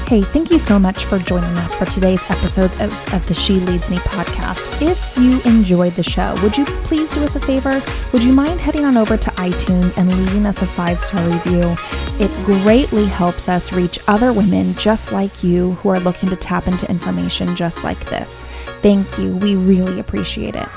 Hey, 0.07 0.23
thank 0.23 0.49
you 0.49 0.57
so 0.57 0.79
much 0.79 1.05
for 1.05 1.19
joining 1.19 1.55
us 1.59 1.75
for 1.75 1.85
today's 1.85 2.23
episodes 2.31 2.73
of, 2.81 2.91
of, 3.13 3.25
the 3.27 3.35
She 3.35 3.53
Leads 3.53 3.91
Me 3.91 3.97
podcast. 3.97 4.81
If 4.81 5.17
you 5.17 5.39
enjoyed 5.43 5.93
the 5.93 6.03
show, 6.03 6.35
would 6.41 6.57
you 6.57 6.65
please 6.65 7.11
do 7.11 7.23
us 7.23 7.35
a 7.35 7.39
favor? 7.39 7.79
Would 8.11 8.23
you 8.23 8.33
mind 8.33 8.59
heading 8.59 8.85
on 8.85 8.97
over 8.97 9.17
to 9.17 9.29
iTunes 9.31 9.95
and 9.97 10.11
leaving 10.11 10.47
us 10.47 10.63
a 10.63 10.65
five 10.65 10.99
star 10.99 11.23
review? 11.29 11.75
It 12.19 12.31
greatly 12.43 13.05
helps 13.05 13.47
us 13.49 13.71
reach 13.71 13.99
other 14.07 14.33
women 14.33 14.73
just 14.73 15.11
like 15.11 15.43
you 15.43 15.73
who 15.73 15.89
are 15.89 15.99
looking 15.99 16.27
to 16.29 16.35
tap 16.35 16.67
into 16.67 16.89
information 16.89 17.55
just 17.55 17.83
like 17.83 18.03
this. 18.09 18.45
Thank 18.81 19.19
you. 19.19 19.37
We 19.37 19.55
really 19.55 19.99
appreciate 19.99 20.55
it. 20.55 20.67